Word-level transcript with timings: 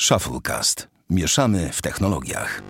Shufflecast. 0.00 0.88
Mieszamy 1.10 1.70
w 1.72 1.82
technologiach. 1.82 2.62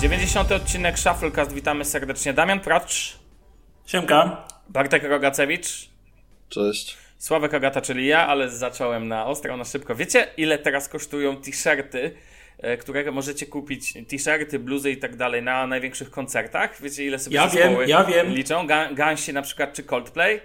Dziewięćdziesiąty 0.00 0.54
odcinek 0.54 0.98
Shufflecast. 0.98 1.52
Witamy 1.52 1.84
serdecznie. 1.84 2.32
Damian 2.32 2.60
Pracz, 2.60 3.18
Siemka. 3.86 4.46
Bartek 4.68 5.04
Rogacewicz, 5.04 5.88
Cześć. 6.48 6.96
Sławek 7.18 7.54
Agata, 7.54 7.80
czyli 7.80 8.06
ja, 8.06 8.26
ale 8.26 8.50
zacząłem 8.50 9.08
na 9.08 9.26
ostro, 9.26 9.56
na 9.56 9.64
szybko. 9.64 9.94
Wiecie, 9.94 10.26
ile 10.36 10.58
teraz 10.58 10.88
kosztują 10.88 11.36
t-shirty, 11.36 12.14
e, 12.58 12.76
które 12.76 13.12
możecie 13.12 13.46
kupić, 13.46 13.92
t-shirty, 14.08 14.58
bluzy 14.58 14.90
i 14.90 14.96
tak 14.96 15.16
dalej 15.16 15.42
na 15.42 15.66
największych 15.66 16.10
koncertach? 16.10 16.82
Wiecie, 16.82 17.04
ile 17.04 17.18
sobie 17.18 17.36
Ja 17.36 17.48
wiem, 17.48 17.72
ja 17.86 18.04
wiem. 18.04 18.34
liczą? 18.34 18.66
Ga- 18.66 18.94
Gansi 18.94 19.32
na 19.32 19.42
przykład, 19.42 19.72
czy 19.72 19.82
Coldplay? 19.82 20.40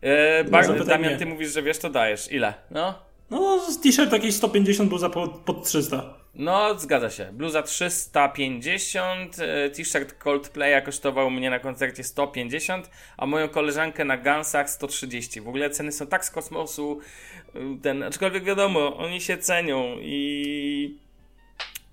E, 0.00 0.44
Bar- 0.44 0.66
zapytaj 0.66 0.86
Damian, 0.86 1.10
mnie. 1.10 1.18
ty 1.18 1.26
mówisz, 1.26 1.52
że 1.52 1.62
wiesz, 1.62 1.78
to 1.78 1.90
dajesz. 1.90 2.32
Ile? 2.32 2.54
No? 2.70 2.94
No, 3.30 3.60
t-shirt 3.82 4.12
jakieś 4.12 4.34
150 4.34 4.88
był 4.88 4.98
za 4.98 5.08
po, 5.10 5.28
pod 5.28 5.64
300. 5.64 6.14
No, 6.34 6.78
zgadza 6.78 7.10
się. 7.10 7.28
Bluza 7.32 7.62
350, 7.62 9.36
e, 9.38 9.70
t-shirt 9.70 10.14
Coldplaya 10.18 10.82
kosztował 10.84 11.30
mnie 11.30 11.50
na 11.50 11.58
koncercie 11.58 12.04
150, 12.04 12.90
a 13.16 13.26
moją 13.26 13.48
koleżankę 13.48 14.04
na 14.04 14.16
Gansach 14.16 14.70
130. 14.70 15.40
W 15.40 15.48
ogóle 15.48 15.70
ceny 15.70 15.92
są 15.92 16.06
tak 16.06 16.24
z 16.24 16.30
kosmosu, 16.30 17.00
ten, 17.82 18.02
aczkolwiek 18.02 18.44
wiadomo, 18.44 18.96
oni 18.96 19.20
się 19.20 19.38
cenią 19.38 19.96
i, 20.00 20.98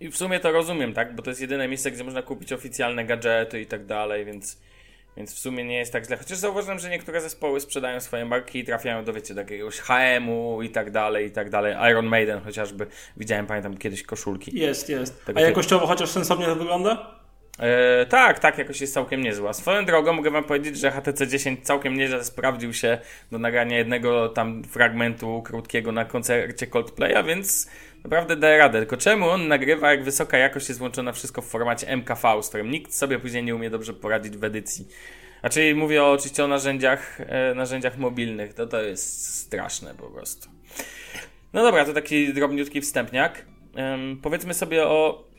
i 0.02 0.12
w 0.12 0.18
sumie 0.18 0.40
to 0.40 0.52
rozumiem, 0.52 0.94
tak? 0.94 1.16
Bo 1.16 1.24
to 1.24 1.30
jest 1.30 1.42
jedyne 1.42 1.68
miejsce, 1.68 1.92
gdzie 1.92 2.04
można 2.04 2.22
kupić 2.22 2.54
oficjalne 2.54 3.06
gadżety 3.06 3.62
i 3.62 3.66
tak 3.66 3.86
dalej, 3.86 4.26
więc, 4.26 4.58
więc 5.18 5.36
w 5.36 5.40
sumie 5.40 5.64
nie 5.64 5.78
jest 5.78 5.94
tak 5.94 6.06
źle. 6.06 6.18
Chociaż 6.18 6.38
zauważyłem, 6.38 6.80
że 6.80 6.90
niektóre 6.90 7.22
zespoły 7.22 7.60
sprzedają 7.60 8.00
swoje 8.00 8.26
marki 8.26 8.60
i 8.60 8.64
trafiają 8.64 9.04
do, 9.04 9.14
wiecie, 9.14 9.34
do 9.34 9.42
jakiegoś 9.42 9.80
HM-u 9.80 10.62
i 10.62 10.70
tak 10.70 10.92
dalej, 10.92 11.28
i 11.28 11.32
tak 11.32 11.50
dalej. 11.50 11.92
Iron 11.92 12.06
Maiden 12.06 12.42
chociażby. 12.42 12.88
Widziałem, 13.18 13.48
pamiętam 13.48 13.78
kiedyś 13.78 14.04
koszulki. 14.04 14.60
Jest, 14.60 14.90
jest. 14.90 15.24
A 15.36 15.42
jakościowo 15.42 15.88
chociaż 15.88 16.10
sensownie 16.10 16.46
to 16.46 16.56
wygląda? 16.56 17.21
E, 17.62 18.06
tak, 18.06 18.40
tak, 18.40 18.58
jakoś 18.58 18.82
jest 18.82 18.94
całkiem 18.94 19.22
niezła. 19.22 19.54
Swoją 19.54 19.86
drogą 19.86 20.14
mogę 20.14 20.32
wam 20.32 20.44
powiedzieć, 20.44 20.78
że 20.78 20.92
HTC 20.92 21.28
10 21.28 21.66
całkiem 21.66 21.98
nieźle 21.98 22.24
sprawdził 22.24 22.74
się 22.74 22.98
do 23.32 23.40
nagrania 23.40 23.78
jednego 23.78 24.30
tam 24.30 24.64
fragmentu 24.64 25.42
krótkiego 25.42 25.92
na 25.92 26.06
koncercie 26.06 26.68
Coldplaya, 26.68 27.24
więc 27.28 27.70
naprawdę 28.04 28.36
daje 28.36 28.58
radę. 28.58 28.80
Tylko 28.80 28.98
czemu 28.98 29.30
on 29.30 29.48
nagrywa, 29.48 29.92
jak 29.92 30.04
wysoka 30.04 30.38
jakość 30.38 30.70
jest 30.70 30.80
włączona 30.80 31.12
wszystko 31.12 31.42
w 31.42 31.46
formacie 31.46 31.88
MKV, 31.98 32.44
z 32.44 32.50
którym 32.50 32.72
nikt 32.72 32.94
sobie 32.94 33.20
później 33.20 33.44
nie 33.44 33.56
umie 33.56 33.70
dobrze 33.70 33.94
poradzić 33.94 34.38
w 34.38 34.44
edycji. 34.44 34.88
Znaczy 35.40 35.76
mówię 35.76 36.04
o, 36.04 36.12
oczywiście 36.12 36.44
o 36.44 36.48
narzędziach, 36.48 37.22
e, 37.22 37.56
narzędziach 37.56 37.98
mobilnych, 37.98 38.54
to 38.54 38.68
to 38.68 38.82
jest 38.82 39.36
straszne 39.36 39.96
po 39.96 40.08
prostu. 40.08 40.50
No 41.54 41.64
dobra, 41.64 41.86
to 41.86 41.94
taki 41.94 42.34
drobniutki 42.34 42.82
wstępniak. 42.82 43.46
Em, 43.76 44.20
powiedzmy 44.22 44.54
sobie 44.54 44.88
o 44.88 45.31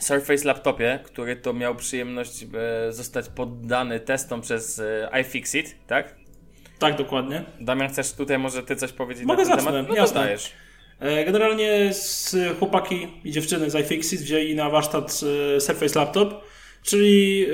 Surface 0.00 0.44
Laptopie, 0.48 0.98
który 1.04 1.36
to 1.36 1.52
miał 1.52 1.74
przyjemność 1.74 2.42
e, 2.42 2.92
zostać 2.92 3.28
poddany 3.28 4.00
testom 4.00 4.40
przez 4.40 4.78
e, 4.78 5.20
iFixit, 5.20 5.76
tak? 5.86 6.14
Tak, 6.78 6.96
dokładnie. 6.96 7.44
Damian, 7.60 7.88
chcesz 7.88 8.12
tutaj 8.12 8.38
może 8.38 8.62
ty 8.62 8.76
coś 8.76 8.92
powiedzieć 8.92 9.24
Mogę 9.24 9.42
na 9.42 9.48
ten 9.48 9.56
zacznę, 9.56 9.72
temat? 9.72 9.88
No 9.88 9.94
jasne. 9.94 10.20
dajesz. 10.20 10.52
E, 11.00 11.24
Generalnie 11.24 11.94
z 11.94 12.36
chłopaki 12.58 13.08
i 13.24 13.30
dziewczyny 13.30 13.70
z 13.70 13.74
iFixit 13.74 14.20
wzięli 14.20 14.54
na 14.54 14.70
warsztat 14.70 15.12
Surface 15.58 15.98
Laptop, 15.98 16.44
czyli 16.82 17.46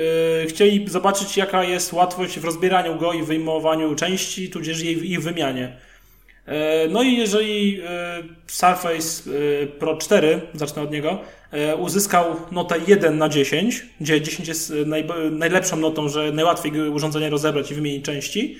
chcieli 0.47 0.89
zobaczyć 0.89 1.37
jaka 1.37 1.63
jest 1.63 1.93
łatwość 1.93 2.39
w 2.39 2.45
rozbieraniu 2.45 2.95
go 2.95 3.13
i 3.13 3.23
wyjmowaniu 3.23 3.95
części, 3.95 4.49
tudzież 4.49 4.81
jej, 4.81 5.11
ich 5.11 5.21
wymianie. 5.21 5.77
No 6.89 7.03
i 7.03 7.17
jeżeli 7.17 7.81
Surface 8.47 9.29
Pro 9.79 9.97
4, 9.97 10.41
zacznę 10.53 10.81
od 10.81 10.91
niego, 10.91 11.21
uzyskał 11.77 12.35
notę 12.51 12.75
1 12.87 13.17
na 13.17 13.29
10, 13.29 13.85
gdzie 14.01 14.21
10 14.21 14.47
jest 14.47 14.71
e, 14.71 14.75
najlepszą 15.31 15.77
notą, 15.77 16.09
że 16.09 16.31
najłatwiej 16.31 16.89
urządzenie 16.89 17.29
rozebrać 17.29 17.71
i 17.71 17.75
wymienić 17.75 18.05
części, 18.05 18.57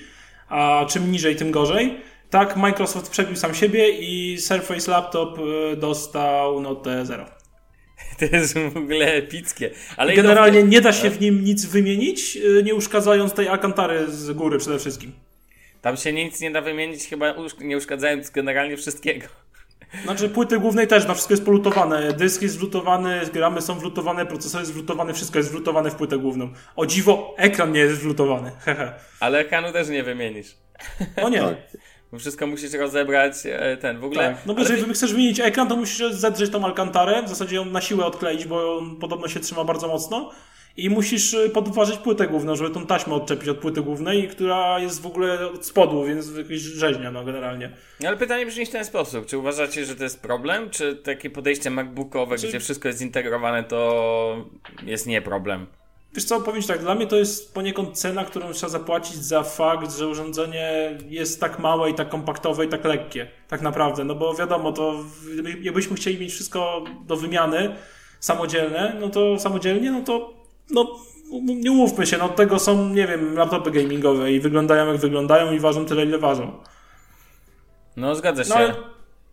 a 0.48 0.86
czym 0.88 1.12
niżej, 1.12 1.36
tym 1.36 1.50
gorzej. 1.50 1.96
Tak, 2.30 2.56
Microsoft 2.56 3.10
przebił 3.10 3.36
sam 3.36 3.54
siebie 3.54 3.90
i 3.90 4.38
Surface 4.38 4.90
Laptop 4.90 5.38
e, 5.38 5.76
dostał 5.76 6.60
notę 6.60 7.06
0. 7.06 7.26
To 8.18 8.24
jest 8.36 8.58
w 8.58 8.76
ogóle 8.76 9.12
epickie. 9.12 9.70
Ale 9.96 10.14
Generalnie 10.14 10.62
nie 10.62 10.80
da 10.80 10.92
się 10.92 11.10
w 11.10 11.20
nim 11.20 11.44
nic 11.44 11.64
wymienić, 11.64 12.36
e, 12.36 12.62
nie 12.62 12.74
uszkadzając 12.74 13.32
tej 13.32 13.48
Alcantary 13.48 14.10
z 14.10 14.32
góry 14.32 14.58
przede 14.58 14.78
wszystkim. 14.78 15.12
Tam 15.82 15.96
się 15.96 16.12
nic 16.12 16.40
nie 16.40 16.50
da 16.50 16.60
wymienić, 16.60 17.08
chyba 17.08 17.34
nie 17.60 17.76
uszkadzając 17.76 18.30
generalnie 18.30 18.76
wszystkiego. 18.76 19.26
Znaczy 20.02 20.28
płyty 20.28 20.58
głównej 20.58 20.86
też, 20.86 21.06
no 21.06 21.14
wszystko 21.14 21.32
jest 21.32 21.44
polutowane. 21.44 22.12
Dysk 22.12 22.42
jest 22.42 22.58
wlutowany, 22.58 23.20
ramy 23.34 23.62
są 23.62 23.78
wlutowane, 23.78 24.26
procesor 24.26 24.60
jest 24.60 24.72
wlutowany, 24.72 25.14
wszystko 25.14 25.38
jest 25.38 25.50
wlutowane 25.50 25.90
w 25.90 25.94
płytę 25.94 26.18
główną. 26.18 26.48
O 26.76 26.86
dziwo, 26.86 27.34
ekran 27.36 27.72
nie 27.72 27.80
jest 27.80 28.02
wlutowany. 28.02 28.50
Hehe. 28.64 28.92
Ale 29.20 29.38
ekranu 29.38 29.72
też 29.72 29.88
nie 29.88 30.02
wymienisz. 30.02 30.56
No 31.22 31.28
nie. 31.28 31.40
Tak. 31.40 31.56
Bo 32.12 32.18
wszystko 32.18 32.46
musisz 32.46 32.72
rozebrać 32.72 33.34
e, 33.46 33.76
ten 33.76 34.00
w 34.00 34.04
ogóle. 34.04 34.34
Tak. 34.34 34.46
No 34.46 34.54
bo 34.54 34.60
ale 34.60 34.70
jeżeli 34.70 34.94
chcesz 34.94 35.12
wymienić 35.12 35.40
ekran, 35.40 35.68
to 35.68 35.76
musisz 35.76 36.12
zedrzeć 36.12 36.50
tą 36.50 36.64
alkantarę, 36.64 37.22
w 37.22 37.28
zasadzie 37.28 37.56
ją 37.56 37.64
na 37.64 37.80
siłę 37.80 38.06
odkleić, 38.06 38.44
bo 38.44 38.78
on 38.78 38.96
podobno 38.96 39.28
się 39.28 39.40
trzyma 39.40 39.64
bardzo 39.64 39.88
mocno. 39.88 40.30
I 40.76 40.90
musisz 40.90 41.34
y, 41.34 41.50
podważyć 41.50 41.96
płytę 41.98 42.26
główną, 42.26 42.56
żeby 42.56 42.70
tą 42.70 42.86
taśmę 42.86 43.14
odczepić 43.14 43.48
od 43.48 43.58
płyty 43.58 43.82
głównej, 43.82 44.28
która 44.28 44.78
jest 44.78 45.02
w 45.02 45.06
ogóle 45.06 45.46
od 45.50 45.66
spodu, 45.66 46.04
więc 46.04 46.36
jakieś 46.36 46.60
rzeźnia, 46.60 47.10
no 47.10 47.24
generalnie. 47.24 47.70
No 48.00 48.08
ale 48.08 48.16
pytanie 48.16 48.46
brzmi 48.46 48.66
w 48.66 48.70
ten 48.70 48.84
sposób. 48.84 49.26
Czy 49.26 49.38
uważacie, 49.38 49.84
że 49.84 49.96
to 49.96 50.02
jest 50.04 50.22
problem? 50.22 50.70
Czy 50.70 50.96
takie 50.96 51.30
podejście 51.30 51.70
MacBookowe, 51.70 52.38
Czy- 52.38 52.48
gdzie 52.48 52.60
wszystko 52.60 52.88
jest 52.88 52.98
zintegrowane, 53.00 53.64
to 53.64 54.44
jest 54.86 55.06
nie 55.06 55.22
problem? 55.22 55.66
Wiesz 56.14 56.24
co, 56.24 56.40
powiem 56.40 56.62
tak, 56.62 56.78
dla 56.80 56.94
mnie 56.94 57.06
to 57.06 57.16
jest 57.16 57.54
poniekąd 57.54 57.98
cena, 57.98 58.24
którą 58.24 58.52
trzeba 58.52 58.70
zapłacić 58.70 59.16
za 59.16 59.42
fakt, 59.42 59.96
że 59.96 60.08
urządzenie 60.08 60.98
jest 61.08 61.40
tak 61.40 61.58
małe 61.58 61.90
i 61.90 61.94
tak 61.94 62.08
kompaktowe 62.08 62.64
i 62.64 62.68
tak 62.68 62.84
lekkie. 62.84 63.26
Tak 63.48 63.60
naprawdę, 63.62 64.04
no 64.04 64.14
bo 64.14 64.34
wiadomo, 64.34 64.72
to 64.72 65.04
jakbyśmy 65.62 65.96
chcieli 65.96 66.18
mieć 66.18 66.32
wszystko 66.32 66.84
do 67.06 67.16
wymiany 67.16 67.74
samodzielne, 68.20 68.96
no 69.00 69.08
to 69.08 69.38
samodzielnie, 69.38 69.90
no 69.90 70.02
to 70.02 70.43
no 70.70 70.98
nie 71.42 71.72
umówmy 71.72 72.06
się, 72.06 72.18
no 72.18 72.28
tego 72.28 72.58
są, 72.58 72.88
nie 72.88 73.06
wiem, 73.06 73.34
laptopy 73.34 73.70
gamingowe 73.70 74.32
i 74.32 74.40
wyglądają 74.40 74.86
jak 74.86 74.96
wyglądają 74.96 75.52
i 75.52 75.58
ważą 75.60 75.84
tyle, 75.86 76.04
ile 76.04 76.18
ważą. 76.18 76.52
No 77.96 78.14
zgadza 78.14 78.44
się. 78.44 78.50
No 78.50 78.56
ale, 78.56 78.74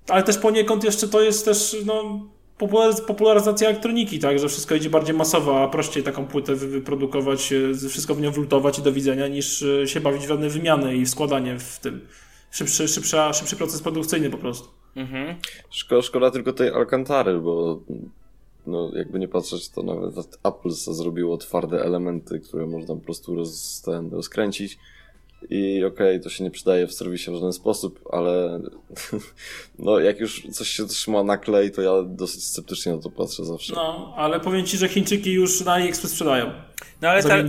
ale 0.10 0.24
też 0.24 0.38
poniekąd 0.38 0.84
jeszcze 0.84 1.08
to 1.08 1.22
jest 1.22 1.46
też, 1.46 1.76
no 1.86 2.20
popularyz- 2.60 3.06
popularyzacja 3.06 3.70
elektroniki, 3.70 4.20
tak, 4.20 4.40
że 4.40 4.48
wszystko 4.50 4.76
idzie 4.76 4.90
bardziej 4.90 5.16
masowo, 5.16 5.64
a 5.64 5.68
prościej 5.68 6.04
taką 6.04 6.26
płytę 6.28 6.56
wy- 6.56 6.68
wyprodukować, 6.68 7.54
e, 7.54 7.90
wszystko 7.90 8.16
w 8.16 8.22
nią 8.22 8.32
wlutować 8.32 8.80
i 8.80 8.82
do 8.82 8.92
widzenia, 8.92 9.28
niż 9.28 9.64
e, 9.64 9.88
się 9.88 10.00
bawić 10.02 10.24
w 10.24 10.28
żadne 10.28 10.50
wymiany 10.50 10.96
i 10.96 11.06
składanie 11.06 11.60
w 11.60 11.80
tym. 11.80 12.08
Szybszy, 12.52 12.88
szybsza, 12.88 13.34
szybszy 13.34 13.56
proces 13.56 13.82
produkcyjny 13.82 14.30
po 14.30 14.38
prostu. 14.38 14.68
Mhm. 14.96 15.36
Szkoda, 15.70 16.02
szkoda 16.02 16.32
tylko 16.32 16.54
tej 16.54 16.70
Alcantary, 16.70 17.38
bo 17.40 17.80
no, 18.66 18.92
jakby 18.96 19.20
nie 19.20 19.28
patrzeć, 19.28 19.70
to 19.70 19.84
nawet 19.84 20.16
Apple 20.44 20.70
zrobiło 20.70 21.38
twarde 21.38 21.84
elementy, 21.84 22.40
które 22.40 22.68
można 22.68 22.96
po 22.96 23.02
prostu 23.02 23.36
roz, 23.36 23.82
ten, 23.86 24.10
rozkręcić. 24.12 24.78
I 25.50 25.84
okej, 25.86 26.22
to 26.22 26.30
się 26.30 26.44
nie 26.44 26.52
przydaje 26.52 26.88
w 26.88 26.94
serwisie 26.94 27.32
w 27.32 27.36
żaden 27.36 27.54
sposób, 27.54 28.00
ale 28.12 28.60
no 29.80 30.00
jak 30.00 30.20
już 30.20 30.48
coś 30.52 30.68
się 30.68 30.88
trzyma 30.88 31.24
na 31.24 31.38
klej, 31.38 31.72
to 31.72 31.82
ja 31.82 32.04
dosyć 32.04 32.44
sceptycznie 32.44 32.92
na 32.92 33.02
to 33.02 33.10
patrzę 33.10 33.46
zawsze. 33.46 33.74
No, 33.76 34.14
ale 34.18 34.40
powiem 34.40 34.66
Ci, 34.66 34.78
że 34.78 34.88
Chińczyki 34.88 35.34
już 35.34 35.66
na 35.66 35.74
AliExpress 35.74 36.12
sprzedają 36.12 36.52
No 37.02 37.10
ale, 37.10 37.24
te, 37.24 37.44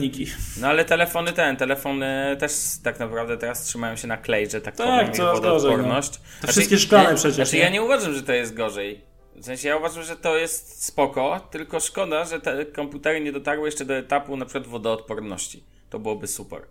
no 0.61 0.69
ale 0.69 0.85
telefony 0.85 1.33
ten, 1.33 1.57
telefony 1.57 2.37
też 2.39 2.53
tak 2.83 3.01
naprawdę 3.01 3.37
teraz 3.37 3.63
trzymają 3.63 3.97
się 3.97 4.09
na 4.09 4.17
klej, 4.17 4.51
że 4.51 4.61
tak, 4.61 4.77
Tak, 4.77 5.01
powiem, 5.01 5.15
coraz 5.15 5.41
gorzej, 5.41 5.71
wodoodporność. 5.71 6.21
To 6.41 6.47
wszystkie 6.47 6.79
szklane 6.79 7.15
przecież, 7.15 7.35
Znaczy 7.35 7.57
nie? 7.57 7.63
ja 7.63 7.69
nie 7.69 7.83
uważam, 7.83 8.15
że 8.15 8.23
to 8.23 8.33
jest 8.33 8.55
gorzej. 8.55 9.12
W 9.37 9.45
sensie 9.45 9.69
ja 9.69 9.77
uważam, 9.77 10.03
że 10.03 10.17
to 10.17 10.37
jest 10.37 10.85
spoko, 10.85 11.41
tylko 11.51 11.81
szkoda, 11.81 12.25
że 12.25 12.41
te 12.41 12.67
komputery 12.67 13.21
nie 13.21 13.33
dotarły 13.33 13.69
jeszcze 13.69 13.85
do 13.85 13.95
etapu 13.95 14.37
na 14.37 14.45
przykład 14.45 14.67
wodoodporności. 14.67 15.63
To 15.91 15.99
byłoby 15.99 16.27
super. 16.27 16.63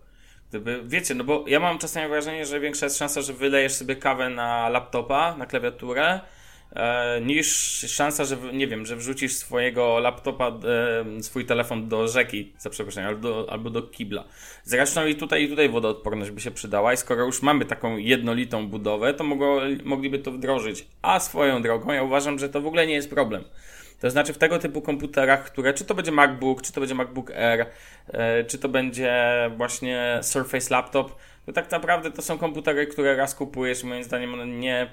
Gdyby, 0.50 0.82
wiecie, 0.84 1.14
no 1.14 1.24
bo 1.24 1.44
ja 1.46 1.60
mam 1.60 1.78
czasami 1.78 2.08
wrażenie, 2.08 2.46
że 2.46 2.60
większa 2.60 2.86
jest 2.86 2.98
szansa, 2.98 3.22
że 3.22 3.32
wylejesz 3.32 3.72
sobie 3.72 3.96
kawę 3.96 4.30
na 4.30 4.68
laptopa, 4.68 5.36
na 5.36 5.46
klawiaturę, 5.46 6.20
niż 7.22 7.46
szansa, 7.88 8.24
że, 8.24 8.36
nie 8.52 8.68
wiem, 8.68 8.86
że 8.86 8.96
wrzucisz 8.96 9.36
swojego 9.36 9.98
laptopa, 9.98 10.48
e, 10.48 11.22
swój 11.22 11.46
telefon 11.46 11.88
do 11.88 12.08
rzeki, 12.08 12.52
za 12.58 12.70
przeproszeniem, 12.70 13.08
albo 13.08 13.46
albo 13.50 13.70
do 13.70 13.82
kibla. 13.82 14.24
Zresztą 14.64 15.06
i 15.06 15.14
tutaj, 15.14 15.44
i 15.44 15.48
tutaj 15.48 15.68
wodoodporność 15.68 16.30
by 16.30 16.40
się 16.40 16.50
przydała 16.50 16.92
i 16.92 16.96
skoro 16.96 17.24
już 17.24 17.42
mamy 17.42 17.64
taką 17.64 17.96
jednolitą 17.96 18.68
budowę, 18.68 19.14
to 19.14 19.24
mogło, 19.24 19.60
mogliby 19.84 20.18
to 20.18 20.32
wdrożyć. 20.32 20.86
A 21.02 21.20
swoją 21.20 21.62
drogą, 21.62 21.92
ja 21.92 22.02
uważam, 22.02 22.38
że 22.38 22.48
to 22.48 22.60
w 22.60 22.66
ogóle 22.66 22.86
nie 22.86 22.94
jest 22.94 23.10
problem. 23.10 23.44
To 24.00 24.10
znaczy 24.10 24.32
w 24.32 24.38
tego 24.38 24.58
typu 24.58 24.82
komputerach, 24.82 25.44
które, 25.44 25.74
czy 25.74 25.84
to 25.84 25.94
będzie 25.94 26.12
MacBook, 26.12 26.62
czy 26.62 26.72
to 26.72 26.80
będzie 26.80 26.94
MacBook 26.94 27.30
Air, 27.30 27.66
e, 28.08 28.44
czy 28.44 28.58
to 28.58 28.68
będzie 28.68 29.14
właśnie 29.56 30.18
Surface 30.22 30.74
Laptop, 30.74 31.16
to 31.46 31.52
tak 31.52 31.70
naprawdę 31.70 32.10
to 32.10 32.22
są 32.22 32.38
komputery, 32.38 32.86
które 32.86 33.16
raz 33.16 33.34
kupujesz 33.34 33.84
moim 33.84 34.04
zdaniem 34.04 34.34
one 34.34 34.46
nie, 34.46 34.90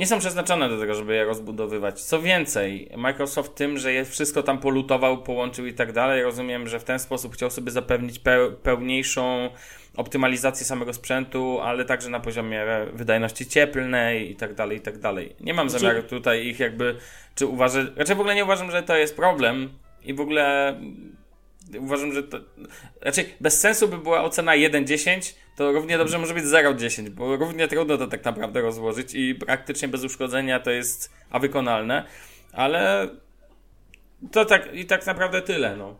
nie 0.00 0.06
są 0.06 0.18
przeznaczone 0.18 0.68
do 0.68 0.80
tego, 0.80 0.94
żeby 0.94 1.14
je 1.14 1.24
rozbudowywać. 1.24 2.00
Co 2.02 2.22
więcej, 2.22 2.90
Microsoft 2.96 3.54
tym, 3.54 3.78
że 3.78 3.92
je 3.92 4.04
wszystko 4.04 4.42
tam 4.42 4.58
polutował, 4.58 5.22
połączył 5.22 5.66
i 5.66 5.74
tak 5.74 5.92
dalej, 5.92 6.22
rozumiem, 6.22 6.68
że 6.68 6.80
w 6.80 6.84
ten 6.84 6.98
sposób 6.98 7.34
chciał 7.34 7.50
sobie 7.50 7.70
zapewnić 7.70 8.20
pełniejszą 8.62 9.50
optymalizację 9.96 10.66
samego 10.66 10.92
sprzętu, 10.92 11.60
ale 11.60 11.84
także 11.84 12.10
na 12.10 12.20
poziomie 12.20 12.66
wydajności 12.92 13.46
cieplnej 13.46 14.30
i 14.30 14.36
tak 14.36 14.54
dalej, 14.54 14.78
i 14.78 14.80
tak 14.80 14.98
dalej. 14.98 15.36
Nie 15.40 15.54
mam 15.54 15.70
znaczy... 15.70 15.84
zamiaru 15.86 16.02
tutaj 16.02 16.46
ich 16.46 16.60
jakby, 16.60 16.96
czy 17.34 17.46
uważać, 17.46 17.86
raczej 17.96 18.16
w 18.16 18.20
ogóle 18.20 18.34
nie 18.34 18.44
uważam, 18.44 18.70
że 18.70 18.82
to 18.82 18.96
jest 18.96 19.16
problem 19.16 19.70
i 20.02 20.14
w 20.14 20.20
ogóle 20.20 20.74
uważam, 21.78 22.12
że 22.12 22.22
to, 22.22 22.38
raczej 23.00 23.34
bez 23.40 23.60
sensu 23.60 23.88
by 23.88 23.98
była 23.98 24.24
ocena 24.24 24.52
1-10, 24.52 25.34
to 25.60 25.72
równie 25.72 25.98
dobrze 25.98 26.18
może 26.18 26.34
być 26.34 26.44
0-10, 26.44 27.08
bo 27.08 27.36
równie 27.36 27.68
trudno 27.68 27.98
to 27.98 28.06
tak 28.06 28.24
naprawdę 28.24 28.60
rozłożyć 28.60 29.14
i 29.14 29.34
praktycznie 29.34 29.88
bez 29.88 30.04
uszkodzenia 30.04 30.60
to 30.60 30.70
jest 30.70 31.12
a 31.30 31.38
wykonalne, 31.38 32.04
ale 32.52 33.08
to 34.32 34.44
tak 34.44 34.74
i 34.74 34.86
tak 34.86 35.06
naprawdę 35.06 35.42
tyle, 35.42 35.76
no. 35.76 35.96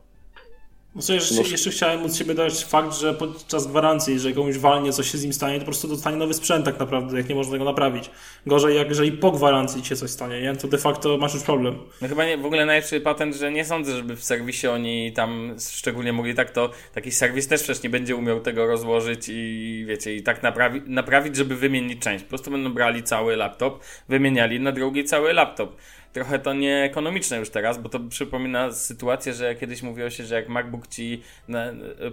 No 0.95 1.03
co, 1.03 1.13
jeszcze, 1.13 1.35
jeszcze 1.35 1.71
chciałem 1.71 2.03
od 2.03 2.17
siebie 2.17 2.35
dać 2.35 2.65
fakt, 2.65 2.95
że 2.95 3.15
podczas 3.15 3.67
gwarancji, 3.67 4.15
jeżeli 4.15 4.35
komuś 4.35 4.57
walnie, 4.57 4.93
coś 4.93 5.11
się 5.11 5.19
z 5.19 5.23
nim 5.23 5.33
stanie, 5.33 5.55
to 5.55 5.61
po 5.61 5.65
prostu 5.65 5.89
dostanie 5.89 6.17
nowy 6.17 6.35
sprzęt 6.35 6.65
tak 6.65 6.79
naprawdę, 6.79 7.17
jak 7.17 7.29
nie 7.29 7.35
można 7.35 7.59
go 7.59 7.65
naprawić. 7.65 8.11
Gorzej, 8.47 8.77
jak 8.77 8.89
jeżeli 8.89 9.13
po 9.13 9.31
gwarancji 9.31 9.85
się 9.85 9.97
coś 9.97 10.11
stanie, 10.11 10.43
nie? 10.43 10.57
to 10.57 10.69
de 10.69 10.79
facto 10.79 11.19
masz 11.19 11.35
już 11.35 11.43
problem. 11.43 11.79
No 12.03 12.09
chyba 12.09 12.27
nie, 12.27 12.39
w 12.39 12.47
ogóle 12.47 12.67
najlepszy 12.67 13.01
patent, 13.01 13.35
że 13.35 13.53
nie 13.53 13.65
sądzę, 13.65 13.97
żeby 13.97 14.17
w 14.17 14.25
serwisie 14.25 14.67
oni 14.67 15.13
tam 15.13 15.57
szczególnie 15.71 16.13
mogli 16.13 16.35
tak 16.35 16.51
to, 16.51 16.71
taki 16.95 17.11
serwis 17.11 17.49
też 17.49 17.63
przecież 17.63 17.83
nie 17.83 17.91
będzie 17.91 18.17
umiał 18.17 18.41
tego 18.41 18.67
rozłożyć 18.67 19.27
i 19.29 19.85
wiecie, 19.89 20.15
i 20.15 20.23
tak 20.23 20.43
naprawi, 20.43 20.83
naprawić, 20.87 21.37
żeby 21.37 21.57
wymienić 21.57 22.03
część. 22.03 22.25
Po 22.25 22.29
prostu 22.29 22.51
będą 22.51 22.75
brali 22.75 23.03
cały 23.03 23.37
laptop, 23.37 23.85
wymieniali 24.09 24.61
na 24.61 24.73
drugi 24.73 25.05
cały 25.05 25.33
laptop 25.33 25.77
trochę 26.13 26.39
to 26.39 26.53
nieekonomiczne 26.53 27.39
już 27.39 27.51
teraz, 27.51 27.79
bo 27.79 27.89
to 27.89 28.01
przypomina 28.01 28.73
sytuację, 28.73 29.33
że 29.33 29.55
kiedyś 29.55 29.83
mówiło 29.83 30.11
się, 30.11 30.25
że 30.25 30.35
jak 30.35 30.49
MacBook 30.49 30.87
ci 30.87 31.23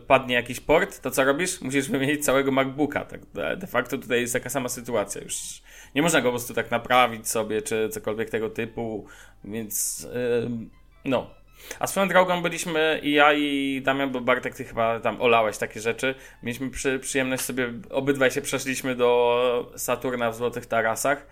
padnie 0.08 0.36
jakiś 0.36 0.60
port, 0.60 1.02
to 1.02 1.12
co 1.12 1.24
robisz? 1.24 1.62
Musisz 1.62 1.90
wymienić 1.90 2.26
całego 2.26 2.52
MacBooka. 2.52 3.06
Tak, 3.06 3.22
de 3.58 3.68
facto 3.68 3.98
tutaj 3.98 4.22
jest 4.22 4.34
taka 4.34 4.50
sama 4.50 4.70
sytuacja. 4.70 5.22
Już 5.22 5.62
nie 5.96 6.02
można 6.02 6.22
go 6.22 6.30
po 6.30 6.32
prostu 6.32 6.54
tak 6.54 6.72
naprawić 6.72 7.30
sobie, 7.30 7.62
czy 7.62 7.90
cokolwiek 7.90 8.30
tego 8.30 8.50
typu, 8.50 9.06
więc 9.44 10.08
no. 11.06 11.38
A 11.80 11.88
swoją 11.88 12.08
drogą 12.08 12.42
byliśmy 12.42 13.00
i 13.04 13.12
ja 13.12 13.34
i 13.34 13.82
Damian, 13.86 14.12
bo 14.12 14.22
Bartek 14.22 14.56
ty 14.56 14.64
chyba 14.64 15.00
tam 15.00 15.22
olałeś 15.22 15.58
takie 15.58 15.80
rzeczy. 15.80 16.16
Mieliśmy 16.44 16.70
przy, 16.70 17.00
przyjemność 17.00 17.44
sobie, 17.44 17.74
obydwaj 17.90 18.32
się 18.32 18.42
przeszliśmy 18.42 18.96
do 18.96 19.72
Saturna 19.76 20.32
w 20.32 20.36
Złotych 20.36 20.66
Tarasach 20.66 21.28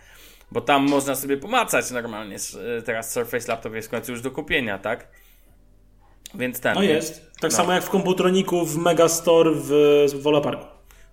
bo 0.51 0.61
tam 0.61 0.89
można 0.89 1.15
sobie 1.15 1.37
pomacać 1.37 1.91
normalnie. 1.91 2.37
Teraz 2.85 3.11
Surface 3.11 3.47
Laptop 3.51 3.73
jest 3.73 3.87
w 3.87 3.91
końcu 3.91 4.11
już 4.11 4.21
do 4.21 4.31
kupienia, 4.31 4.79
tak? 4.79 5.07
Więc 6.33 6.59
ten. 6.59 6.75
No 6.75 6.83
jest. 6.83 7.31
Tak 7.39 7.51
no. 7.51 7.57
samo 7.57 7.73
jak 7.73 7.83
w 7.83 7.89
komputroniku 7.89 8.65
w 8.65 8.77
Megastore 8.77 9.51
w, 9.51 9.69
w 10.13 10.21
Wola 10.21 10.41
Parku. 10.41 10.65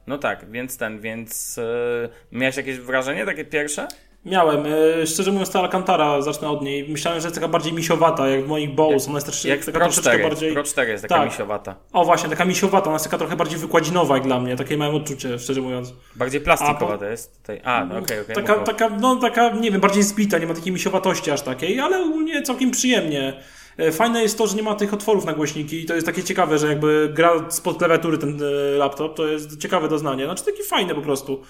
No 0.06 0.19
tak, 0.19 0.50
więc 0.50 0.76
ten, 0.76 1.00
więc 1.00 1.56
yy, 1.56 2.38
miałeś 2.38 2.56
jakieś 2.56 2.79
wrażenie 2.79 3.26
takie 3.26 3.44
pierwsze? 3.44 3.88
Miałem. 4.24 4.64
E, 5.02 5.06
szczerze 5.06 5.32
mówiąc, 5.32 5.50
ta 5.50 5.60
Alcantara, 5.60 6.22
zacznę 6.22 6.48
od 6.48 6.62
niej. 6.62 6.88
Myślałem, 6.88 7.20
że 7.20 7.26
jest 7.26 7.34
taka 7.34 7.48
bardziej 7.48 7.72
misiowata, 7.72 8.28
jak 8.28 8.44
w 8.44 8.48
moich 8.48 8.74
Bowls. 8.74 9.08
Ona 9.08 9.16
jest 9.16 9.26
też 9.26 9.44
jak 9.44 9.64
taka 9.64 9.78
Pro 9.78 9.86
troszeczkę 9.86 10.10
4, 10.10 10.22
bardziej... 10.22 10.52
Pro 10.52 10.62
4 10.62 10.90
jest 10.90 11.02
taka 11.02 11.14
tak. 11.14 11.30
misiowata. 11.30 11.74
O 11.92 12.04
właśnie, 12.04 12.30
taka 12.30 12.44
misiowata. 12.44 12.86
Ona 12.86 12.94
jest 12.94 13.04
taka 13.04 13.19
trochę 13.19 13.36
bardziej 13.36 13.58
wykładzinowa 13.58 14.14
jak 14.14 14.24
dla 14.24 14.40
mnie. 14.40 14.56
Takie 14.56 14.76
małem 14.76 14.94
odczucie, 14.94 15.38
szczerze 15.38 15.60
mówiąc. 15.60 15.94
Bardziej 16.16 16.40
plastikowa 16.40 16.98
to 16.98 17.04
jest 17.04 17.36
tutaj. 17.40 17.60
A, 17.64 17.84
no 17.84 17.98
okej, 17.98 18.20
okay, 18.20 18.20
okej. 18.20 18.44
Okay, 18.44 18.56
taka, 18.56 18.72
taka, 18.72 18.96
no 18.96 19.16
taka, 19.16 19.50
nie 19.50 19.70
wiem, 19.70 19.80
bardziej 19.80 20.02
zbita, 20.02 20.38
nie 20.38 20.46
ma 20.46 20.54
takiej 20.54 20.72
misiowatości 20.72 21.30
aż 21.30 21.42
takiej, 21.42 21.80
ale 21.80 22.02
ogólnie 22.02 22.42
całkiem 22.42 22.70
przyjemnie. 22.70 23.42
E, 23.76 23.92
fajne 23.92 24.22
jest 24.22 24.38
to, 24.38 24.46
że 24.46 24.56
nie 24.56 24.62
ma 24.62 24.74
tych 24.74 24.94
otworów 24.94 25.24
na 25.24 25.32
głośniki 25.32 25.82
i 25.82 25.86
to 25.86 25.94
jest 25.94 26.06
takie 26.06 26.22
ciekawe, 26.22 26.58
że 26.58 26.69
jakby 26.69 27.10
gra 27.14 27.50
spod 27.50 27.78
klawiatury 27.78 28.19
ten 28.19 28.40
e, 28.42 28.76
laptop, 28.78 29.16
to 29.16 29.26
jest 29.26 29.58
ciekawe 29.58 29.88
doznanie. 29.88 30.24
Znaczy 30.24 30.44
taki 30.44 30.62
fajny 30.62 30.94
po 30.94 31.02
prostu. 31.02 31.42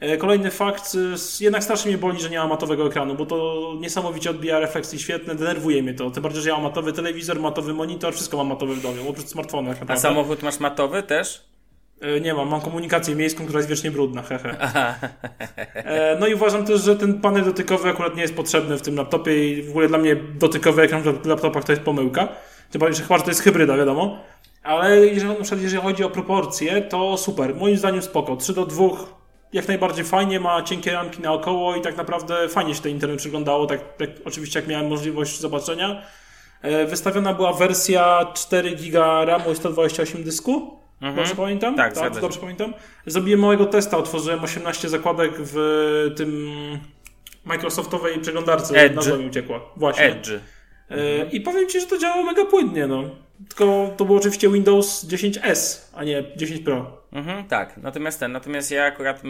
E, 0.00 0.16
kolejny 0.16 0.50
fakt, 0.50 0.94
e, 0.94 1.44
jednak 1.44 1.64
strasznie 1.64 1.90
mnie 1.90 1.98
boli, 1.98 2.20
że 2.20 2.30
nie 2.30 2.38
ma 2.38 2.46
matowego 2.46 2.86
ekranu, 2.86 3.14
bo 3.14 3.26
to 3.26 3.72
niesamowicie 3.80 4.30
odbija 4.30 4.60
refleksje 4.60 4.98
świetne, 4.98 5.34
denerwuje 5.34 5.82
mnie 5.82 5.94
to. 5.94 6.10
Tym 6.10 6.22
bardziej, 6.22 6.42
że 6.42 6.48
ja 6.48 6.54
mam 6.54 6.64
matowy 6.64 6.92
telewizor, 6.92 7.40
matowy 7.40 7.74
monitor, 7.74 8.14
wszystko 8.14 8.36
mam 8.36 8.46
matowe 8.46 8.74
w 8.74 8.82
domu, 8.82 8.96
oprócz 9.08 9.26
smartfona. 9.26 9.74
A 9.88 9.96
samochód 9.96 10.42
masz 10.42 10.60
matowy 10.60 11.02
też? 11.02 11.44
E, 12.00 12.20
nie 12.20 12.34
mam, 12.34 12.48
mam 12.48 12.60
komunikację 12.60 13.14
miejską, 13.14 13.44
która 13.44 13.58
jest 13.58 13.68
wiecznie 13.68 13.90
brudna, 13.90 14.22
hehe. 14.22 14.56
No 16.20 16.26
i 16.26 16.34
uważam 16.34 16.66
też, 16.66 16.80
że 16.82 16.96
ten 16.96 17.20
panel 17.20 17.44
dotykowy 17.44 17.88
akurat 17.88 18.16
nie 18.16 18.22
jest 18.22 18.36
potrzebny 18.36 18.78
w 18.78 18.82
tym 18.82 18.96
laptopie 18.96 19.48
i 19.48 19.62
w 19.62 19.70
ogóle 19.70 19.88
dla 19.88 19.98
mnie 19.98 20.16
dotykowy 20.16 20.82
ekran 20.82 21.02
w 21.02 21.26
laptopach 21.26 21.64
to 21.64 21.72
jest 21.72 21.82
pomyłka. 21.82 22.28
Tym 22.70 22.80
bardziej, 22.80 22.96
że 22.96 23.02
chyba, 23.02 23.18
że 23.18 23.24
to 23.24 23.30
jest 23.30 23.42
hybryda, 23.42 23.76
wiadomo. 23.76 24.18
Ale 24.62 25.06
jeżeli, 25.06 25.28
na 25.28 25.34
przykład, 25.34 25.62
jeżeli 25.62 25.82
chodzi 25.82 26.04
o 26.04 26.10
proporcje, 26.10 26.82
to 26.82 27.16
super. 27.16 27.54
Moim 27.54 27.76
zdaniem 27.76 28.02
spoko. 28.02 28.36
3 28.36 28.52
do 28.52 28.66
2 28.66 29.17
jak 29.52 29.68
najbardziej 29.68 30.04
fajnie, 30.04 30.40
ma 30.40 30.62
cienkie 30.62 30.92
ramki 30.92 31.22
naokoło 31.22 31.76
i 31.76 31.80
tak 31.80 31.96
naprawdę 31.96 32.48
fajnie 32.48 32.74
się 32.74 32.82
ten 32.82 32.92
internet 32.92 33.18
przyglądało, 33.18 33.66
tak, 33.66 33.96
tak 33.96 34.10
oczywiście 34.24 34.60
jak 34.60 34.68
miałem 34.68 34.88
możliwość 34.88 35.40
zobaczenia. 35.40 36.02
E, 36.62 36.86
wystawiona 36.86 37.34
była 37.34 37.52
wersja 37.52 38.26
4 38.34 38.70
GB 38.70 39.24
RAMu 39.24 39.52
i 39.52 39.56
128 39.56 40.24
dysku. 40.24 40.78
Mhm. 41.00 41.16
Dobrze 41.16 41.34
pamiętam? 41.34 41.76
Tak, 41.76 41.94
tak 41.94 42.20
dobrze 42.20 42.40
pamiętam. 42.40 42.74
Zrobiłem 43.06 43.40
małego 43.40 43.66
testa, 43.66 43.96
otworzyłem 43.96 44.44
18 44.44 44.88
zakładek 44.88 45.32
w 45.36 45.56
tym 46.16 46.48
Microsoftowej 47.44 48.18
przeglądarce. 48.20 48.74
Edge. 48.74 48.96
Nazwa 48.96 49.16
mi 49.16 49.26
uciekła. 49.26 49.60
Właśnie. 49.76 50.04
Edge. 50.04 50.30
Mhm. 50.90 51.30
I 51.30 51.40
powiem 51.40 51.68
Ci, 51.68 51.80
że 51.80 51.86
to 51.86 51.98
działało 51.98 52.22
mega 52.22 52.44
płynnie. 52.44 52.86
No. 52.86 53.04
Tylko 53.48 53.94
to 53.96 54.04
był 54.04 54.16
oczywiście 54.16 54.50
Windows 54.50 55.04
10S, 55.04 55.88
a 55.94 56.04
nie 56.04 56.24
10 56.36 56.60
Pro. 56.60 56.98
Mhm, 57.12 57.44
tak, 57.44 57.76
natomiast 57.76 58.20
ten, 58.20 58.32
natomiast 58.32 58.70
ja 58.70 58.84
akurat, 58.84 59.22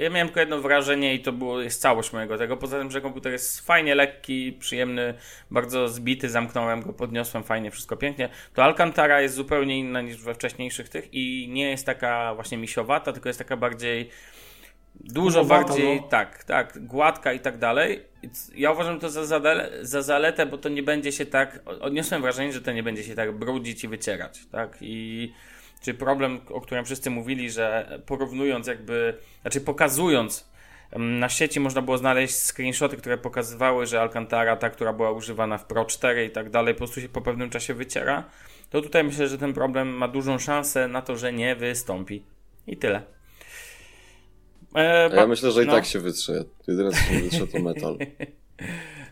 ja 0.00 0.10
miałem 0.10 0.28
tylko 0.28 0.40
jedno 0.40 0.60
wrażenie 0.60 1.14
i 1.14 1.20
to 1.20 1.32
było, 1.32 1.60
jest 1.60 1.80
całość 1.80 2.12
mojego 2.12 2.38
tego, 2.38 2.56
poza 2.56 2.78
tym, 2.78 2.90
że 2.90 3.00
komputer 3.00 3.32
jest 3.32 3.60
fajnie 3.60 3.94
lekki, 3.94 4.52
przyjemny, 4.52 5.14
bardzo 5.50 5.88
zbity, 5.88 6.30
zamknąłem 6.30 6.82
go, 6.82 6.92
podniosłem, 6.92 7.44
fajnie, 7.44 7.70
wszystko 7.70 7.96
pięknie, 7.96 8.28
to 8.54 8.64
Alcantara 8.64 9.20
jest 9.20 9.34
zupełnie 9.34 9.78
inna 9.78 10.00
niż 10.00 10.16
we 10.16 10.34
wcześniejszych 10.34 10.88
tych 10.88 11.08
i 11.12 11.48
nie 11.50 11.70
jest 11.70 11.86
taka 11.86 12.34
właśnie 12.34 12.58
misiowata, 12.58 13.12
tylko 13.12 13.28
jest 13.28 13.38
taka 13.38 13.56
bardziej 13.56 14.10
Dużo 15.00 15.44
bardziej, 15.44 16.00
no. 16.00 16.08
tak, 16.08 16.44
tak, 16.44 16.86
gładka 16.86 17.32
i 17.32 17.40
tak 17.40 17.58
dalej. 17.58 18.02
Ja 18.54 18.72
uważam 18.72 19.00
to 19.00 19.10
za, 19.10 19.40
za 19.82 20.02
zaletę, 20.02 20.46
bo 20.46 20.58
to 20.58 20.68
nie 20.68 20.82
będzie 20.82 21.12
się 21.12 21.26
tak, 21.26 21.60
odniosłem 21.80 22.22
wrażenie, 22.22 22.52
że 22.52 22.60
to 22.60 22.72
nie 22.72 22.82
będzie 22.82 23.04
się 23.04 23.14
tak 23.14 23.32
brudzić 23.32 23.84
i 23.84 23.88
wycierać, 23.88 24.46
tak, 24.52 24.76
i 24.80 25.32
czy 25.82 25.94
problem, 25.94 26.40
o 26.48 26.60
którym 26.60 26.84
wszyscy 26.84 27.10
mówili, 27.10 27.50
że 27.50 27.98
porównując 28.06 28.66
jakby, 28.66 29.14
znaczy 29.42 29.60
pokazując 29.60 30.50
na 30.98 31.28
sieci 31.28 31.60
można 31.60 31.82
było 31.82 31.98
znaleźć 31.98 32.34
screenshoty, 32.34 32.96
które 32.96 33.18
pokazywały, 33.18 33.86
że 33.86 34.00
Alcantara, 34.00 34.56
ta, 34.56 34.70
która 34.70 34.92
była 34.92 35.10
używana 35.10 35.58
w 35.58 35.64
Pro 35.64 35.84
4 35.84 36.24
i 36.24 36.30
tak 36.30 36.50
dalej, 36.50 36.74
po 36.74 36.78
prostu 36.78 37.00
się 37.00 37.08
po 37.08 37.20
pewnym 37.20 37.50
czasie 37.50 37.74
wyciera. 37.74 38.24
To 38.70 38.80
tutaj 38.80 39.04
myślę, 39.04 39.28
że 39.28 39.38
ten 39.38 39.52
problem 39.52 39.88
ma 39.88 40.08
dużą 40.08 40.38
szansę 40.38 40.88
na 40.88 41.02
to, 41.02 41.16
że 41.16 41.32
nie 41.32 41.56
wystąpi. 41.56 42.22
I 42.66 42.76
tyle. 42.76 43.15
E, 44.74 45.16
ja 45.16 45.26
myślę, 45.26 45.50
że 45.50 45.64
i 45.64 45.66
no. 45.66 45.72
tak 45.72 45.86
się 45.86 45.98
wytrze. 45.98 46.44
Jedyne 46.66 46.90
co 46.90 46.96
się 46.96 47.20
wytrze 47.20 47.46
to 47.46 47.58
metal. 47.58 47.98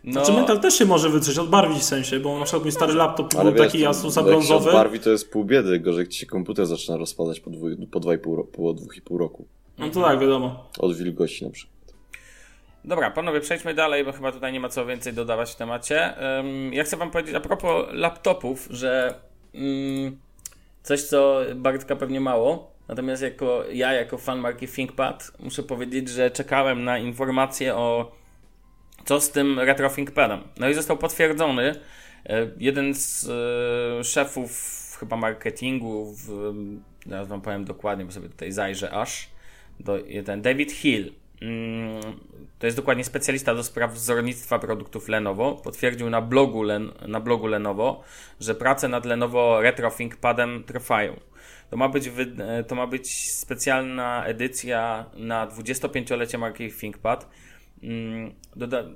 No. 0.05 0.13
Znaczy 0.13 0.41
metal 0.41 0.61
też 0.61 0.75
się 0.75 0.85
może 0.85 1.09
wytrzeć, 1.09 1.39
odbarwić 1.39 1.79
w 1.79 1.85
sensie, 1.85 2.21
bo 2.21 2.39
na 2.39 2.45
przykład 2.45 2.63
mój 2.63 2.73
stary 2.73 2.95
laptop 2.95 3.35
był 3.35 3.53
wiesz, 3.53 3.67
taki 3.73 3.87
Asusa 3.87 4.23
brązowy. 4.23 4.69
odbarwi 4.69 5.01
to 5.01 5.11
jest 5.11 5.31
pół 5.31 5.45
biedy, 5.45 5.81
gorzej 5.81 6.01
jak 6.01 6.09
ci 6.09 6.21
się 6.21 6.27
komputer 6.27 6.67
zaczyna 6.67 6.97
rozpadać 6.97 7.41
po, 7.41 7.51
dwu, 7.51 7.67
po 7.91 8.01
2,5 8.01 8.47
po 8.47 8.63
2,5 8.63 9.19
roku. 9.19 9.47
No 9.79 9.89
to 9.89 10.03
tak, 10.03 10.19
wiadomo. 10.19 10.71
Od 10.79 10.97
wilgoci 10.97 11.45
na 11.45 11.51
przykład. 11.51 11.75
Dobra, 12.85 13.11
panowie, 13.11 13.41
przejdźmy 13.41 13.75
dalej, 13.75 14.05
bo 14.05 14.13
chyba 14.13 14.33
tutaj 14.33 14.53
nie 14.53 14.61
ma 14.61 14.69
co 14.69 14.87
więcej 14.87 15.13
dodawać 15.13 15.53
w 15.53 15.57
temacie. 15.57 16.15
Ja 16.71 16.85
chcę 16.85 16.97
wam 16.97 17.11
powiedzieć 17.11 17.35
a 17.35 17.41
propos 17.41 17.87
laptopów, 17.93 18.69
że 18.71 19.15
um, 19.55 20.19
coś, 20.83 21.03
co 21.03 21.41
Bartka 21.55 21.97
pewnie 21.97 22.21
mało, 22.21 22.74
Natomiast 22.89 23.23
jako 23.23 23.65
ja, 23.73 23.93
jako 23.93 24.19
fan 24.19 24.39
marki 24.39 24.69
ThinkPad, 24.69 25.33
muszę 25.41 25.63
powiedzieć, 25.63 26.09
że 26.09 26.31
czekałem 26.31 26.85
na 26.85 26.99
informacje 26.99 27.75
o 27.75 28.13
co 29.05 29.21
z 29.21 29.31
tym 29.31 29.61
retro 29.61 29.91
ThinkPadem. 29.91 30.41
No 30.59 30.69
i 30.69 30.75
został 30.75 30.97
potwierdzony. 30.97 31.75
E, 32.27 32.51
jeden 32.59 32.95
z 32.95 33.29
e, 33.29 34.05
szefów 34.05 34.51
chyba 35.01 35.17
marketingu, 35.17 36.15
w, 36.15 36.55
teraz 37.05 37.29
wam 37.29 37.41
powiem 37.41 37.65
dokładnie, 37.65 38.05
bo 38.05 38.13
sobie 38.13 38.29
tutaj 38.29 38.53
zajrzę 38.53 38.91
aż, 38.91 39.29
do, 39.81 39.99
ten 40.25 40.43
David 40.43 40.73
Hill 40.73 41.13
mm, 41.43 42.01
to 42.59 42.67
jest 42.67 42.77
dokładnie 42.77 43.05
specjalista 43.05 43.55
do 43.55 43.65
spraw 43.65 43.93
wzornictwa 43.93 44.59
produktów 44.59 45.09
Lenovo, 45.09 45.53
potwierdził 45.53 46.11
na 46.11 46.21
blogu, 46.21 46.63
Len, 46.63 46.93
na 47.09 47.21
blogu 47.21 47.47
Lenovo, 47.47 48.03
że 48.41 48.55
prace 48.55 48.89
nad 48.89 49.07
Lenovo 49.07 49.61
Retro 49.61 49.91
ThinkPadem 49.91 50.65
trwają. 50.65 51.21
To 51.71 51.77
ma 51.77 51.89
być, 51.89 52.11
to 52.69 52.75
ma 52.75 52.87
być 52.87 53.33
specjalna 53.33 54.25
edycja 54.27 55.11
na 55.15 55.47
25-lecie 55.47 56.39
marki 56.39 56.73
ThinkPad, 56.73 57.29
mm, 57.83 58.35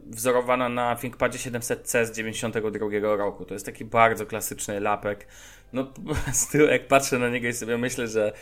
wzorowana 0.07 0.69
na 0.69 0.97
ThinkPadzie 0.97 1.39
700C 1.39 2.07
z 2.07 2.11
92 2.13 3.17
roku. 3.17 3.45
To 3.45 3.55
jest 3.55 3.67
taki 3.67 3.85
bardzo 3.85 4.27
klasyczny 4.27 4.81
lapek. 4.81 5.27
No, 5.73 5.93
z 6.33 6.49
tyłu 6.49 6.69
jak 6.69 6.89
patrzę 6.89 7.19
na 7.19 7.29
niego 7.29 7.49
i 7.49 7.53
sobie 7.53 7.79
myślę, 7.79 8.09
że 8.09 8.33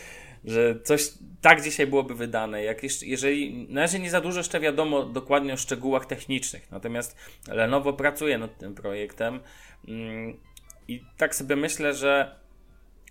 że 0.47 0.81
coś 0.81 1.13
tak 1.41 1.63
dzisiaj 1.63 1.87
byłoby 1.87 2.15
wydane. 2.15 2.63
Jak 2.63 2.83
jeszcze, 2.83 3.07
jeżeli, 3.07 3.67
na 3.69 3.81
razie 3.81 3.99
nie 3.99 4.11
za 4.11 4.21
dużo 4.21 4.41
jeszcze 4.41 4.61
wiadomo 4.61 5.03
dokładnie 5.03 5.53
o 5.53 5.57
szczegółach 5.57 6.07
technicznych, 6.07 6.71
natomiast 6.71 7.17
Lenovo 7.49 7.93
pracuje 7.93 8.39
nad 8.39 8.59
tym 8.59 8.75
projektem 8.75 9.41
mm, 9.89 10.41
i 10.89 11.05
tak 11.17 11.35
sobie 11.35 11.57
myślę, 11.57 11.95
że 11.95 12.37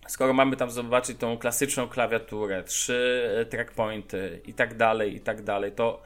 skoro 0.07 0.33
mamy 0.33 0.55
tam 0.55 0.71
zobaczyć 0.71 1.17
tą 1.17 1.37
klasyczną 1.37 1.87
klawiaturę, 1.87 2.63
trzy 2.63 3.47
trackpointy 3.49 4.41
i 4.45 4.53
tak 4.53 4.77
dalej, 4.77 5.15
i 5.15 5.19
tak 5.19 5.43
dalej, 5.43 5.71
to, 5.71 6.01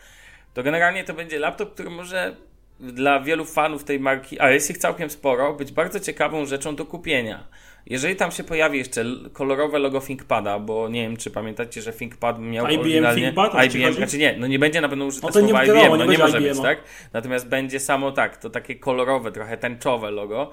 to 0.54 0.64
generalnie 0.64 1.04
to 1.04 1.14
będzie 1.14 1.40
laptop, 1.40 1.74
który 1.74 1.90
może 1.90 2.36
dla 2.80 3.20
wielu 3.20 3.46
fanów 3.46 3.84
tej 3.84 4.00
marki, 4.00 4.40
a 4.40 4.52
jest 4.52 4.70
ich 4.70 4.78
całkiem 4.78 5.10
sporo, 5.10 5.54
być 5.54 5.72
bardzo 5.72 6.00
ciekawą 6.00 6.46
rzeczą 6.46 6.76
do 6.76 6.86
kupienia. 6.86 7.48
Jeżeli 7.86 8.16
tam 8.16 8.32
się 8.32 8.44
pojawi 8.44 8.78
jeszcze 8.78 9.06
kolorowe 9.34 9.80
logo 9.80 10.02
ThinkPada, 10.02 10.60
bo 10.60 10.90
nie 10.90 11.02
wiem, 11.02 11.18
czy 11.18 11.32
pamiętacie, 11.32 11.82
że 11.82 11.94
ThinkPad 11.94 12.40
miał 12.40 12.68
IBM 12.68 12.80
oryginalnie... 12.80 13.22
ThinkPad? 13.22 13.66
IBM, 13.66 13.94
znaczy 13.94 14.18
nie, 14.18 14.36
no 14.38 14.48
nie 14.48 14.60
będzie 14.60 14.82
na 14.82 14.90
pewno 14.90 15.06
użyte 15.06 15.28
no 15.28 15.34
to 15.34 15.40
słowa 15.40 15.66
nie 15.66 15.72
IBM, 15.72 15.98
no 15.98 16.06
nie 16.06 16.12
nie 16.12 16.18
może 16.18 16.34
będzie 16.34 16.50
być, 16.50 16.62
tak? 16.62 16.84
Natomiast 17.14 17.48
będzie 17.48 17.80
samo 17.80 18.12
tak, 18.12 18.38
to 18.38 18.50
takie 18.50 18.76
kolorowe, 18.76 19.32
trochę 19.32 19.58
tęczowe 19.58 20.12
logo. 20.12 20.52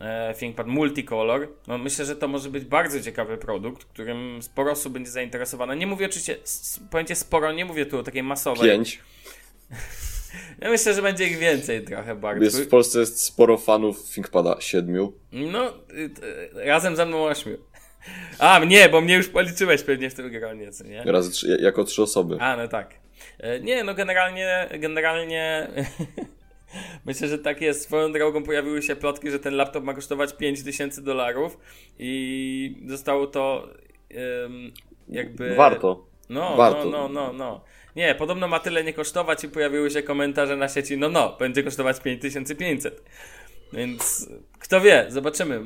E, 0.00 0.34
ThinkPad 0.34 0.66
Multicolor. 0.66 1.48
No 1.66 1.78
myślę, 1.78 2.04
że 2.04 2.16
to 2.16 2.28
może 2.28 2.50
być 2.50 2.64
bardzo 2.64 3.00
ciekawy 3.00 3.38
produkt, 3.38 3.84
którym 3.84 4.42
sporo 4.42 4.72
osób 4.72 4.92
będzie 4.92 5.10
zainteresowane. 5.10 5.76
Nie 5.76 5.86
mówię 5.86 6.06
oczywiście, 6.06 6.36
pojęcie 6.90 7.14
sporo, 7.14 7.52
nie 7.52 7.64
mówię 7.64 7.86
tu 7.86 7.98
o 7.98 8.02
takiej 8.02 8.22
masowej. 8.22 8.70
Pięć. 8.70 9.00
Ja 10.60 10.70
myślę, 10.70 10.94
że 10.94 11.02
będzie 11.02 11.26
ich 11.26 11.38
więcej 11.38 11.84
trochę 11.84 12.14
bardzo. 12.14 12.44
Jest, 12.44 12.62
w 12.62 12.68
Polsce 12.68 13.00
jest 13.00 13.22
sporo 13.22 13.58
fanów 13.58 14.12
ThinkPada, 14.14 14.56
siedmiu. 14.60 15.12
No, 15.32 15.68
y, 15.68 16.10
y, 16.56 16.64
razem 16.64 16.96
ze 16.96 17.06
mną 17.06 17.24
ośmiu. 17.24 17.56
A, 18.38 18.58
nie, 18.58 18.88
bo 18.88 19.00
mnie 19.00 19.14
już 19.14 19.28
policzyłeś 19.28 19.82
pewnie 19.82 20.10
w 20.10 20.14
tym 20.14 20.30
gronie, 20.30 20.72
co 20.72 20.84
nie? 20.84 21.04
Trzy, 21.32 21.58
jako 21.60 21.84
trzy 21.84 22.02
osoby. 22.02 22.36
A, 22.40 22.56
no 22.56 22.68
tak. 22.68 22.94
E, 23.38 23.60
nie, 23.60 23.84
no 23.84 23.94
generalnie, 23.94 24.68
generalnie 24.78 25.68
myślę, 27.06 27.28
że 27.28 27.38
tak 27.38 27.60
jest. 27.60 27.82
Swoją 27.82 28.12
drogą 28.12 28.42
pojawiły 28.42 28.82
się 28.82 28.96
plotki, 28.96 29.30
że 29.30 29.38
ten 29.38 29.54
laptop 29.54 29.84
ma 29.84 29.94
kosztować 29.94 30.36
5000 30.36 31.02
dolarów 31.02 31.58
i 31.98 32.84
zostało 32.86 33.26
to 33.26 33.68
um, 34.42 34.72
jakby... 35.08 35.54
Warto. 35.54 36.06
No, 36.28 36.56
Warto. 36.56 36.84
no, 36.84 36.90
no, 36.90 37.08
no, 37.08 37.32
no. 37.32 37.64
Nie, 37.96 38.14
podobno 38.14 38.48
ma 38.48 38.60
tyle 38.60 38.84
nie 38.84 38.92
kosztować 38.92 39.44
i 39.44 39.48
pojawiły 39.48 39.90
się 39.90 40.02
komentarze 40.02 40.56
na 40.56 40.68
sieci, 40.68 40.98
no 40.98 41.08
no, 41.08 41.36
będzie 41.38 41.62
kosztować 41.62 42.00
5500. 42.00 43.02
Więc 43.72 44.28
kto 44.58 44.80
wie, 44.80 45.06
zobaczymy. 45.08 45.62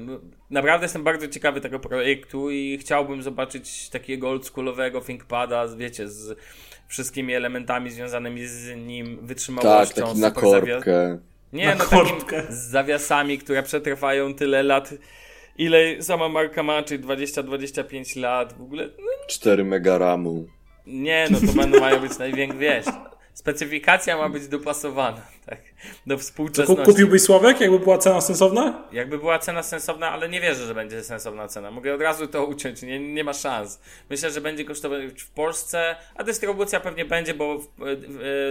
Naprawdę 0.51 0.85
jestem 0.85 1.05
bardzo 1.05 1.29
ciekawy 1.29 1.61
tego 1.61 1.79
projektu 1.79 2.51
i 2.51 2.79
chciałbym 2.79 3.23
zobaczyć 3.23 3.89
takiego 3.91 4.31
oldschoolowego 4.31 5.01
ThinkPada, 5.01 5.69
wiecie, 5.69 6.09
z 6.09 6.39
wszystkimi 6.89 7.35
elementami 7.35 7.91
związanymi 7.91 8.47
z 8.47 8.77
nim, 8.77 9.27
wytrzymałością. 9.27 9.95
Tak, 9.95 10.05
taki 10.09 10.21
na 10.21 10.31
korbkę. 10.31 11.19
Nie, 11.53 11.75
no 11.75 11.85
takim 11.85 12.17
z 12.49 12.71
zawiasami, 12.71 13.39
które 13.39 13.63
przetrwają 13.63 14.35
tyle 14.35 14.63
lat. 14.63 14.95
Ile 15.59 16.03
sama 16.03 16.29
marka 16.29 16.63
ma, 16.63 16.83
czyli 16.83 17.05
20-25 17.05 18.21
lat 18.21 18.53
w 18.53 18.63
ogóle. 18.63 18.89
No, 18.99 19.13
4 19.27 19.65
mega 19.65 19.99
ramu. 19.99 20.47
Nie, 20.87 21.29
no 21.31 21.39
to 21.47 21.53
będą 21.53 21.81
mają 21.81 22.01
być 22.01 22.19
największe, 22.19 22.59
wiesz, 22.59 22.87
specyfikacja 23.37 24.17
ma 24.17 24.29
być 24.29 24.49
dopasowana, 24.49 25.21
tak, 25.47 25.59
do 26.07 26.19
współczesności. 26.19 26.85
Kupiłbyś 26.85 27.23
Sławek, 27.23 27.61
jakby 27.61 27.79
była 27.79 27.99
cena 27.99 28.21
sensowna? 28.21 28.89
Jakby 28.93 29.19
była 29.19 29.39
cena 29.39 29.63
sensowna, 29.63 30.11
ale 30.11 30.29
nie 30.29 30.41
wierzę, 30.41 30.67
że 30.67 30.75
będzie 30.75 31.05
sensowna 31.05 31.49
cena. 31.49 31.71
Mogę 31.71 31.95
od 31.95 32.01
razu 32.01 32.27
to 32.27 32.47
uciąć, 32.47 32.83
nie, 32.83 32.99
nie 32.99 33.25
ma 33.25 33.33
szans. 33.33 33.81
Myślę, 34.11 34.31
że 34.31 34.41
będzie 34.41 34.65
kosztować 34.65 35.23
w 35.23 35.31
Polsce, 35.31 35.97
a 36.15 36.25
dystrybucja 36.25 36.81
pewnie 36.81 37.05
będzie, 37.05 37.35
bo 37.35 37.61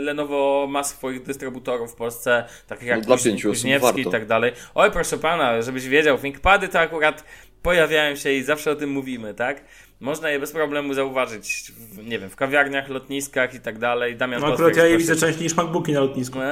Lenovo 0.01 0.67
ma 0.69 0.83
swoich 0.83 1.23
dystrybutorów 1.23 1.91
w 1.91 1.95
Polsce, 1.95 2.45
takich 2.67 2.87
jak 2.87 3.07
no, 3.07 3.17
Kuźniewski 3.43 4.01
i 4.01 4.11
tak 4.11 4.25
dalej. 4.25 4.51
Oj, 4.75 4.91
proszę 4.91 5.17
pana, 5.17 5.61
żebyś 5.61 5.87
wiedział, 5.87 6.17
ThinkPady 6.17 6.67
to 6.67 6.79
akurat 6.79 7.23
pojawiają 7.61 8.15
się 8.15 8.31
i 8.31 8.43
zawsze 8.43 8.71
o 8.71 8.75
tym 8.75 8.89
mówimy, 8.89 9.33
tak? 9.33 9.61
Można 10.05 10.29
je 10.29 10.39
bez 10.39 10.51
problemu 10.51 10.93
zauważyć, 10.93 11.71
w, 11.77 12.07
nie 12.07 12.19
wiem, 12.19 12.29
w 12.29 12.35
kawiarniach, 12.35 12.89
lotniskach 12.89 13.53
i 13.53 13.59
tak 13.59 13.79
dalej. 13.79 14.15
Damian 14.15 14.41
no 14.41 14.53
akurat 14.53 14.75
ja 14.75 14.85
je 14.85 14.97
widzę 14.97 15.15
częściej 15.15 15.43
niż 15.43 15.55
MacBooki 15.55 15.93
na 15.93 16.00
lotnisku. 16.00 16.39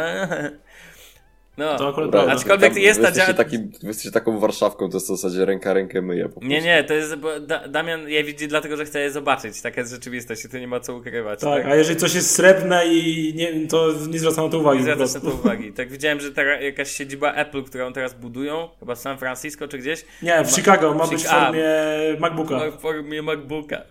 No, 1.57 1.77
to 1.77 1.89
akurat 1.89 2.09
Dobra, 2.11 2.33
aczkolwiek 2.33 2.75
jest 2.75 3.01
ta 3.01 3.11
działa... 3.11 3.33
Takim, 3.33 3.71
wy 3.81 3.87
jesteście 3.87 4.11
taką 4.11 4.39
Warszawką, 4.39 4.89
to 4.89 4.97
jest 4.97 5.05
w 5.05 5.09
zasadzie 5.09 5.45
ręka 5.45 5.73
rękę 5.73 6.01
myje. 6.01 6.29
Po 6.29 6.39
nie, 6.43 6.61
nie, 6.61 6.83
to 6.83 6.93
jest, 6.93 7.15
bo 7.15 7.39
da, 7.39 7.67
Damian 7.67 8.09
je 8.09 8.23
widzi 8.23 8.47
dlatego, 8.47 8.77
że 8.77 8.85
chce 8.85 8.99
je 8.99 9.11
zobaczyć. 9.11 9.61
Taka 9.61 9.81
jest 9.81 9.91
rzeczywistość 9.91 10.45
i 10.45 10.49
tu 10.49 10.57
nie 10.57 10.67
ma 10.67 10.79
co 10.79 10.95
ukrywać. 10.95 11.39
Tak, 11.39 11.63
tak? 11.63 11.71
a 11.71 11.75
jeżeli 11.75 11.99
coś 11.99 12.15
jest 12.15 12.35
srebrne 12.35 12.85
i 12.87 13.33
nie, 13.35 13.67
to 13.67 13.93
nie 14.09 14.19
zwraca 14.19 14.43
na 14.43 14.49
to 14.49 14.59
uwagi. 14.59 14.77
Nie 14.83 14.93
zwraca 14.95 15.19
na 15.19 15.25
to 15.25 15.35
uwagi. 15.35 15.73
Tak 15.83 15.91
widziałem, 15.91 16.19
że 16.19 16.31
ta, 16.31 16.43
jakaś 16.43 16.91
siedziba 16.91 17.33
Apple, 17.33 17.63
którą 17.63 17.93
teraz 17.93 18.13
budują, 18.13 18.69
chyba 18.79 18.95
w 18.95 18.99
San 18.99 19.17
Francisco 19.17 19.67
czy 19.67 19.77
gdzieś. 19.77 20.05
Nie, 20.21 20.43
w 20.43 20.51
ma, 20.51 20.55
Chicago, 20.55 20.93
ma 20.93 21.07
być 21.07 21.23
w 21.23 21.27
formie 21.27 21.65
a, 22.17 22.19
MacBooka. 22.19 22.71
W 22.71 22.81
formie 22.81 23.21
MacBooka. 23.21 23.81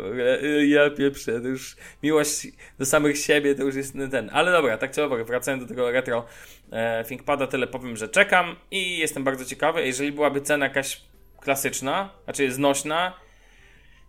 Ja 0.66 0.90
pieprzę, 0.90 1.40
to 1.40 1.49
już 1.49 1.76
miłość 2.02 2.47
do 2.78 2.87
samych 2.87 3.19
siebie 3.19 3.54
to 3.54 3.62
już 3.62 3.75
jest 3.75 3.95
ten. 4.11 4.31
Ale 4.33 4.52
dobra, 4.52 4.78
tak 4.78 4.90
czy 4.90 5.04
owak, 5.04 5.26
wracając 5.26 5.62
do 5.62 5.69
tego 5.69 5.90
retro 5.90 6.25
ThinkPada, 7.09 7.47
tyle 7.47 7.67
powiem, 7.67 7.97
że 7.97 8.09
czekam 8.09 8.57
i 8.71 8.99
jestem 8.99 9.25
bardzo 9.25 9.45
ciekawy. 9.45 9.87
Jeżeli 9.87 10.12
byłaby 10.12 10.41
cena 10.41 10.67
jakaś 10.67 11.00
klasyczna, 11.41 12.11
znaczy 12.25 12.52
znośna, 12.52 13.12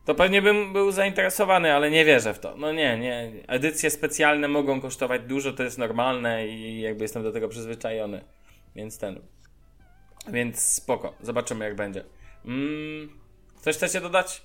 to 0.05 0.15
pewnie 0.15 0.41
bym 0.41 0.73
był 0.73 0.91
zainteresowany, 0.91 1.73
ale 1.73 1.91
nie 1.91 2.05
wierzę 2.05 2.33
w 2.33 2.39
to. 2.39 2.55
No 2.57 2.71
nie, 2.71 2.97
nie. 2.97 3.31
Edycje 3.47 3.89
specjalne 3.89 4.47
mogą 4.47 4.81
kosztować 4.81 5.21
dużo, 5.21 5.53
to 5.53 5.63
jest 5.63 5.77
normalne 5.77 6.47
i 6.47 6.81
jakby 6.81 7.03
jestem 7.03 7.23
do 7.23 7.31
tego 7.31 7.49
przyzwyczajony. 7.49 8.23
Więc 8.75 8.97
ten. 8.97 9.19
Więc 10.27 10.59
spoko. 10.59 11.13
Zobaczymy 11.21 11.65
jak 11.65 11.75
będzie. 11.75 12.03
Mm, 12.45 13.09
coś 13.61 13.75
chcecie 13.75 14.01
dodać? 14.01 14.43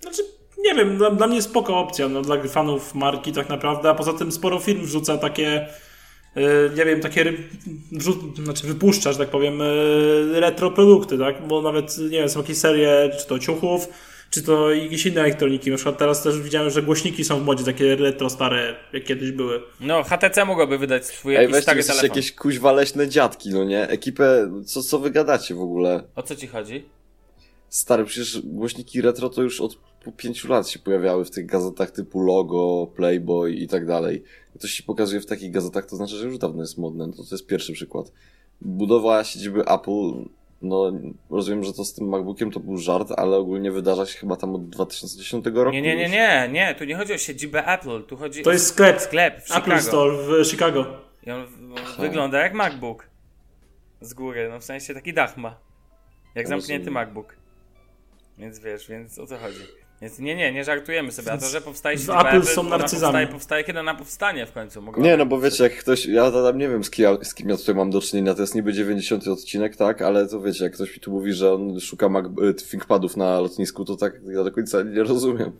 Znaczy, 0.00 0.22
nie 0.58 0.74
wiem, 0.74 0.98
dla, 0.98 1.10
dla 1.10 1.26
mnie 1.26 1.42
spoko 1.42 1.78
opcja, 1.78 2.08
no, 2.08 2.22
dla 2.22 2.42
fanów 2.42 2.94
marki 2.94 3.32
tak 3.32 3.48
naprawdę, 3.48 3.90
a 3.90 3.94
poza 3.94 4.12
tym 4.12 4.32
sporo 4.32 4.58
firm 4.58 4.82
wrzuca 4.82 5.18
takie 5.18 5.68
nie 6.76 6.82
y, 6.82 6.86
wiem, 6.86 7.00
takie 7.00 7.32
znaczy 8.42 8.66
wypuszcza, 8.66 9.12
że 9.12 9.18
tak 9.18 9.30
powiem, 9.30 9.60
y, 9.60 10.40
retro 10.40 10.70
produkty, 10.70 11.18
tak? 11.18 11.46
Bo 11.48 11.62
nawet, 11.62 11.98
nie 11.98 12.08
wiem, 12.08 12.28
są 12.28 12.40
jakieś 12.40 12.58
serie, 12.58 13.10
czy 13.20 13.26
to 13.26 13.38
ciuchów, 13.38 13.88
czy 14.30 14.42
to 14.42 14.70
jakieś 14.70 15.06
inne 15.06 15.20
elektroniki. 15.20 15.70
Na 15.70 15.76
przykład 15.76 15.98
teraz 15.98 16.22
też 16.22 16.40
widziałem, 16.40 16.70
że 16.70 16.82
głośniki 16.82 17.24
są 17.24 17.40
w 17.40 17.44
modzie, 17.44 17.64
takie 17.64 17.96
retro 17.96 18.30
stare, 18.30 18.76
jak 18.92 19.04
kiedyś 19.04 19.32
były. 19.32 19.62
No, 19.80 20.02
HTC 20.02 20.44
mogłoby 20.44 20.78
wydać 20.78 21.06
swój 21.06 21.34
jakiś 21.34 21.56
stary 21.56 21.82
telefon. 21.84 22.08
jakieś 22.08 22.32
kuźwa 22.32 22.72
leśne 22.72 23.08
dziadki, 23.08 23.50
no 23.50 23.64
nie? 23.64 23.88
Ekipę, 23.88 24.50
co, 24.66 24.82
co 24.82 24.98
wy 24.98 25.10
gadacie 25.10 25.54
w 25.54 25.60
ogóle? 25.60 26.02
O 26.14 26.22
co 26.22 26.36
ci 26.36 26.46
chodzi? 26.46 26.84
Stary, 27.74 28.04
przecież 28.04 28.40
głośniki 28.44 29.00
retro 29.00 29.28
to 29.28 29.42
już 29.42 29.60
od 29.60 29.78
pięciu 30.16 30.48
lat 30.48 30.68
się 30.68 30.78
pojawiały 30.78 31.24
w 31.24 31.30
tych 31.30 31.46
gazetach 31.46 31.90
typu 31.90 32.20
Logo, 32.20 32.86
Playboy 32.96 33.52
i 33.52 33.68
tak 33.68 33.86
dalej. 33.86 34.22
To 34.60 34.66
się 34.66 34.82
pokazuje 34.82 35.20
w 35.20 35.26
takich 35.26 35.50
gazetach, 35.50 35.86
to 35.86 35.96
znaczy, 35.96 36.16
że 36.16 36.26
już 36.26 36.38
dawno 36.38 36.62
jest 36.62 36.78
modne. 36.78 37.06
No 37.06 37.12
to, 37.12 37.22
to 37.22 37.34
jest 37.34 37.46
pierwszy 37.46 37.72
przykład. 37.72 38.12
Budowa 38.60 39.24
siedziby 39.24 39.60
Apple, 39.60 40.28
no 40.62 40.92
rozumiem, 41.30 41.64
że 41.64 41.72
to 41.72 41.84
z 41.84 41.94
tym 41.94 42.08
MacBookiem 42.08 42.50
to 42.50 42.60
był 42.60 42.76
żart, 42.76 43.08
ale 43.16 43.36
ogólnie 43.36 43.72
wydarza 43.72 44.06
się 44.06 44.18
chyba 44.18 44.36
tam 44.36 44.54
od 44.54 44.68
2010 44.68 45.46
roku. 45.54 45.70
Nie, 45.70 45.82
nie, 45.82 45.96
nie, 45.96 46.08
nie, 46.08 46.48
nie, 46.52 46.74
tu 46.78 46.84
nie 46.84 46.96
chodzi 46.96 47.12
o 47.12 47.18
siedzibę 47.18 47.66
Apple, 47.66 48.02
tu 48.02 48.16
chodzi 48.16 48.42
To 48.42 48.52
jest 48.52 48.66
sklep. 48.66 49.00
Sklep 49.00 49.42
w 49.42 49.56
Apple 49.56 49.80
Store 49.80 50.16
w 50.16 50.46
Chicago. 50.46 50.86
I 51.26 51.30
on, 51.30 51.40
on 51.40 52.00
wygląda 52.00 52.38
jak 52.38 52.54
MacBook. 52.54 53.08
Z 54.00 54.14
góry, 54.14 54.48
no 54.50 54.60
w 54.60 54.64
sensie 54.64 54.94
taki 54.94 55.12
dach 55.12 55.36
ma. 55.36 55.60
Jak 56.34 56.48
zamknięty 56.48 56.90
MacBook. 56.90 57.43
Więc 58.38 58.58
wiesz, 58.58 58.88
więc 58.88 59.18
o 59.18 59.26
co 59.26 59.36
chodzi? 59.38 59.60
Więc 60.02 60.18
nie, 60.18 60.36
nie, 60.36 60.52
nie 60.52 60.64
żartujemy 60.64 61.12
sobie, 61.12 61.32
a 61.32 61.38
to, 61.38 61.46
że 61.46 61.60
powstaje 61.60 61.98
się 61.98 62.18
Apple 62.18 62.42
są 62.42 62.62
narcyzami. 62.62 63.12
Powstaje, 63.12 63.26
powstaje, 63.26 63.64
kiedy 63.64 63.80
ona 63.80 63.94
powstanie 63.94 64.46
w 64.46 64.52
końcu. 64.52 64.82
Mogła 64.82 65.02
nie, 65.04 65.16
no 65.16 65.26
bo 65.26 65.40
wiecie, 65.40 65.64
jak 65.64 65.76
ktoś, 65.76 66.06
ja 66.06 66.30
tam 66.30 66.58
nie 66.58 66.68
wiem 66.68 66.84
z 66.84 66.90
kim, 66.90 67.02
ja, 67.04 67.16
z 67.22 67.34
kim 67.34 67.48
ja 67.48 67.56
tutaj 67.56 67.74
mam 67.74 67.90
do 67.90 68.00
czynienia, 68.00 68.34
to 68.34 68.40
jest 68.40 68.54
niby 68.54 68.72
90 68.72 69.28
odcinek, 69.28 69.76
tak, 69.76 70.02
ale 70.02 70.28
to 70.28 70.40
wiecie, 70.40 70.64
jak 70.64 70.72
ktoś 70.72 70.94
mi 70.94 71.00
tu 71.00 71.10
mówi, 71.10 71.32
że 71.32 71.54
on 71.54 71.80
szuka 71.80 72.08
Mac, 72.08 72.26
ThinkPadów 72.70 73.16
na 73.16 73.40
lotnisku, 73.40 73.84
to 73.84 73.96
tak 73.96 74.12
ja 74.26 74.44
do 74.44 74.52
końca 74.52 74.82
nie 74.82 75.02
rozumiem. 75.02 75.52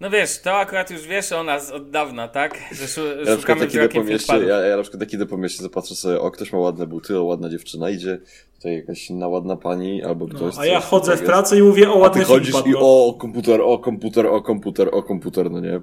No 0.00 0.10
wiesz, 0.10 0.38
to 0.38 0.54
akurat 0.54 0.90
już 0.90 1.06
wiesz 1.06 1.32
o 1.32 1.42
nas 1.42 1.70
od 1.70 1.90
dawna, 1.90 2.28
tak? 2.28 2.58
Że 2.72 2.88
szu, 2.88 3.00
Ja 3.06 3.14
na 3.14 3.22
przykład 3.22 3.40
szukamy 3.40 3.60
tak 3.60 3.74
idę 3.74 3.88
po 3.88 4.04
mieście, 4.04 4.38
ja, 4.38 4.60
ja 4.60 4.76
na 4.76 4.82
przykład 4.82 5.00
tak 5.00 5.12
idę 5.12 5.26
po 5.26 5.36
mieście, 5.36 5.62
zapatrzę 5.62 5.94
sobie, 5.94 6.20
o 6.20 6.30
ktoś 6.30 6.52
ma 6.52 6.58
ładne 6.58 6.86
buty, 6.86 7.18
o 7.18 7.24
ładna 7.24 7.48
dziewczyna 7.48 7.90
idzie, 7.90 8.18
tutaj 8.56 8.74
jakaś 8.74 9.10
inna 9.10 9.28
ładna 9.28 9.56
pani, 9.56 10.02
albo 10.02 10.26
ktoś. 10.28 10.56
No, 10.56 10.62
a 10.62 10.66
ja 10.66 10.80
chodzę 10.80 11.06
tak 11.12 11.18
w 11.18 11.20
jest. 11.20 11.32
pracy 11.32 11.58
i 11.58 11.62
mówię 11.62 11.90
o 11.92 12.06
A 12.06 12.10
ty 12.10 12.24
chodzisz 12.24 12.54
i 12.66 12.74
o 12.76 13.14
komputer, 13.18 13.60
o 13.60 13.78
komputer, 13.78 14.26
o 14.26 14.42
komputer, 14.42 14.88
o 14.92 15.02
komputer, 15.02 15.50
no 15.50 15.60
nie? 15.60 15.80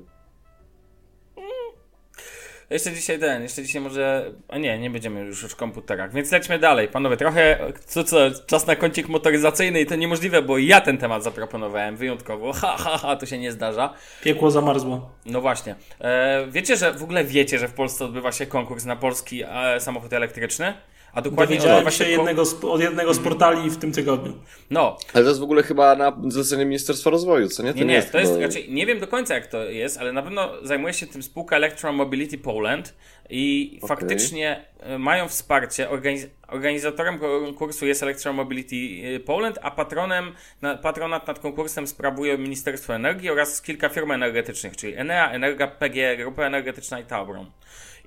Jeszcze 2.74 2.92
dzisiaj 2.92 3.20
ten, 3.20 3.44
jeszcze 3.44 3.64
dzisiaj 3.64 3.82
może. 3.82 4.32
A 4.48 4.58
nie, 4.58 4.80
nie 4.80 4.90
będziemy 4.90 5.20
już 5.20 5.46
w 5.46 5.56
komputerach, 5.56 6.14
więc 6.14 6.32
lećmy 6.32 6.60
dalej. 6.60 6.88
Panowie, 6.88 7.18
trochę. 7.18 7.60
Co, 7.86 8.04
co, 8.04 8.18
czas 8.46 8.68
na 8.68 8.76
kącik 8.76 9.10
motoryzacyjny 9.10 9.82
i 9.82 9.86
to 9.86 9.96
niemożliwe, 9.96 10.42
bo 10.42 10.58
ja 10.58 10.82
ten 10.82 10.98
temat 10.98 11.24
zaproponowałem 11.24 11.98
wyjątkowo. 11.98 12.54
Ha, 12.54 12.76
ha, 12.80 12.98
ha, 12.98 13.16
to 13.16 13.26
się 13.26 13.38
nie 13.38 13.52
zdarza. 13.52 13.94
Piekło 14.24 14.52
zamarzło. 14.52 15.10
No 15.26 15.42
właśnie. 15.42 15.76
E, 16.02 16.48
wiecie, 16.50 16.78
że 16.78 16.94
w 16.94 17.04
ogóle 17.04 17.24
wiecie, 17.24 17.60
że 17.60 17.68
w 17.68 17.74
Polsce 17.74 18.06
odbywa 18.06 18.32
się 18.32 18.46
konkurs 18.46 18.86
na 18.86 18.96
polski 18.96 19.44
e, 19.48 19.80
samochód 19.80 20.14
elektryczny? 20.14 20.74
A 21.14 21.22
dokładnie 21.22 21.62
się 21.62 22.06
kon- 22.06 22.10
jednego 22.10 22.46
z, 22.46 22.64
od 22.64 22.82
jednego 22.82 23.14
z 23.14 23.20
portali 23.20 23.70
w 23.70 23.78
tym 23.78 23.92
tygodniu. 23.92 24.34
No, 24.70 24.98
Ale 25.14 25.24
to 25.24 25.30
jest 25.30 25.40
w 25.40 25.44
ogóle 25.44 25.64
chyba 25.64 25.96
na 25.96 26.18
zlecenie 26.28 26.66
Ministerstwa 26.66 27.10
Rozwoju, 27.10 27.48
co 27.48 27.64
nie? 27.64 27.74
To 27.74 27.80
Nie, 27.80 27.86
nie, 27.86 27.94
jest 27.94 28.12
to 28.12 28.20
jest, 28.20 28.40
raczej, 28.42 28.72
nie 28.72 28.86
wiem 28.86 29.00
do 29.00 29.08
końca 29.08 29.34
jak 29.34 29.48
to 29.48 29.64
jest, 29.64 29.98
ale 29.98 30.14
na 30.14 30.22
pewno 30.22 30.50
zajmuje 30.64 30.94
się 30.94 31.08
tym 31.08 31.24
spółka 31.24 31.56
Electromobility 31.56 32.38
Poland 32.38 32.96
i 33.30 33.74
Okej. 33.78 33.88
faktycznie 33.90 34.66
e, 34.80 34.98
mają 34.98 35.28
wsparcie. 35.28 35.90
Organiz 35.90 36.28
organizatorem 36.48 37.20
konkursu 37.20 37.86
jest 37.86 38.04
Electromobility 38.04 38.76
e, 39.16 39.20
Poland, 39.20 39.60
a 39.62 39.72
patronem, 39.72 40.32
na, 40.62 40.78
patronat 40.78 41.28
nad 41.28 41.40
konkursem 41.40 41.88
sprawuje 41.88 42.38
Ministerstwo 42.38 42.96
Energii 42.96 43.30
oraz 43.30 43.62
kilka 43.62 43.90
firm 43.90 44.12
energetycznych, 44.12 44.78
czyli 44.78 44.96
Enea, 44.96 45.32
Energa, 45.32 45.68
PGE, 45.68 46.18
Grupa 46.18 46.44
Energetyczna 46.46 47.00
i 47.00 47.06
Tauron. 47.06 47.52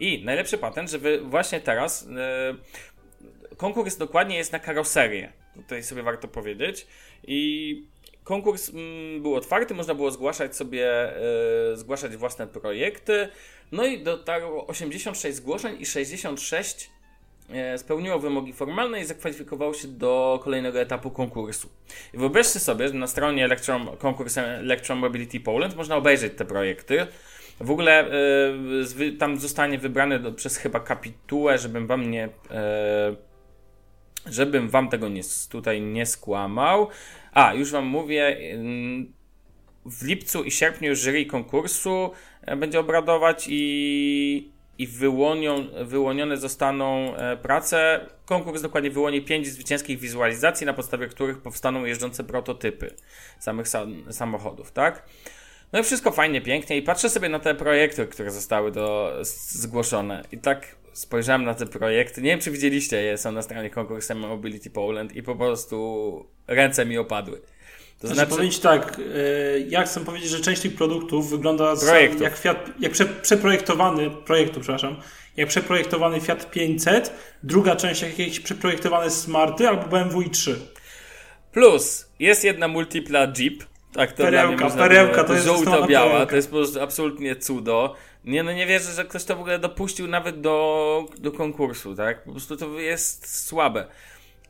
I 0.00 0.24
najlepszy 0.24 0.58
patent, 0.58 0.90
że 0.90 0.98
wy 0.98 1.20
właśnie 1.20 1.60
teraz 1.60 2.08
e, 2.16 2.54
konkurs 3.56 3.96
dokładnie 3.96 4.36
jest 4.36 4.52
na 4.52 4.58
karoserię. 4.58 5.32
Tutaj 5.56 5.82
sobie 5.82 6.02
warto 6.02 6.28
powiedzieć. 6.28 6.86
I 7.26 7.82
konkurs 8.24 8.68
mm, 8.68 9.22
był 9.22 9.34
otwarty, 9.34 9.74
można 9.74 9.94
było 9.94 10.10
zgłaszać 10.10 10.56
sobie, 10.56 11.16
e, 11.72 11.76
zgłaszać 11.76 12.16
własne 12.16 12.46
projekty. 12.46 13.28
No 13.72 13.86
i 13.86 14.02
dotarło 14.02 14.66
86 14.66 15.36
zgłoszeń 15.36 15.76
i 15.80 15.86
66 15.86 16.90
e, 17.50 17.78
spełniło 17.78 18.18
wymogi 18.18 18.52
formalne 18.52 19.00
i 19.00 19.04
zakwalifikowało 19.04 19.74
się 19.74 19.88
do 19.88 20.40
kolejnego 20.44 20.80
etapu 20.80 21.10
konkursu. 21.10 21.68
I 22.14 22.18
wyobraźcie 22.18 22.60
sobie, 22.60 22.88
że 22.88 22.94
na 22.94 23.06
stronie 23.06 23.44
Electron, 23.44 23.96
konkurs 23.98 24.38
Electromobility 24.38 25.40
Poland 25.40 25.76
można 25.76 25.96
obejrzeć 25.96 26.32
te 26.36 26.44
projekty. 26.44 27.06
W 27.60 27.70
ogóle 27.70 28.10
zwy- 28.82 29.18
tam 29.18 29.38
zostanie 29.38 29.78
wybrany 29.78 30.18
do, 30.18 30.32
przez 30.32 30.56
chyba 30.56 30.80
kapitułę, 30.80 31.58
żebym 31.58 31.86
wam 31.86 32.10
nie. 32.10 32.28
E, 32.50 33.16
żebym 34.30 34.68
wam 34.68 34.88
tego 34.88 35.08
nie, 35.08 35.22
tutaj 35.50 35.80
nie 35.80 36.06
skłamał. 36.06 36.88
A, 37.32 37.54
już 37.54 37.70
wam 37.70 37.86
mówię. 37.86 38.38
W 39.86 40.04
lipcu 40.04 40.44
i 40.44 40.50
sierpniu 40.50 40.94
jury 40.94 41.26
konkursu 41.26 42.10
e, 42.42 42.56
będzie 42.56 42.80
obradować 42.80 43.46
i, 43.48 44.50
i 44.78 44.86
wyłonią, 44.86 45.66
wyłonione 45.84 46.36
zostaną 46.36 47.16
e, 47.16 47.36
prace. 47.36 48.06
Konkurs 48.24 48.62
dokładnie 48.62 48.90
wyłoni 48.90 49.22
pięć 49.22 49.46
zwycięskich 49.46 49.98
wizualizacji, 49.98 50.66
na 50.66 50.72
podstawie 50.72 51.06
których 51.06 51.38
powstaną 51.38 51.84
jeżdżące 51.84 52.24
prototypy 52.24 52.94
samych 53.38 53.66
sa- 53.66 54.12
samochodów, 54.12 54.72
tak? 54.72 55.08
No 55.72 55.78
i 55.80 55.82
wszystko 55.82 56.12
fajnie, 56.12 56.40
pięknie 56.40 56.76
i 56.76 56.82
patrzę 56.82 57.10
sobie 57.10 57.28
na 57.28 57.38
te 57.38 57.54
projekty, 57.54 58.06
które 58.06 58.30
zostały 58.30 58.72
do, 58.72 59.16
zgłoszone 59.22 60.24
i 60.32 60.38
tak 60.38 60.76
spojrzałem 60.96 61.44
na 61.44 61.54
te 61.54 61.66
projekty, 61.66 62.22
nie 62.22 62.30
wiem 62.30 62.40
czy 62.40 62.50
widzieliście 62.50 63.02
je, 63.02 63.18
są 63.18 63.32
na 63.32 63.42
stronie 63.42 63.70
konkursu 63.70 64.14
Mobility 64.14 64.70
Poland 64.70 65.16
i 65.16 65.22
po 65.22 65.36
prostu 65.36 66.26
ręce 66.46 66.86
mi 66.86 66.98
opadły. 66.98 67.40
To 68.00 68.06
Znaczy, 68.06 68.14
znaczy, 68.14 68.30
powiedzieć 68.30 68.58
tak, 68.58 69.00
e, 69.00 69.60
ja 69.60 69.84
chcę 69.84 70.04
powiedzieć, 70.04 70.30
że 70.30 70.40
część 70.40 70.62
tych 70.62 70.74
produktów 70.74 71.30
wygląda 71.30 71.76
Projektów. 71.76 72.20
jak, 72.20 72.36
Fiat, 72.36 72.70
jak 72.80 72.92
prze, 72.92 73.04
przeprojektowany, 73.06 74.10
projektu, 74.10 74.60
przepraszam, 74.60 74.96
jak 75.36 75.48
przeprojektowany 75.48 76.20
Fiat 76.20 76.50
500, 76.50 77.12
druga 77.42 77.76
część 77.76 78.02
jak 78.02 78.18
jakieś 78.18 78.40
przeprojektowane 78.40 79.10
Smarty 79.10 79.68
albo 79.68 79.88
BMW 79.88 80.20
i3. 80.20 80.54
plus 81.52 82.08
jest 82.18 82.44
jedna 82.44 82.68
multipla 82.68 83.32
Jeep, 83.38 83.64
tak 83.92 84.12
to 84.12 84.22
Perełka, 84.22 84.46
dla 84.46 84.56
mnie 84.56 84.64
można 84.64 84.82
perełka, 84.82 85.24
to 85.24 85.34
jest 85.34 85.46
żółto-biała, 85.46 86.26
to 86.26 86.36
jest 86.36 86.50
po 86.50 86.56
prostu 86.56 86.80
absolutnie 86.80 87.36
cudo. 87.36 87.94
Nie, 88.24 88.42
no 88.42 88.52
nie 88.52 88.66
wierzę, 88.66 88.92
że 88.92 89.04
ktoś 89.04 89.24
to 89.24 89.36
w 89.36 89.40
ogóle 89.40 89.58
dopuścił 89.58 90.06
nawet 90.06 90.40
do, 90.40 91.06
do 91.18 91.32
konkursu, 91.32 91.94
tak? 91.94 92.24
Po 92.24 92.30
prostu 92.30 92.56
to 92.56 92.80
jest 92.80 93.46
słabe. 93.46 93.86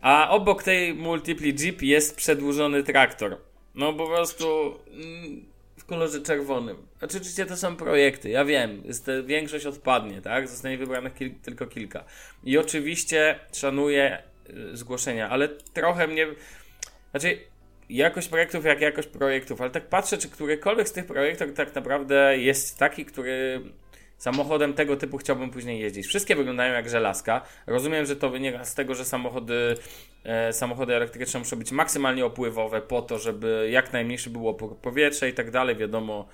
A 0.01 0.31
obok 0.31 0.63
tej 0.63 0.95
multipli 0.95 1.55
Jeep 1.55 1.83
jest 1.83 2.17
przedłużony 2.17 2.83
traktor. 2.83 3.37
No 3.75 3.93
po 3.93 4.07
prostu 4.07 4.75
mm, 4.93 5.45
w 5.77 5.85
kolorze 5.85 6.21
czerwonym. 6.21 6.77
Znaczy, 6.99 7.17
oczywiście 7.17 7.47
to 7.47 7.57
są 7.57 7.77
projekty, 7.77 8.31
ja 8.31 8.45
wiem, 8.45 8.83
jest, 8.85 9.11
większość 9.25 9.67
odpadnie, 9.67 10.23
tak? 10.23 10.49
Zostanie 10.49 10.79
wybranych 10.79 11.15
kil, 11.15 11.35
tylko 11.43 11.67
kilka. 11.67 12.05
I 12.45 12.59
oczywiście 12.59 13.39
szanuję 13.53 14.23
y, 14.51 14.77
zgłoszenia, 14.77 15.29
ale 15.29 15.49
trochę 15.49 16.07
mnie. 16.07 16.27
Znaczy, 17.11 17.39
jakość 17.89 18.29
projektów 18.29 18.65
jak 18.65 18.81
jakość 18.81 19.09
projektów, 19.09 19.61
ale 19.61 19.71
tak 19.71 19.89
patrzę, 19.89 20.19
czy 20.19 20.29
którykolwiek 20.29 20.89
z 20.89 20.93
tych 20.93 21.07
projektów 21.07 21.53
tak 21.55 21.75
naprawdę 21.75 22.39
jest 22.39 22.79
taki, 22.79 23.05
który 23.05 23.61
samochodem 24.19 24.75
tego 24.75 24.97
typu 24.97 25.19
chciałbym 25.19 25.51
później 25.51 25.81
jeździć. 25.81 26.07
Wszystkie 26.07 26.37
wyglądają 26.37 26.75
jak 26.75 26.89
żelazka. 26.89 27.43
Rozumiem, 27.67 28.07
że 28.07 28.17
to 28.17 28.31
wynika 28.31 28.65
z 28.65 28.75
tego, 28.75 28.95
że 28.95 29.05
samochody, 29.05 29.77
e, 30.25 30.53
samochody 30.53 30.95
elektryczne 30.95 31.41
muszą 31.41 31.57
być 31.57 31.73
maksymalnie 31.73 32.25
opływowe 32.27 32.83
po 32.83 33.03
to, 33.03 33.19
żeby 33.19 33.69
jak 33.71 33.93
najmniejszy 33.93 34.31
był 34.31 34.49
opór 34.49 34.77
powietrza 34.77 35.27
i 35.27 35.33
tak 35.33 35.51
dalej. 35.51 35.77
Wiadomo, 35.77 36.29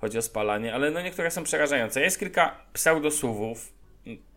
chodzi 0.00 0.18
o 0.18 0.22
spalanie, 0.22 0.74
ale 0.74 0.90
no 0.90 1.00
niektóre 1.02 1.30
są 1.30 1.44
przerażające. 1.44 2.00
Jest 2.00 2.18
kilka 2.18 2.64
pseudosuwów. 2.72 3.81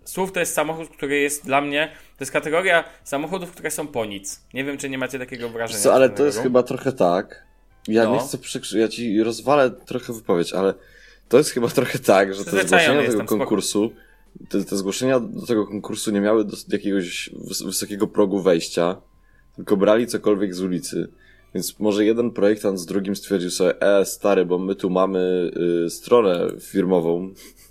SUV 0.06 0.32
to 0.32 0.40
jest 0.40 0.54
samochód, 0.54 0.90
który 0.90 1.20
jest 1.20 1.46
dla 1.46 1.62
mnie, 1.62 1.92
to 2.18 2.24
jest 2.24 2.32
kategoria 2.32 2.84
samochodów, 3.04 3.52
które 3.52 3.72
są 3.72 3.88
po 3.88 4.06
nic. 4.06 4.42
Nie 4.54 4.64
wiem, 4.64 4.78
czy 4.78 4.90
nie 4.90 4.98
macie 4.98 5.20
takiego 5.20 5.50
wrażenia. 5.50 5.80
Co, 5.80 5.94
ale 5.94 6.10
to 6.10 6.26
jest 6.26 6.40
chyba 6.40 6.64
trochę 6.64 6.92
tak. 6.92 7.46
Ja 7.88 8.04
No. 8.04 8.14
nie 8.14 8.20
chcę 8.20 8.38
przekrzy... 8.38 8.80
ja 8.80 8.88
ci 8.88 9.24
rozwalę 9.24 9.72
trochę 9.72 10.14
wypowiedź, 10.14 10.54
ale 10.54 10.74
to 11.30 11.38
jest 11.38 11.50
chyba 11.50 11.68
trochę 11.80 12.00
tak, 12.00 12.34
że 12.36 12.46
te 12.46 12.52
zgłoszenia 12.52 12.88
tego 12.88 13.02
jestem, 13.02 13.20
spoko. 13.20 13.38
konkursu, 13.38 13.92
te, 14.50 14.64
te 14.64 14.78
zgłoszenia 14.78 15.20
do 15.20 15.46
tego 15.46 15.68
konkursu 15.68 16.12
nie 16.12 16.22
miały 16.22 16.46
do 16.46 16.58
jakiegoś 16.68 17.30
wys- 17.34 17.66
wysokiego 17.66 18.08
progu 18.08 18.40
wejścia, 18.42 19.02
tylko 19.56 19.78
brali 19.78 20.08
cokolwiek 20.08 20.56
z 20.56 20.62
ulicy. 20.62 21.08
Więc 21.56 21.80
może 21.80 22.06
jeden 22.06 22.32
projektant 22.32 22.80
z 22.80 22.86
drugim 22.86 23.16
stwierdził 23.16 23.52
sobie, 23.52 23.82
e, 23.82 24.06
stary, 24.06 24.46
bo 24.46 24.58
my 24.60 24.76
tu 24.76 24.90
mamy 24.90 25.52
y, 25.86 25.90
stronę 25.90 26.48
firmową, 26.62 27.34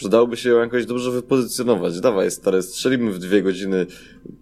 Przydałoby 0.00 0.36
się 0.36 0.50
ją 0.50 0.60
jakoś 0.60 0.86
dobrze 0.86 1.10
wypozycjonować. 1.10 2.00
Dawaj, 2.00 2.30
stary, 2.30 2.62
strzelimy 2.62 3.12
w 3.12 3.18
dwie 3.18 3.42
godziny, 3.42 3.86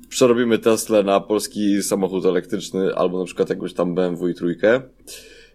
przerobimy 0.08 0.58
Tesla 0.58 1.02
na 1.02 1.20
polski 1.20 1.82
samochód 1.82 2.24
elektryczny, 2.24 2.94
albo 2.94 3.18
na 3.18 3.24
przykład 3.24 3.50
jakąś 3.50 3.74
tam 3.74 3.94
BMW 3.94 4.28
i 4.28 4.34
trójkę. 4.34 4.82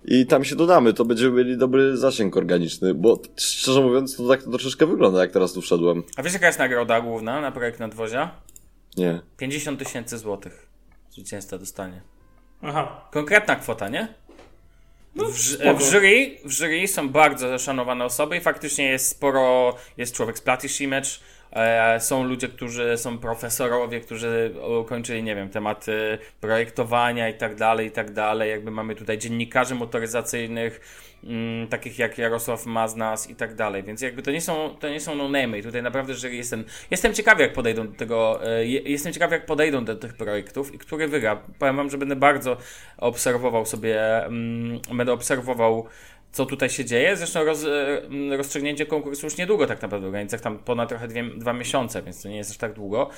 I 0.06 0.26
tam 0.26 0.44
się 0.44 0.56
dodamy, 0.56 0.94
to 0.94 1.06
będziemy 1.06 1.44
mieli 1.44 1.58
dobry 1.58 1.98
zasięg 1.98 2.38
organiczny, 2.38 2.94
bo 2.94 3.20
szczerze 3.38 3.82
mówiąc, 3.82 4.18
to 4.18 4.28
tak 4.28 4.44
to 4.44 4.50
troszeczkę 4.50 4.86
wygląda, 4.86 5.22
jak 5.22 5.32
teraz 5.32 5.54
tu 5.54 5.62
wszedłem. 5.62 6.04
A 6.18 6.24
wiesz, 6.24 6.34
jaka 6.34 6.48
jest 6.48 6.60
nagroda 6.60 7.02
główna 7.02 7.42
na 7.42 7.52
projekt 7.52 7.80
nadwozia? 7.80 8.32
Nie. 8.98 9.22
50 9.38 9.80
tysięcy 9.80 10.18
złotych. 10.18 10.68
Zwycięzca 11.10 11.58
dostanie. 11.58 12.02
Aha. 12.62 13.08
Konkretna 13.12 13.56
kwota, 13.56 13.90
nie? 13.90 14.14
W, 15.16 15.38
ż- 15.38 15.56
spoko. 15.60 15.74
w, 15.74 15.92
jury, 15.92 16.38
w 16.46 16.52
jury 16.52 16.88
są 16.88 17.10
bardzo 17.10 17.60
szanowane 17.60 18.06
osoby 18.06 18.38
i 18.38 18.42
faktycznie 18.42 18.86
jest 18.86 19.08
sporo, 19.08 19.76
jest 19.98 20.16
człowiek 20.16 20.38
z 20.38 20.42
Platish 20.42 20.82
Image, 20.82 21.10
e, 21.10 21.43
są 22.00 22.24
ludzie, 22.24 22.48
którzy 22.48 22.98
są 22.98 23.18
profesorowie, 23.18 24.00
którzy 24.02 24.54
ukończyli, 24.82 25.24
nie 25.24 25.36
wiem, 25.36 25.50
tematy 25.50 26.18
projektowania 26.42 27.30
i 27.30 27.34
tak 27.34 27.56
dalej, 27.56 27.88
i 27.88 27.92
tak 27.92 28.12
dalej. 28.12 28.50
Jakby 28.50 28.72
mamy 28.72 28.96
tutaj 28.96 29.18
dziennikarzy 29.18 29.76
motoryzacyjnych, 29.76 30.82
mm, 31.24 31.68
takich 31.68 32.00
jak 32.00 32.18
Jarosław 32.18 32.66
Maznas 32.66 33.30
i 33.30 33.36
tak 33.36 33.56
dalej, 33.56 33.84
więc 33.84 34.02
jakby 34.02 34.22
to 34.22 34.32
nie 34.32 34.42
są, 34.42 34.76
to 34.80 34.90
nie 34.90 35.00
są 35.00 35.16
no-name'y 35.16 35.58
i 35.60 35.64
tutaj 35.64 35.84
naprawdę 35.84 36.14
jury 36.14 36.36
jestem, 36.36 36.64
jestem 36.92 37.14
ciekawy 37.14 37.44
jak 37.44 37.54
podejdą 37.54 37.88
do 37.88 37.94
tego, 37.94 38.40
e, 38.48 38.66
je- 38.66 38.82
jestem 38.82 39.14
ciekawy 39.14 39.36
jak 39.36 39.46
podejdą 39.46 39.86
do 39.86 39.96
tych 39.96 40.14
projektów 40.14 40.74
i 40.74 40.78
który 40.78 41.08
wygra. 41.08 41.42
Powiem 41.60 41.78
wam, 41.78 41.90
że 41.90 41.98
będę 41.98 42.16
bardzo 42.16 42.58
obserwował 42.98 43.66
sobie, 43.66 44.26
mm, 44.26 44.80
będę 44.94 45.14
obserwował 45.14 45.88
co 46.34 46.46
tutaj 46.46 46.70
się 46.70 46.86
dzieje. 46.86 47.16
Zresztą 47.18 47.44
roz, 47.44 47.66
e, 47.66 48.38
rozstrzygnięcie 48.38 48.86
konkursu 48.86 49.26
już 49.26 49.38
niedługo 49.38 49.68
tak 49.68 49.82
naprawdę 49.82 50.08
w 50.08 50.12
granicach 50.12 50.42
tam 50.42 50.60
ponad 50.60 50.90
trochę 50.90 51.08
dwie, 51.08 51.24
dwa 51.24 51.54
miesiące, 51.54 52.02
więc 52.02 52.22
to 52.22 52.30
nie 52.30 52.38
jest 52.38 52.52
aż 52.52 52.58
tak 52.58 52.74
długo. 52.74 53.10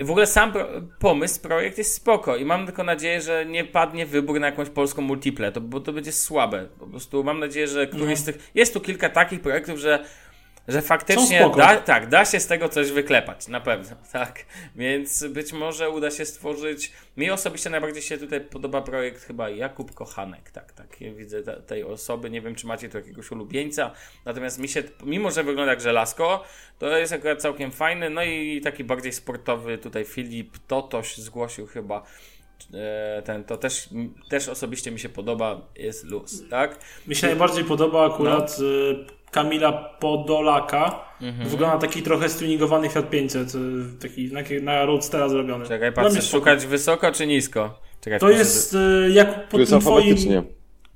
w 0.00 0.10
ogóle 0.10 0.26
sam 0.26 0.52
pro, 0.52 0.68
pomysł, 0.98 1.40
projekt 1.40 1.78
jest 1.78 1.94
spoko 1.94 2.36
i 2.36 2.44
mam 2.44 2.66
tylko 2.66 2.84
nadzieję, 2.84 3.20
że 3.20 3.46
nie 3.46 3.64
padnie 3.64 4.06
wybór 4.06 4.40
na 4.40 4.46
jakąś 4.46 4.68
polską 4.68 5.02
multiple, 5.02 5.52
to, 5.52 5.60
bo 5.60 5.80
to 5.80 5.92
będzie 5.92 6.12
słabe. 6.12 6.68
Po 6.78 6.86
prostu 6.86 7.24
mam 7.24 7.40
nadzieję, 7.40 7.68
że 7.68 7.86
któryś 7.86 8.18
z 8.18 8.24
tych... 8.24 8.50
Jest 8.54 8.74
tu 8.74 8.80
kilka 8.80 9.08
takich 9.08 9.40
projektów, 9.40 9.78
że 9.78 10.04
że 10.68 10.82
faktycznie 10.82 11.50
da, 11.56 11.76
tak, 11.76 12.08
da 12.08 12.24
się 12.24 12.40
z 12.40 12.46
tego 12.46 12.68
coś 12.68 12.90
wyklepać, 12.90 13.48
na 13.48 13.60
pewno, 13.60 13.96
tak. 14.12 14.44
Więc 14.76 15.26
być 15.26 15.52
może 15.52 15.90
uda 15.90 16.10
się 16.10 16.24
stworzyć. 16.24 16.92
Mi 17.16 17.30
osobiście 17.30 17.70
najbardziej 17.70 18.02
się 18.02 18.18
tutaj 18.18 18.40
podoba 18.40 18.82
projekt 18.82 19.24
chyba 19.24 19.50
Jakub 19.50 19.94
Kochanek, 19.94 20.50
tak, 20.50 20.72
tak. 20.72 21.00
Ja 21.00 21.12
widzę 21.12 21.42
te, 21.42 21.56
tej 21.56 21.84
osoby, 21.84 22.30
nie 22.30 22.40
wiem 22.40 22.54
czy 22.54 22.66
macie 22.66 22.88
tu 22.88 22.96
jakiegoś 22.96 23.30
ulubieńca, 23.30 23.90
natomiast 24.24 24.58
mi 24.58 24.68
się, 24.68 24.82
mimo 25.04 25.30
że 25.30 25.44
wygląda 25.44 25.72
jak 25.72 25.80
żelazko, 25.80 26.44
to 26.78 26.98
jest 26.98 27.12
akurat 27.12 27.42
całkiem 27.42 27.72
fajny, 27.72 28.10
no 28.10 28.22
i 28.22 28.60
taki 28.60 28.84
bardziej 28.84 29.12
sportowy 29.12 29.78
tutaj 29.78 30.04
Filip 30.04 30.58
Totoś 30.66 31.16
zgłosił 31.16 31.66
chyba 31.66 32.02
e, 32.74 33.22
ten, 33.24 33.44
to 33.44 33.56
też, 33.56 33.88
też 34.30 34.48
osobiście 34.48 34.90
mi 34.90 35.00
się 35.00 35.08
podoba, 35.08 35.60
jest 35.76 36.04
luz, 36.04 36.48
tak? 36.50 36.78
Mi 37.06 37.16
się 37.16 37.26
najbardziej 37.26 37.64
podoba 37.64 38.14
akurat 38.14 38.56
no. 38.58 39.17
Kamila 39.30 39.72
Podolaka. 39.72 41.08
Mhm. 41.20 41.48
Wygląda 41.48 41.78
taki 41.78 42.02
trochę 42.02 42.28
stringowany 42.28 42.88
Fiat 42.88 43.10
500, 43.10 43.54
y, 43.54 43.58
taki 44.02 44.32
na, 44.32 44.40
na 44.62 44.86
Roadstera 44.86 45.28
zrobiony. 45.28 45.66
Czekaj, 45.66 45.92
patrzę, 45.92 46.22
szukać 46.22 46.66
wysoko 46.66 47.12
czy 47.12 47.26
nisko? 47.26 47.80
Czekaj, 48.00 48.20
to 48.20 48.30
jest 48.30 48.74
y, 48.74 49.10
jak 49.10 49.48
pod 49.48 49.68
tym 49.68 49.80
twoim... 49.80 50.16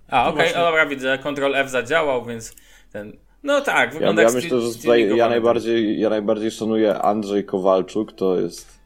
A, 0.09 0.29
okej, 0.29 0.51
okay, 0.51 0.63
dobra, 0.63 0.87
widzę, 0.87 1.19
Ctrl 1.19 1.55
F 1.55 1.71
zadziałał, 1.71 2.25
więc 2.25 2.55
ten... 2.93 3.17
No 3.43 3.61
tak, 3.61 3.93
wygląda 3.93 4.23
ja, 4.23 4.29
ja 4.29 4.35
myślę, 4.35 4.61
że 4.61 4.75
tutaj 4.75 5.17
ja 5.17 5.29
najbardziej, 5.29 6.01
ja 6.01 6.11
najbardziej 6.11 6.51
szanuję 6.51 6.95
Andrzej 7.03 7.45
Kowalczuk, 7.45 8.13
to 8.13 8.41
jest 8.41 8.79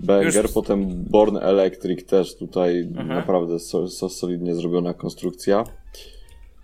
Banger, 0.00 0.44
Już... 0.44 0.52
potem 0.52 1.04
Born 1.10 1.36
Electric 1.36 2.06
też 2.06 2.36
tutaj 2.36 2.80
mhm. 2.80 3.08
naprawdę 3.08 3.58
so, 3.58 3.88
so, 3.88 4.08
solidnie 4.08 4.54
zrobiona 4.54 4.94
konstrukcja. 4.94 5.64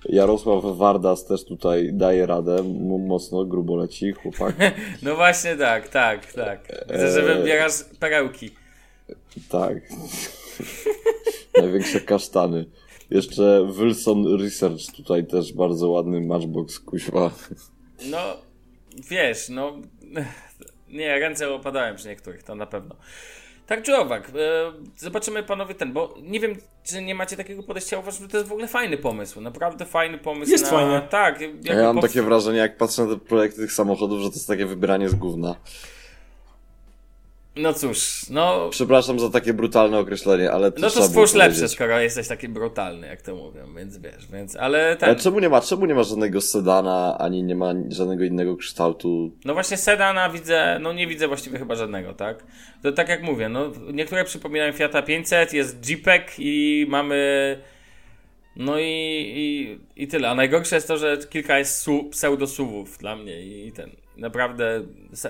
Jarosław 0.09 0.65
Wardas 0.65 1.27
też 1.27 1.45
tutaj 1.45 1.91
daje 1.93 2.27
radę, 2.27 2.63
mocno, 3.07 3.45
grubo 3.45 3.77
leci, 3.77 4.13
chłopak. 4.13 4.55
no 5.03 5.17
właśnie 5.17 5.57
tak, 5.57 5.89
tak, 5.89 6.33
tak. 6.33 6.61
Widzę, 6.91 7.11
że 7.11 7.23
wybierasz 7.23 7.85
perełki. 8.01 8.51
Tak. 9.49 9.75
Największe 11.61 12.01
kasztany. 12.01 12.65
Jeszcze 13.11 13.69
Wilson 13.79 14.41
Research 14.41 14.93
tutaj 14.97 15.27
też 15.27 15.53
bardzo 15.53 15.89
ładny 15.89 16.21
matchbox, 16.21 16.81
kuźwa. 16.81 17.31
No, 18.11 18.37
wiesz, 19.11 19.49
no... 19.49 19.73
Nie, 20.89 21.19
ręce 21.19 21.55
opadają 21.55 21.97
przy 21.97 22.09
niektórych, 22.09 22.43
to 22.43 22.55
na 22.55 22.67
pewno. 22.67 22.97
Tak 23.71 23.83
czy 23.83 23.97
owak, 23.97 24.29
e, 24.29 24.33
zobaczymy 24.97 25.43
panowie 25.43 25.75
ten, 25.75 25.93
bo 25.93 26.15
nie 26.23 26.41
wiem, 26.41 26.57
czy 26.85 27.03
nie 27.03 27.15
macie 27.15 27.37
takiego 27.37 27.63
podejścia, 27.63 27.99
uważam, 27.99 28.23
że 28.23 28.29
to 28.29 28.37
jest 28.37 28.49
w 28.49 28.53
ogóle 28.53 28.69
fajny 28.69 28.99
pomysł, 28.99 29.41
naprawdę 29.41 29.85
fajny 29.85 30.19
pomysł. 30.19 30.53
Jest 30.53 30.65
na... 30.65 30.71
fajny. 30.71 31.01
Tak. 31.11 31.41
Ja 31.63 31.93
mam 31.93 32.01
takie 32.01 32.23
wrażenie, 32.23 32.59
jak 32.59 32.77
patrzę 32.77 33.05
na 33.05 33.15
te 33.15 33.21
projekty 33.21 33.61
tych 33.61 33.73
samochodów, 33.73 34.21
że 34.21 34.29
to 34.29 34.35
jest 34.35 34.49
takie 34.49 34.67
wybieranie 34.67 35.09
z 35.09 35.15
gówna. 35.15 35.55
No 37.57 37.75
cóż, 37.75 38.27
no... 38.31 38.69
Przepraszam 38.71 39.21
za 39.21 39.31
takie 39.31 39.55
brutalne 39.55 39.99
określenie, 39.99 40.53
ale... 40.53 40.73
No 40.79 40.91
to 40.91 41.03
stwórz 41.03 41.35
lepsze, 41.35 41.69
skoro 41.69 42.01
jesteś 42.01 42.29
taki 42.29 42.49
brutalny, 42.49 43.07
jak 43.07 43.23
to 43.23 43.35
mówią, 43.35 43.75
więc 43.77 43.99
wiesz, 43.99 44.27
więc, 44.33 44.57
ale 44.57 44.97
ten... 44.97 45.09
Ale 45.09 45.19
czemu 45.19 45.41
nie 45.41 45.49
ma, 45.49 45.61
czemu 45.61 45.87
nie 45.87 45.95
ma 45.95 46.03
żadnego 46.03 46.41
sedana, 46.41 47.17
ani 47.19 47.43
nie 47.43 47.55
ma 47.55 47.75
żadnego 47.89 48.25
innego 48.25 48.57
kształtu? 48.57 49.33
No 49.45 49.55
właśnie 49.55 49.77
sedana 49.77 50.31
widzę, 50.31 50.79
no 50.83 50.93
nie 50.93 51.07
widzę 51.07 51.29
właściwie 51.29 51.59
chyba 51.59 51.75
żadnego, 51.75 52.15
tak? 52.15 52.45
To 52.83 52.93
tak 52.93 53.09
jak 53.09 53.23
mówię, 53.23 53.49
no 53.49 53.73
niektóre 53.93 54.25
przypominają 54.25 54.73
Fiata 54.73 55.03
500, 55.03 55.53
jest 55.53 55.89
Jeepek 55.89 56.33
i 56.39 56.87
mamy... 56.89 57.59
No 58.57 58.79
i, 58.79 58.85
i, 59.37 59.79
i 60.03 60.09
tyle. 60.09 60.29
A 60.31 60.35
najgorsze 60.35 60.75
jest 60.75 60.89
to, 60.89 60.99
że 60.99 61.19
kilka 61.31 61.59
jest 61.59 61.83
su, 61.83 62.11
pseudo-suwów 62.11 62.99
dla 62.99 63.17
mnie 63.17 63.43
i 63.43 63.73
ten 63.73 63.91
naprawdę 64.21 64.83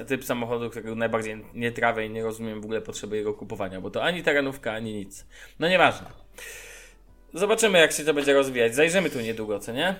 typ 0.08 0.24
samochodu, 0.24 0.70
którego 0.70 0.94
najbardziej 0.94 1.44
nie 1.54 1.72
trawię 1.72 2.06
i 2.06 2.10
nie 2.10 2.22
rozumiem 2.22 2.60
w 2.60 2.64
ogóle 2.64 2.80
potrzeby 2.80 3.16
jego 3.16 3.34
kupowania, 3.34 3.80
bo 3.80 3.90
to 3.90 4.02
ani 4.02 4.22
terenówka, 4.22 4.72
ani 4.72 4.94
nic. 4.94 5.26
No 5.58 5.68
nieważne. 5.68 6.06
Zobaczymy, 7.34 7.78
jak 7.78 7.92
się 7.92 8.04
to 8.04 8.14
będzie 8.14 8.34
rozwijać. 8.34 8.74
Zajrzymy 8.74 9.10
tu 9.10 9.20
niedługo, 9.20 9.58
co 9.58 9.72
nie? 9.72 9.96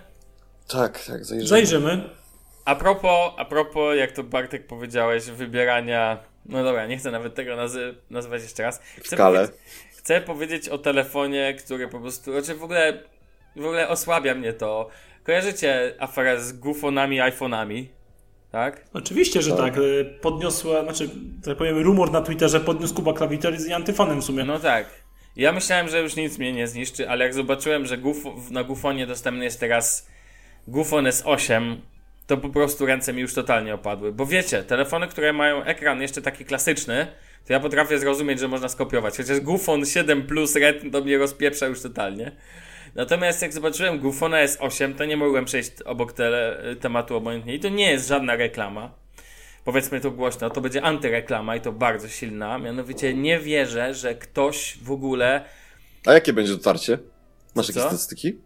Tak, 0.69 1.05
tak, 1.05 1.25
zajrzymy. 1.25 1.49
Zajrzymy. 1.49 2.11
A 2.65 2.75
propos, 2.77 3.33
a 3.37 3.45
propos, 3.45 3.97
jak 3.97 4.13
to 4.13 4.25
Bartek 4.25 4.67
powiedziałeś, 4.67 5.25
wybierania. 5.25 6.19
No 6.47 6.65
dobra, 6.65 6.87
nie 6.87 6.99
chcę 6.99 7.11
nawet 7.11 7.35
tego 7.35 7.57
nazy 7.57 7.95
nazywać 8.11 8.43
jeszcze 8.43 8.63
raz. 8.63 8.79
Chcę, 8.79 9.17
Powie 9.17 9.49
chcę 9.97 10.21
powiedzieć 10.21 10.69
o 10.69 10.79
telefonie, 10.79 11.55
który 11.55 11.89
po 11.89 12.01
prostu. 12.01 12.33
Znaczy 12.33 12.55
w 12.55 12.65
ogóle, 12.65 13.03
w 13.57 13.65
ogóle 13.65 13.89
osłabia 13.89 14.35
mnie 14.35 14.53
to. 14.53 14.89
Kojarzycie 15.25 15.95
aferę 15.99 16.41
z 16.41 16.53
gufonami, 16.53 17.21
iPhone'ami? 17.21 17.87
Tak? 18.53 18.85
Oczywiście, 18.93 19.43
że 19.43 19.51
tak. 19.51 19.75
tak. 19.75 19.83
Podniosła, 20.21 20.85
znaczy, 20.85 21.11
tak 21.45 21.57
powiem, 21.57 21.79
rumor 21.79 22.13
na 22.13 22.21
Twitterze 22.21 22.61
podniósł 22.61 22.95
Kuba 22.95 23.13
Klawiter 23.13 23.61
z 23.61 23.71
antyfanem 23.71 24.21
w 24.21 24.25
sumie. 24.25 24.45
No 24.45 24.59
tak. 24.59 24.87
Ja 25.37 25.53
myślałem, 25.53 25.89
że 25.89 26.03
już 26.03 26.17
nic 26.17 26.39
mnie 26.39 26.53
nie 26.53 26.67
zniszczy, 26.67 27.11
ale 27.11 27.25
jak 27.25 27.35
zobaczyłem, 27.35 27.87
że 27.87 27.99
Guf 27.99 28.17
na 28.51 28.65
Gufonie 28.65 29.07
dostępny 29.07 29.45
jest 29.45 29.61
teraz 29.61 30.09
Gufon 30.69 31.05
S8, 31.05 31.77
to 32.27 32.37
po 32.37 32.49
prostu 32.49 32.87
ręce 32.87 33.13
mi 33.13 33.21
już 33.21 33.35
totalnie 33.35 33.75
opadły. 33.75 34.13
Bo 34.13 34.27
wiecie, 34.27 34.63
telefony, 34.63 35.09
które 35.09 35.33
mają 35.33 35.65
ekran 35.65 36.03
jeszcze 36.03 36.23
taki 36.23 36.45
klasyczny, 36.45 37.07
to 37.47 37.53
ja 37.53 37.61
potrafię 37.61 37.99
zrozumieć, 37.99 38.41
że 38.41 38.49
można 38.49 38.69
skopiować. 38.69 39.17
Chociaż 39.17 39.41
Gufon 39.41 39.87
7 39.87 40.27
Plus 40.27 40.57
Red 40.57 40.83
to 40.93 41.01
mnie 41.01 41.19
rozpieprza 41.19 41.67
już 41.67 41.83
totalnie. 41.83 42.33
Natomiast 42.95 43.43
jak 43.43 43.53
zobaczyłem 43.53 43.99
Gufona 43.99 44.47
S8, 44.47 44.95
to 44.95 45.05
nie 45.05 45.17
mogłem 45.17 45.45
przejść 45.45 45.83
obok 45.85 46.13
tele, 46.13 46.63
tematu 46.81 47.17
obojętnie. 47.17 47.55
I 47.55 47.61
to 47.61 47.69
nie 47.69 47.91
jest 47.91 48.09
żadna 48.09 48.37
reklama. 48.37 48.95
Powiedzmy 49.65 50.01
to 50.01 50.11
głośno, 50.11 50.51
to 50.51 50.61
będzie 50.61 50.83
antyreklama 50.83 51.57
i 51.57 51.61
to 51.61 51.73
bardzo 51.73 52.09
silna. 52.09 52.59
Mianowicie 52.59 53.15
nie 53.15 53.39
wierzę, 53.39 53.95
że 53.95 54.15
ktoś 54.15 54.79
w 54.83 54.91
ogóle. 54.91 55.45
A 56.07 56.13
jakie 56.13 56.33
będzie 56.33 56.53
dotarcie? 56.53 56.99
Masz 57.55 57.69
jakieś 57.69 57.83
statystyki? 57.83 58.39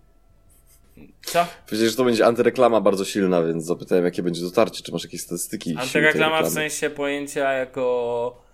Co? 1.23 1.47
Powiedziałeś, 1.67 1.91
że 1.91 1.97
to 1.97 2.05
będzie 2.05 2.27
antyreklama 2.27 2.81
bardzo 2.81 3.05
silna, 3.05 3.43
więc 3.43 3.65
zapytałem, 3.65 4.05
jakie 4.05 4.23
będzie 4.23 4.43
dotarcie. 4.43 4.83
Czy 4.83 4.93
masz 4.93 5.05
jakieś 5.05 5.21
statystyki? 5.21 5.77
Antyreklama 5.79 6.43
w 6.43 6.51
sensie 6.51 6.91
pojęcia 6.91 7.53
jako. 7.53 8.45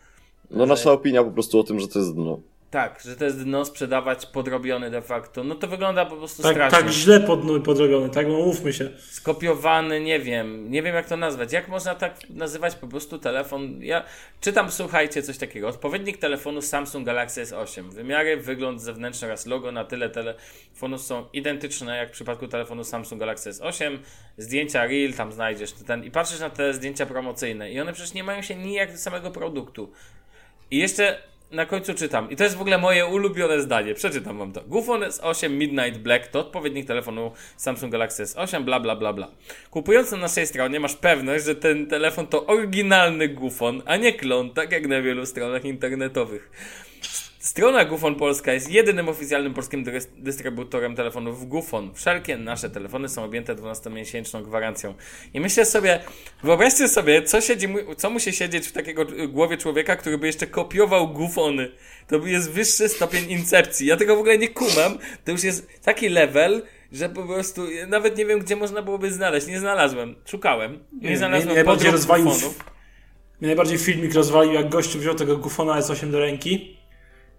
No, 0.51 0.67
nasza 0.67 0.93
opinia 0.93 1.25
po 1.25 1.31
prostu 1.31 1.61
o 1.61 1.65
tym, 1.65 1.81
że 1.81 1.89
to 1.89 1.99
jest 1.99 2.15
dno. 2.15 2.41
Tak, 2.71 3.01
że 3.05 3.17
to 3.17 3.25
jest 3.25 3.45
dno 3.45 3.65
sprzedawać 3.65 4.27
podrobiony 4.27 4.91
de 4.91 5.03
facto. 5.03 5.45
No 5.45 5.55
to 5.55 5.67
wygląda 5.67 6.07
po 6.07 6.17
prostu 6.17 6.43
tak, 6.43 6.53
strasznie. 6.53 6.79
Tak 6.79 6.89
źle 6.89 7.21
pod, 7.21 7.41
podrobiony, 7.65 8.11
tak? 8.11 8.27
No 8.29 8.33
mówmy 8.33 8.73
się. 8.73 8.91
Skopiowany, 8.99 10.01
nie 10.01 10.21
wiem. 10.21 10.71
Nie 10.71 10.83
wiem 10.83 10.95
jak 10.95 11.09
to 11.09 11.17
nazwać. 11.17 11.53
Jak 11.53 11.69
można 11.69 11.95
tak 11.95 12.31
nazywać 12.31 12.75
po 12.75 12.87
prostu 12.87 13.19
telefon? 13.19 13.83
Ja 13.83 14.05
czytam, 14.41 14.71
słuchajcie, 14.71 15.23
coś 15.23 15.39
takiego. 15.39 15.69
Odpowiednik 15.69 16.19
telefonu 16.19 16.63
Samsung 16.63 17.07
Galaxy 17.07 17.43
S8. 17.43 17.91
Wymiary, 17.91 18.37
wygląd 18.37 18.83
zewnętrzny 18.83 19.29
oraz 19.29 19.47
logo 19.47 19.73
na 19.73 19.85
tyle 19.85 20.11
telefonów 20.11 21.03
są 21.03 21.27
identyczne 21.33 21.97
jak 21.97 22.09
w 22.09 22.13
przypadku 22.13 22.49
telefonu 22.49 22.85
Samsung 22.85 23.21
Galaxy 23.21 23.51
S8. 23.51 23.99
Zdjęcia 24.39 24.87
real, 24.87 25.13
tam 25.13 25.33
znajdziesz 25.33 25.73
ten. 25.73 26.05
I 26.05 26.11
patrzysz 26.11 26.41
na 26.41 26.51
te 26.51 26.75
zdjęcia 26.75 27.07
promocyjne 27.07 27.73
i 27.73 27.81
one 27.81 27.93
przecież 27.93 28.15
nie 28.15 28.25
mają 28.25 28.43
się 28.43 28.55
nijak 28.55 28.93
do 28.93 28.99
samego 28.99 29.31
produktu. 29.31 29.93
I 30.71 30.79
jeszcze 30.79 31.30
na 31.51 31.67
końcu 31.67 31.95
czytam. 31.95 32.31
I 32.31 32.37
to 32.37 32.45
jest 32.45 32.57
w 32.57 32.61
ogóle 32.61 32.79
moje 32.79 33.07
ulubione 33.07 33.61
zdanie. 33.61 33.95
Przeczytam 33.95 34.39
wam 34.39 34.53
to. 34.53 34.61
Gufon 34.61 35.01
S8 35.01 35.51
Midnight 35.51 35.99
Black 35.99 36.27
to 36.27 36.41
odpowiednik 36.41 36.87
telefonu 36.87 37.33
Samsung 37.57 37.93
Galaxy 37.93 38.23
S8, 38.23 38.65
bla 38.65 38.81
bla 38.81 38.97
bla 38.97 39.13
bla. 39.13 39.29
Kupując 39.71 40.11
na 40.11 40.19
naszej 40.19 40.47
stronie 40.47 40.81
masz 40.81 40.95
pewność, 40.95 41.45
że 41.45 41.55
ten 41.55 41.87
telefon 41.87 42.27
to 42.27 42.47
oryginalny 42.47 43.29
Gufon, 43.29 43.83
a 43.87 43.97
nie 43.97 44.13
klon, 44.13 44.51
tak 44.51 44.73
jak 44.73 44.89
na 44.89 45.03
wielu 45.03 45.27
stronach 45.27 45.65
internetowych. 45.65 46.51
Strona 47.51 47.85
Gufon 47.85 48.15
Polska 48.15 48.53
jest 48.53 48.71
jedynym 48.71 49.09
oficjalnym 49.09 49.55
polskim 49.55 49.85
dystrybutorem 50.17 50.97
telefonów 50.97 51.49
Gufon. 51.49 51.95
Wszelkie 51.95 52.37
nasze 52.37 52.71
telefony 52.71 53.09
są 53.09 53.25
objęte 53.25 53.55
12-miesięczną 53.55 54.43
gwarancją. 54.43 54.95
I 55.35 55.41
myślę 55.41 55.65
sobie, 55.65 56.01
wyobraźcie 56.43 56.89
sobie, 56.89 57.23
co, 57.23 57.41
siedzi, 57.41 57.69
co 57.97 58.11
musi 58.11 58.33
siedzieć 58.33 58.67
w 58.67 58.73
takiego 58.73 59.07
głowie 59.29 59.57
człowieka, 59.57 59.97
który 59.97 60.19
by 60.19 60.27
jeszcze 60.27 60.47
kopiował 60.47 61.09
Gufony. 61.09 61.73
To 62.09 62.27
jest 62.27 62.51
wyższy 62.51 62.89
stopień 62.89 63.31
insercji. 63.31 63.87
Ja 63.87 63.97
tego 63.97 64.17
w 64.17 64.19
ogóle 64.19 64.39
nie 64.39 64.49
kumam. 64.49 64.99
To 65.25 65.33
już 65.33 65.45
jest 65.45 65.83
taki 65.83 66.09
level, 66.09 66.63
że 66.93 67.09
po 67.09 67.27
prostu 67.27 67.63
nawet 67.89 68.19
nie 68.19 68.27
wiem, 68.27 68.39
gdzie 68.39 68.57
można 68.57 68.83
byłoby 68.83 69.13
znaleźć. 69.13 69.47
Nie 69.47 69.61
znalazłem. 69.61 70.15
Szukałem. 70.25 70.79
Nie, 70.93 71.11
nie 71.11 71.17
znalazłem 71.17 71.57
nie, 71.57 71.65
podrób 71.65 71.97
Gufonów. 71.97 72.65
Mnie 73.41 73.49
najbardziej 73.49 73.79
filmik 73.79 74.15
rozwalił, 74.15 74.53
jak 74.53 74.69
gościu 74.69 74.99
wziął 74.99 75.15
tego 75.15 75.37
Gufona 75.37 75.81
S8 75.81 76.11
do 76.11 76.21
ręki 76.21 76.80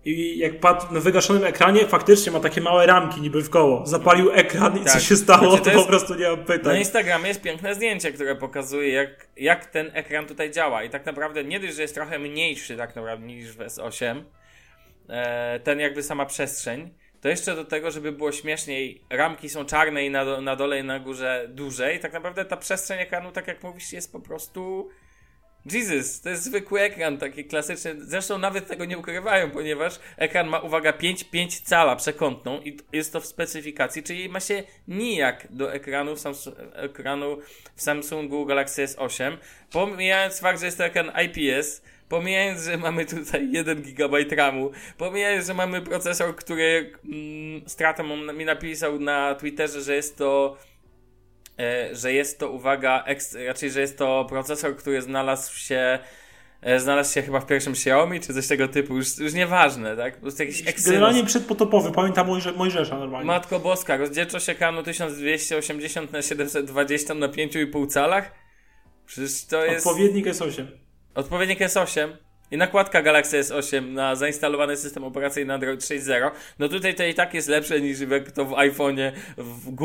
i 0.05 0.37
jak 0.37 0.59
padł 0.59 0.93
na 0.93 0.99
wygaszonym 0.99 1.43
ekranie, 1.43 1.87
faktycznie 1.87 2.31
ma 2.31 2.39
takie 2.39 2.61
małe 2.61 2.85
ramki 2.85 3.21
niby 3.21 3.41
w 3.43 3.49
koło. 3.49 3.85
Zapalił 3.85 4.31
ekran 4.31 4.77
i 4.77 4.83
Tak. 4.83 4.93
co 4.93 4.99
się 4.99 5.15
stało, 5.15 5.49
Znaczy, 5.49 5.57
to 5.57 5.63
to, 5.63 5.71
jest- 5.71 5.83
po 5.83 5.89
prostu 5.89 6.15
nie 6.15 6.27
mam 6.29 6.39
Na 6.39 6.45
pytań. 6.45 6.77
Instagramie 6.77 7.27
jest 7.27 7.41
piękne 7.41 7.75
zdjęcie, 7.75 8.11
które 8.11 8.35
pokazuje, 8.35 8.89
jak, 8.93 9.27
jak 9.37 9.65
ten 9.65 9.91
ekran 9.93 10.25
tutaj 10.25 10.51
działa. 10.51 10.83
I 10.83 10.89
tak 10.89 11.05
naprawdę 11.05 11.43
nie 11.43 11.59
dość, 11.59 11.75
że 11.75 11.81
jest 11.81 11.93
trochę 11.95 12.19
mniejszy 12.19 12.77
tak 12.77 12.95
naprawdę 12.95 13.25
niż 13.25 13.51
w 13.51 13.57
S8, 13.59 14.23
e, 15.09 15.59
ten 15.59 15.79
jakby 15.79 16.03
sama 16.03 16.25
przestrzeń, 16.25 16.89
to 17.21 17.29
jeszcze 17.29 17.55
do 17.55 17.65
tego, 17.65 17.91
żeby 17.91 18.11
było 18.11 18.31
śmieszniej, 18.31 19.01
ramki 19.09 19.49
są 19.49 19.65
czarne 19.65 20.05
i 20.05 20.09
na, 20.09 20.41
na 20.41 20.55
dole 20.55 20.79
i 20.79 20.83
na 20.83 20.99
górze 20.99 21.45
duże 21.49 21.95
i 21.95 21.99
tak 21.99 22.13
naprawdę 22.13 22.45
ta 22.45 22.57
przestrzeń 22.57 22.99
ekranu, 22.99 23.31
tak 23.31 23.47
jak 23.47 23.63
mówisz, 23.63 23.93
jest 23.93 24.11
po 24.11 24.19
prostu... 24.19 24.89
Jesus, 25.65 26.21
to 26.21 26.29
jest 26.29 26.43
zwykły 26.43 26.81
ekran, 26.81 27.17
taki 27.17 27.45
klasyczny. 27.45 27.95
Zresztą 27.99 28.37
nawet 28.37 28.67
tego 28.67 28.85
nie 28.85 28.97
ukrywają, 28.97 29.51
ponieważ 29.51 29.99
ekran 30.17 30.47
ma, 30.47 30.59
uwaga, 30.59 30.91
5,5 30.91 31.61
cala 31.63 31.95
przekątną 31.95 32.61
i 32.61 32.77
jest 32.93 33.13
to 33.13 33.21
w 33.21 33.25
specyfikacji, 33.25 34.03
czyli 34.03 34.29
ma 34.29 34.39
się 34.39 34.63
nijak 34.87 35.47
do 35.49 35.73
ekranu 35.73 36.15
w, 36.15 36.19
Samsu- 36.19 36.53
ekranu 36.73 37.37
w 37.75 37.81
Samsungu 37.81 38.45
Galaxy 38.45 38.85
S8. 38.85 39.37
Pomijając 39.71 40.39
fakt, 40.39 40.59
że 40.59 40.65
jest 40.65 40.77
to 40.77 40.85
ekran 40.85 41.11
IPS, 41.25 41.81
pomijając, 42.09 42.61
że 42.61 42.77
mamy 42.77 43.05
tutaj 43.05 43.51
1 43.51 43.81
GB 43.81 44.17
RAMu, 44.35 44.71
pomijając, 44.97 45.47
że 45.47 45.53
mamy 45.53 45.81
procesor, 45.81 46.35
który 46.35 46.93
mm, 47.05 47.69
Stratem 47.69 48.11
on 48.11 48.37
mi 48.37 48.45
napisał 48.45 48.99
na 48.99 49.35
Twitterze, 49.35 49.81
że 49.81 49.95
jest 49.95 50.17
to 50.17 50.57
że 51.91 52.13
jest 52.13 52.39
to, 52.39 52.49
uwaga, 52.51 53.03
raczej, 53.47 53.71
że 53.71 53.81
jest 53.81 53.97
to 53.97 54.25
procesor, 54.29 54.75
który 54.75 55.01
znalazł 55.01 55.57
się 55.57 55.99
e, 56.61 56.79
znalazł 56.79 57.13
się 57.13 57.21
chyba 57.21 57.39
w 57.39 57.45
pierwszym 57.45 57.73
Xiaomi, 57.73 58.19
czy 58.19 58.33
coś 58.33 58.47
tego 58.47 58.67
typu, 58.67 58.95
już, 58.95 59.17
już 59.17 59.33
nieważne, 59.33 59.97
tak? 59.97 60.15
Po 60.15 60.21
prostu 60.21 60.43
jakiś 60.43 60.61
Exynos. 60.67 60.85
Generalnie 60.85 61.23
przedpotopowy, 61.23 61.91
pamiętam 61.91 62.27
Mojże, 62.27 62.51
Mojżesza 62.51 62.97
normalnie. 62.97 63.27
Matko 63.27 63.59
Boska, 63.59 63.97
rozdzielczość 63.97 64.49
ekranu 64.49 64.83
1280 64.83 66.11
na 66.11 66.21
720 66.21 67.13
na 67.13 67.27
5,5 67.27 67.87
calach? 67.93 68.31
Przecież 69.05 69.45
to 69.45 69.65
jest... 69.65 69.87
Odpowiednik 69.87 70.25
S8. 70.25 70.65
Odpowiednik 71.15 71.59
S8 71.59 72.09
i 72.51 72.57
nakładka 72.57 73.01
Galaxy 73.01 73.39
S8 73.39 73.91
na 73.91 74.15
zainstalowany 74.15 74.77
system 74.77 75.03
operacyjny 75.03 75.53
Android 75.53 75.79
6.0, 75.81 76.31
no 76.59 76.69
tutaj 76.69 76.95
to 76.95 77.03
i 77.03 77.13
tak 77.13 77.33
jest 77.33 77.47
lepsze 77.47 77.81
niż 77.81 77.99
jak 77.99 78.31
to 78.31 78.45
w 78.45 78.51
iPhone'ie, 78.51 79.11
w 79.37 79.75
k- 79.75 79.81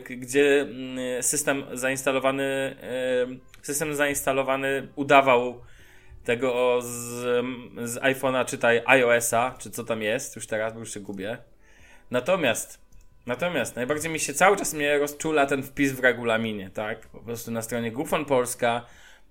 gdzie 0.00 0.60
mm, 0.60 1.22
system 1.22 1.64
zainstalowany, 1.72 2.76
em, 3.22 3.40
system 3.62 3.94
zainstalowany 3.94 4.88
udawał 4.96 5.60
tego 6.24 6.82
z, 6.82 6.86
z 7.90 7.96
iPhone'a, 7.96 8.44
czytaj 8.44 8.82
iOS-a, 8.86 9.54
czy 9.58 9.70
co 9.70 9.84
tam 9.84 10.02
jest, 10.02 10.36
już 10.36 10.46
teraz, 10.46 10.72
bo 10.72 10.78
już 10.78 10.94
się 10.94 11.00
gubię. 11.00 11.38
Natomiast, 12.10 12.80
natomiast 13.26 13.76
najbardziej 13.76 14.12
mi 14.12 14.20
się 14.20 14.34
cały 14.34 14.56
czas 14.56 14.74
mnie 14.74 14.98
rozczula 14.98 15.46
ten 15.46 15.62
wpis 15.62 15.92
w 15.92 16.00
regulaminie, 16.00 16.70
tak? 16.70 17.06
Po 17.06 17.18
prostu 17.18 17.50
na 17.50 17.62
stronie 17.62 17.92
Gufon 17.92 18.24
Polska 18.24 18.86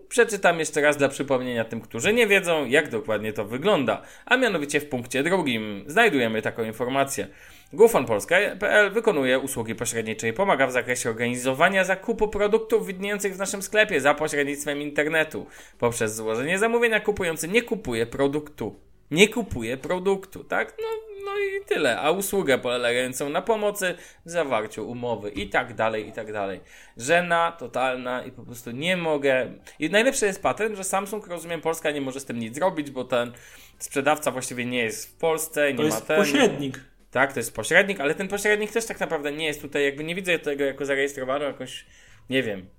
Przeczytam 0.09 0.59
jeszcze 0.59 0.81
raz 0.81 0.97
dla 0.97 1.09
przypomnienia 1.09 1.65
tym, 1.65 1.81
którzy 1.81 2.13
nie 2.13 2.27
wiedzą, 2.27 2.65
jak 2.65 2.89
dokładnie 2.89 3.33
to 3.33 3.45
wygląda. 3.45 4.01
A 4.25 4.37
mianowicie 4.37 4.79
w 4.79 4.89
punkcie 4.89 5.23
drugim 5.23 5.83
znajdujemy 5.87 6.41
taką 6.41 6.63
informację. 6.63 7.27
GufonPolska.pl 7.73 8.91
wykonuje 8.91 9.39
usługi 9.39 9.75
pośrednicze 9.75 10.27
i 10.27 10.33
pomaga 10.33 10.67
w 10.67 10.71
zakresie 10.71 11.09
organizowania 11.09 11.83
zakupu 11.83 12.27
produktów 12.27 12.87
widniejących 12.87 13.35
w 13.35 13.39
naszym 13.39 13.61
sklepie 13.61 14.01
za 14.01 14.13
pośrednictwem 14.13 14.81
internetu. 14.81 15.45
Poprzez 15.79 16.15
złożenie 16.15 16.59
zamówienia 16.59 16.99
kupujący 16.99 17.47
nie 17.47 17.61
kupuje 17.61 18.05
produktu. 18.05 18.86
Nie 19.11 19.27
kupuje 19.29 19.77
produktu, 19.77 20.43
tak? 20.43 20.73
No, 20.81 20.87
no 21.25 21.37
i 21.37 21.65
tyle. 21.65 21.99
A 21.99 22.11
usługę 22.11 22.57
polegającą 22.57 23.29
na 23.29 23.41
pomocy 23.41 23.95
w 24.25 24.29
zawarciu 24.29 24.89
umowy 24.89 25.29
i 25.29 25.49
tak 25.49 25.73
dalej, 25.73 26.07
i 26.07 26.11
tak 26.11 26.33
dalej. 26.33 26.59
Żena 26.97 27.51
totalna 27.51 28.23
i 28.25 28.31
po 28.31 28.43
prostu 28.43 28.71
nie 28.71 28.97
mogę. 28.97 29.53
I 29.79 29.89
najlepszy 29.89 30.25
jest 30.25 30.41
patent, 30.41 30.77
że 30.77 30.83
Samsung, 30.83 31.27
rozumiem, 31.27 31.61
Polska 31.61 31.91
nie 31.91 32.01
może 32.01 32.19
z 32.19 32.25
tym 32.25 32.39
nic 32.39 32.55
zrobić, 32.55 32.91
bo 32.91 33.03
ten 33.03 33.31
sprzedawca 33.79 34.31
właściwie 34.31 34.65
nie 34.65 34.83
jest 34.83 35.09
w 35.09 35.17
Polsce, 35.17 35.71
nie 35.73 35.77
To 35.77 35.81
ma 35.83 35.85
jest 35.89 36.07
ten. 36.07 36.17
pośrednik. 36.17 36.79
Tak, 37.11 37.33
to 37.33 37.39
jest 37.39 37.55
pośrednik, 37.55 37.99
ale 37.99 38.15
ten 38.15 38.27
pośrednik 38.27 38.71
też 38.71 38.85
tak 38.85 38.99
naprawdę 38.99 39.31
nie 39.31 39.45
jest 39.45 39.61
tutaj, 39.61 39.83
jakby 39.83 40.03
nie 40.03 40.15
widzę 40.15 40.39
tego 40.39 40.63
jako 40.63 40.85
zarejestrowaną 40.85 41.45
jakąś, 41.45 41.85
nie 42.29 42.43
wiem, 42.43 42.69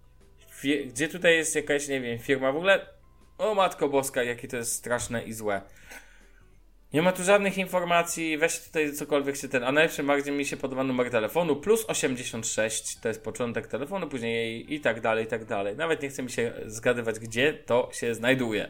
gdzie 0.86 1.08
tutaj 1.08 1.36
jest 1.36 1.56
jakaś, 1.56 1.88
nie 1.88 2.00
wiem, 2.00 2.18
firma 2.18 2.52
w 2.52 2.56
ogóle. 2.56 2.86
O 3.38 3.54
matko 3.54 3.88
boska, 3.88 4.22
jakie 4.22 4.48
to 4.48 4.56
jest 4.56 4.72
straszne 4.72 5.22
i 5.22 5.32
złe. 5.32 5.60
Nie 6.92 7.03
ma 7.03 7.12
tu 7.12 7.24
żadnych 7.24 7.59
informacji, 7.59 8.38
weź 8.38 8.59
tutaj 8.61 8.92
cokolwiek 8.92 9.37
się 9.37 9.48
ten, 9.48 9.64
a 9.64 9.72
najlepszym 9.72 10.07
bardziej 10.07 10.35
mi 10.35 10.44
się 10.46 10.57
podoba 10.57 10.85
numer 10.85 11.11
telefonu, 11.11 11.57
plus 11.57 11.85
86, 11.88 12.96
to 13.01 13.09
jest 13.09 13.24
początek 13.24 13.66
telefonu, 13.66 14.07
później 14.07 14.74
i 14.74 14.81
tak 14.81 15.01
dalej, 15.01 15.24
i 15.24 15.27
tak 15.29 15.44
dalej. 15.44 15.77
Nawet 15.77 16.03
nie 16.03 16.09
chce 16.09 16.22
mi 16.22 16.31
się 16.31 16.53
zgadywać, 16.66 17.18
gdzie 17.18 17.53
to 17.55 17.88
się 17.92 18.14
znajduje. 18.14 18.68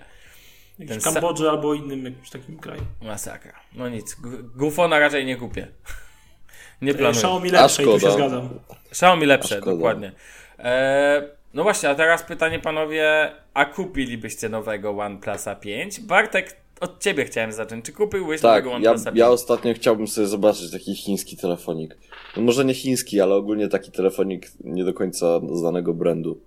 W 0.78 0.88
Ten 0.88 0.98
sa- 1.00 1.12
Kambodży 1.14 1.50
albo 1.50 1.74
innym 1.74 2.04
jakimś 2.04 2.30
takim 2.30 2.58
kraju. 2.58 2.82
Masakra. 3.02 3.52
No 3.74 3.88
nic, 3.88 4.16
Gu- 4.20 4.42
Gufona 4.56 4.98
raczej 4.98 5.24
nie 5.26 5.36
kupię. 5.36 5.68
Nie 6.82 6.94
planuję. 6.94 7.18
Xiaomi 7.20 7.50
lepsze 7.50 7.82
tu 7.82 8.00
się 8.00 8.10
zgadzam. 8.10 8.60
Xiaomi 8.90 9.26
lepsze, 9.26 9.60
dokładnie. 9.60 10.12
E, 10.58 11.22
no 11.54 11.62
właśnie, 11.62 11.88
a 11.88 11.94
teraz 11.94 12.22
pytanie 12.22 12.58
panowie, 12.58 13.32
a 13.54 13.64
kupilibyście 13.64 14.48
nowego 14.48 14.90
OnePlusa 14.90 15.54
5? 15.54 16.00
Bartek, 16.00 16.56
od 16.80 17.02
ciebie 17.02 17.24
chciałem 17.24 17.52
zacząć. 17.52 17.84
Czy 17.84 17.92
kupiłbyś 17.92 18.40
Tak, 18.40 18.64
nowego 18.64 18.70
ja, 18.70 18.90
OnePlusa 18.90 19.10
5? 19.10 19.18
ja 19.18 19.28
ostatnio 19.30 19.74
chciałbym 19.74 20.08
sobie 20.08 20.26
zobaczyć 20.26 20.70
taki 20.70 20.94
chiński 20.94 21.36
telefonik. 21.36 21.96
No 22.36 22.42
może 22.42 22.64
nie 22.64 22.74
chiński, 22.74 23.20
ale 23.20 23.34
ogólnie 23.34 23.68
taki 23.68 23.92
telefonik 23.92 24.46
nie 24.64 24.84
do 24.84 24.94
końca 24.94 25.40
znanego 25.52 25.94
brandu. 25.94 26.40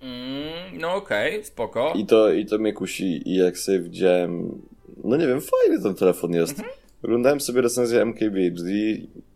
Mm, 0.00 0.78
no 0.80 0.94
okej, 0.94 1.44
spoko. 1.44 1.92
I 1.96 2.06
to, 2.06 2.32
I 2.32 2.46
to 2.46 2.58
mnie 2.58 2.72
kusi 2.72 3.28
i 3.28 3.36
jak 3.36 3.58
sobie 3.58 3.80
widziałem, 3.80 4.62
no 5.04 5.16
nie 5.16 5.26
wiem, 5.26 5.40
fajny 5.40 5.82
ten 5.82 5.94
telefon 5.94 6.32
jest. 6.32 6.58
Mhm. 6.58 6.68
Oglądałem 7.04 7.40
sobie 7.40 7.60
recenzję 7.62 8.02
MKBHD, 8.04 8.70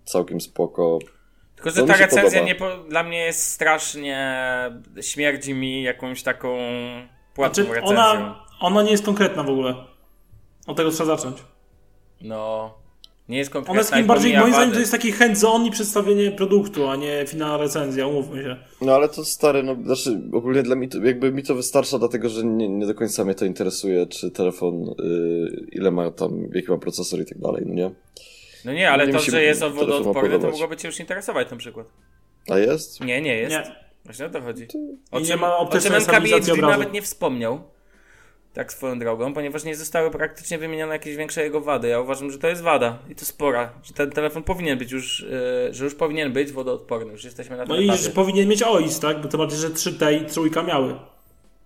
całkiem 0.04 0.40
spoko. 0.40 0.98
Tylko, 1.54 1.70
że 1.70 1.82
ta 1.82 1.96
recenzja 1.96 2.44
nie 2.44 2.54
po, 2.54 2.76
dla 2.76 3.02
mnie 3.02 3.18
jest 3.18 3.42
strasznie, 3.42 4.38
śmierdzi 5.00 5.54
mi 5.54 5.82
jakąś 5.82 6.22
taką 6.22 6.58
płatną 7.34 7.64
Znaczy, 7.64 7.80
recenzją. 7.80 7.98
ona, 7.98 8.44
ona 8.60 8.82
nie 8.82 8.90
jest 8.90 9.04
konkretna 9.04 9.42
w 9.42 9.50
ogóle. 9.50 9.74
Od 10.68 10.76
tego 10.76 10.90
trzeba 10.90 11.16
zacząć. 11.16 11.38
No, 12.20 12.74
nie 13.28 13.38
jest 13.38 13.50
konkretna 13.50 13.72
Ona 13.72 13.80
jest 13.80 13.90
takim 13.90 14.06
bardziej, 14.06 14.38
moim 14.38 14.52
zdaniem, 14.52 14.72
to 14.72 14.80
jest 14.80 14.92
taki 14.92 15.12
hands-on 15.12 15.66
i 15.66 15.70
przedstawienie 15.70 16.30
produktu, 16.30 16.88
a 16.88 16.96
nie 16.96 17.24
finalna 17.26 17.56
recenzja, 17.56 18.06
umówmy 18.06 18.42
się. 18.42 18.56
No 18.80 18.94
ale 18.94 19.08
to 19.08 19.24
stary, 19.24 19.62
no 19.62 19.76
znaczy 19.84 20.20
ogólnie 20.32 20.62
dla 20.62 20.76
mnie 20.76 20.88
to, 20.88 20.98
jakby 20.98 21.32
mi 21.32 21.42
to 21.42 21.54
wystarcza, 21.54 21.98
dlatego 21.98 22.28
że 22.28 22.44
nie, 22.44 22.68
nie 22.68 22.86
do 22.86 22.94
końca 22.94 23.24
mnie 23.24 23.34
to 23.34 23.44
interesuje, 23.44 24.06
czy 24.06 24.30
telefon, 24.30 24.94
y, 25.00 25.66
ile 25.72 25.90
ma 25.90 26.10
tam, 26.10 26.48
jaki 26.54 26.70
ma 26.70 26.78
procesor 26.78 27.20
i 27.20 27.26
tak 27.26 27.38
dalej, 27.38 27.62
no 27.66 27.74
nie? 27.74 27.90
No 28.64 28.72
nie, 28.72 28.90
ale 28.90 29.06
Nie 29.06 29.12
to, 29.12 29.20
że 29.20 29.42
jest 29.42 29.60
telefon 29.60 29.86
wodoodporny, 29.86 30.38
to 30.38 30.50
mogłoby 30.50 30.76
cię 30.76 30.88
już 30.88 31.00
interesować 31.00 31.50
na 31.50 31.56
przykład. 31.56 31.86
A 32.50 32.58
jest? 32.58 33.00
Nie, 33.00 33.22
nie 33.22 33.36
jest. 33.36 33.56
Nie. 33.56 33.74
Właśnie 34.04 34.26
o 34.26 34.30
to 34.30 34.40
chodzi. 34.40 34.66
I 35.12 35.22
nie 35.22 35.36
ma 35.36 35.56
o 35.56 35.78
czym 35.78 35.94
MKBHD 35.94 36.56
nawet 36.56 36.92
nie 36.92 37.02
wspomniał. 37.02 37.60
Tak 38.54 38.72
swoją 38.72 38.98
drogą, 38.98 39.34
ponieważ 39.34 39.64
nie 39.64 39.76
zostały 39.76 40.10
praktycznie 40.10 40.58
wymienione 40.58 40.92
jakieś 40.92 41.16
większe 41.16 41.42
jego 41.42 41.60
wady. 41.60 41.88
Ja 41.88 42.00
uważam, 42.00 42.30
że 42.30 42.38
to 42.38 42.48
jest 42.48 42.62
wada 42.62 42.98
i 43.10 43.14
to 43.14 43.24
spora, 43.24 43.72
że 43.84 43.94
ten 43.94 44.10
telefon 44.10 44.42
powinien 44.42 44.78
być 44.78 44.92
już, 44.92 45.22
e, 45.68 45.74
że 45.74 45.84
już 45.84 45.94
powinien 45.94 46.32
być 46.32 46.52
wodoodporny. 46.52 47.12
Już 47.12 47.24
jesteśmy 47.24 47.56
na 47.56 47.62
tym 47.66 47.74
No 47.74 47.80
i 47.80 47.84
etapie. 47.84 48.02
że 48.02 48.10
powinien 48.10 48.48
mieć 48.48 48.62
OIS, 48.62 49.00
tak? 49.00 49.20
Bo 49.22 49.28
to 49.28 49.38
bardziej, 49.38 49.58
że 49.58 49.70
3T 49.70 50.12
i 50.22 50.26
trójka 50.26 50.62
miały. 50.62 50.94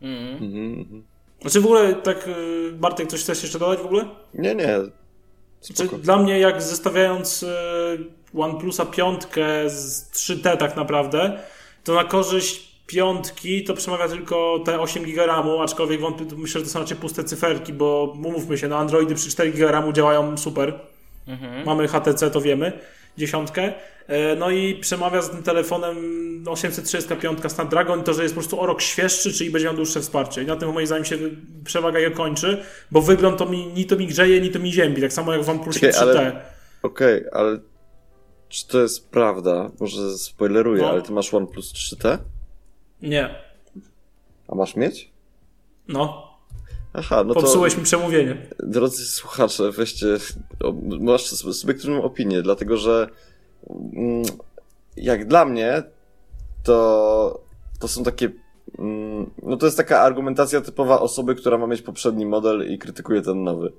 Mhm. 0.03 0.35
Mhm. 0.45 1.03
Znaczy 1.41 1.61
w 1.61 1.65
ogóle, 1.65 1.95
tak, 1.95 2.29
y, 2.29 2.73
Bartek, 2.73 3.09
coś 3.09 3.21
chcesz 3.23 3.43
jeszcze 3.43 3.59
dodać 3.59 3.79
w 3.79 3.87
ogóle? 3.87 4.05
Nie, 4.35 4.55
nie. 4.55 4.79
Znaczy, 5.61 5.97
dla 5.99 6.17
mnie, 6.17 6.39
jak 6.39 6.63
zestawiając 6.63 7.43
y, 7.43 7.47
OnePlusa 8.39 8.87
piątkę 8.87 9.71
z 9.71 10.11
3T 10.11 10.57
tak 10.57 10.77
naprawdę, 10.77 11.39
to 11.85 11.95
na 11.95 12.05
korzyść 12.05 12.72
piątki 12.93 13.65
to 13.65 13.75
przemawia 13.75 14.09
tylko 14.09 14.59
te 14.65 14.81
8 14.81 15.03
GB 15.03 15.27
RAMu, 15.27 15.61
aczkolwiek 15.63 16.01
wątpię, 16.01 16.25
myślę, 16.37 16.61
że 16.61 16.67
to 16.67 16.73
są 16.73 16.79
raczej 16.81 16.97
puste 16.97 17.25
cyferki, 17.25 17.73
bo 17.73 18.13
umówmy 18.15 18.59
się, 18.59 18.69
no 18.69 18.77
Androidy 18.79 19.15
przy 19.15 19.31
4 19.31 19.53
GB 19.53 19.73
RAMu 19.73 19.93
działają 19.93 20.39
super. 20.39 20.81
Mhm. 21.29 21.67
Mamy 21.67 21.89
HTC, 21.89 22.31
to 22.31 22.41
wiemy, 22.41 22.73
dziesiątkę. 23.19 23.73
E, 24.07 24.37
No 24.37 24.51
i 24.51 24.75
przemawia 24.75 25.23
z 25.23 25.31
tym 25.31 25.43
telefonem 25.43 25.97
835 26.49 27.39
Snapdragon 27.53 28.03
to, 28.05 28.15
że 28.15 28.23
jest 28.23 28.35
po 28.35 28.41
prostu 28.41 28.61
o 28.61 28.67
rok 28.67 28.83
świeższy, 28.83 29.33
czyli 29.33 29.51
będzie 29.51 29.67
miał 29.67 29.77
dłuższe 29.77 30.01
wsparcie. 30.01 30.43
I 30.43 30.47
na 30.47 30.57
tym 30.57 30.73
moim 30.73 30.87
zdaniem 30.87 31.05
się 31.05 31.19
przewaga 31.65 31.99
je 31.99 32.11
kończy, 32.11 32.63
bo 32.91 33.01
wygląd 33.03 33.39
to 33.39 33.47
mi, 33.47 33.67
ni 33.67 33.85
to 33.87 33.97
mi 33.97 34.07
grzeje, 34.07 34.41
ni 34.41 34.51
to 34.51 34.59
mi 34.59 34.73
ziębi, 34.73 35.03
tak 35.03 35.13
samo 35.13 35.33
jak 35.33 35.43
w 35.43 35.49
OnePlusie 35.51 35.81
Czekaj, 35.81 36.01
3T. 36.01 36.19
ale- 36.19 36.43
Okej, 36.83 37.25
ale 37.33 37.59
czy 38.49 38.69
to 38.69 38.81
jest 38.83 39.11
prawda? 39.11 39.71
Może 39.81 40.19
spoileruję, 40.19 40.83
No. 40.83 40.91
ale 40.91 41.03
ty 41.03 41.13
masz 41.13 41.35
OnePlus 41.35 41.73
3T? 41.73 42.19
Nie. 43.03 43.35
A 44.49 44.55
masz 44.55 44.77
mieć? 44.77 45.11
No. 45.89 46.33
Aha, 46.93 47.25
no 47.25 47.35
to... 47.35 47.41
Popsułeś 47.41 47.77
mi 47.77 47.85
przemówienie. 47.85 48.47
Drodzy 48.59 49.07
słuchacze, 49.07 49.71
weźcie, 49.71 50.07
masz 51.01 51.27
subiektywną 51.31 52.03
opinię, 52.03 52.43
dlatego 52.43 52.77
że 52.77 53.09
mm, 53.95 54.23
jak 54.97 55.27
dla 55.27 55.45
mnie, 55.45 55.83
to, 56.63 57.41
to 57.81 57.89
są 57.89 58.05
takie 58.05 58.31
mm, 58.79 59.31
no 59.43 59.57
to 59.57 59.67
jest 59.67 59.77
taka 59.77 60.01
argumentacja 60.01 60.61
typowa 60.61 61.01
osoby, 61.01 61.35
która 61.35 61.59
ma 61.59 61.67
mieć 61.67 61.83
poprzedni 61.83 62.27
model 62.27 62.73
i 62.73 62.79
krytykuje 62.79 63.23
ten 63.23 63.45
nowy. 63.45 63.73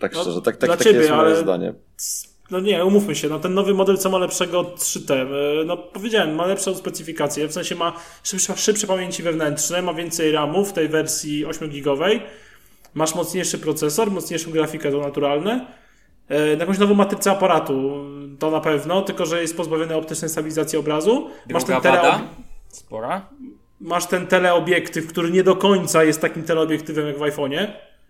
Tak 0.00 0.14
No, 0.14 0.20
szczerze, 0.22 0.42
tak, 0.42 0.56
tak, 0.56 0.70
takie 0.70 0.84
ciebie, 0.84 0.98
jest 0.98 1.10
moje 1.10 1.20
ale- 1.20 1.36
zdanie. 1.36 1.74
No 2.52 2.60
nie, 2.60 2.84
umówmy 2.84 3.14
się, 3.14 3.28
no 3.28 3.38
ten 3.38 3.54
nowy 3.54 3.74
model 3.74 3.98
co 3.98 4.10
ma 4.10 4.18
lepszego 4.18 4.60
od 4.60 4.76
3T? 4.78 5.12
E, 5.14 5.64
No 5.64 5.76
powiedziałem, 5.76 6.34
ma 6.34 6.46
lepszą 6.46 6.74
specyfikację, 6.74 7.48
w 7.48 7.52
sensie 7.52 7.74
ma 7.74 7.92
szybsze, 8.22 8.56
szybsze 8.56 8.86
pamięci 8.86 9.22
wewnętrzne, 9.22 9.82
ma 9.82 9.94
więcej 9.94 10.32
RAMów 10.32 10.70
w 10.70 10.72
tej 10.72 10.88
wersji 10.88 11.46
8-gigowej, 11.46 12.20
masz 12.94 13.14
mocniejszy 13.14 13.58
procesor, 13.58 14.10
mocniejszą 14.10 14.50
grafikę, 14.50 14.90
to 14.92 14.98
naturalne, 15.00 15.66
e, 16.30 16.48
jakąś 16.56 16.78
nową 16.78 16.94
matrycę 16.94 17.30
aparatu, 17.30 18.04
to 18.38 18.50
na 18.50 18.60
pewno, 18.60 19.02
tylko 19.02 19.26
że 19.26 19.40
jest 19.42 19.56
pozbawiony 19.56 19.96
optycznej 19.96 20.28
stabilizacji 20.30 20.78
obrazu, 20.78 21.30
masz 21.52 21.64
Druga 21.64 21.80
ten, 21.80 21.92
wada, 21.92 22.08
teleob- 22.10 22.20
spora. 22.68 23.26
masz 23.80 24.06
ten 24.06 24.26
teleobiektyw, 24.26 25.06
który 25.06 25.30
nie 25.30 25.42
do 25.42 25.56
końca 25.56 26.04
jest 26.04 26.20
takim 26.20 26.42
teleobiektywem 26.42 27.06
jak 27.06 27.18
w 27.18 27.20
iPhone'ie, 27.20 27.66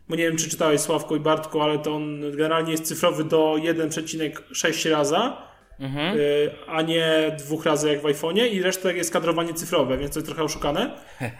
bo 0.09 0.17
nie 0.17 0.23
wiem, 0.25 0.37
czy 0.37 0.51
czytałeś 0.51 0.81
Sławko 0.81 1.17
i 1.17 1.21
Bartku, 1.21 1.61
ale 1.61 1.79
to 1.79 1.95
on 1.95 2.21
generalnie 2.31 2.73
jest 2.73 2.85
cyfrowy 2.85 3.25
do 3.25 3.57
1,6 3.59 4.91
raza, 4.91 5.53
Mhm. 5.81 6.17
y, 6.19 6.51
a 6.67 6.83
nie 6.83 7.37
dwóch 7.39 7.65
razy 7.67 7.89
jak 7.89 8.01
w 8.01 8.05
iPhone'ie 8.05 8.47
i 8.53 8.63
reszta 8.63 8.93
jest 8.93 9.13
kadrowanie 9.13 9.55
cyfrowe, 9.55 9.99
więc 9.99 10.13
to 10.13 10.19
jest 10.19 10.27
trochę 10.27 10.43
oszukane. 10.43 10.91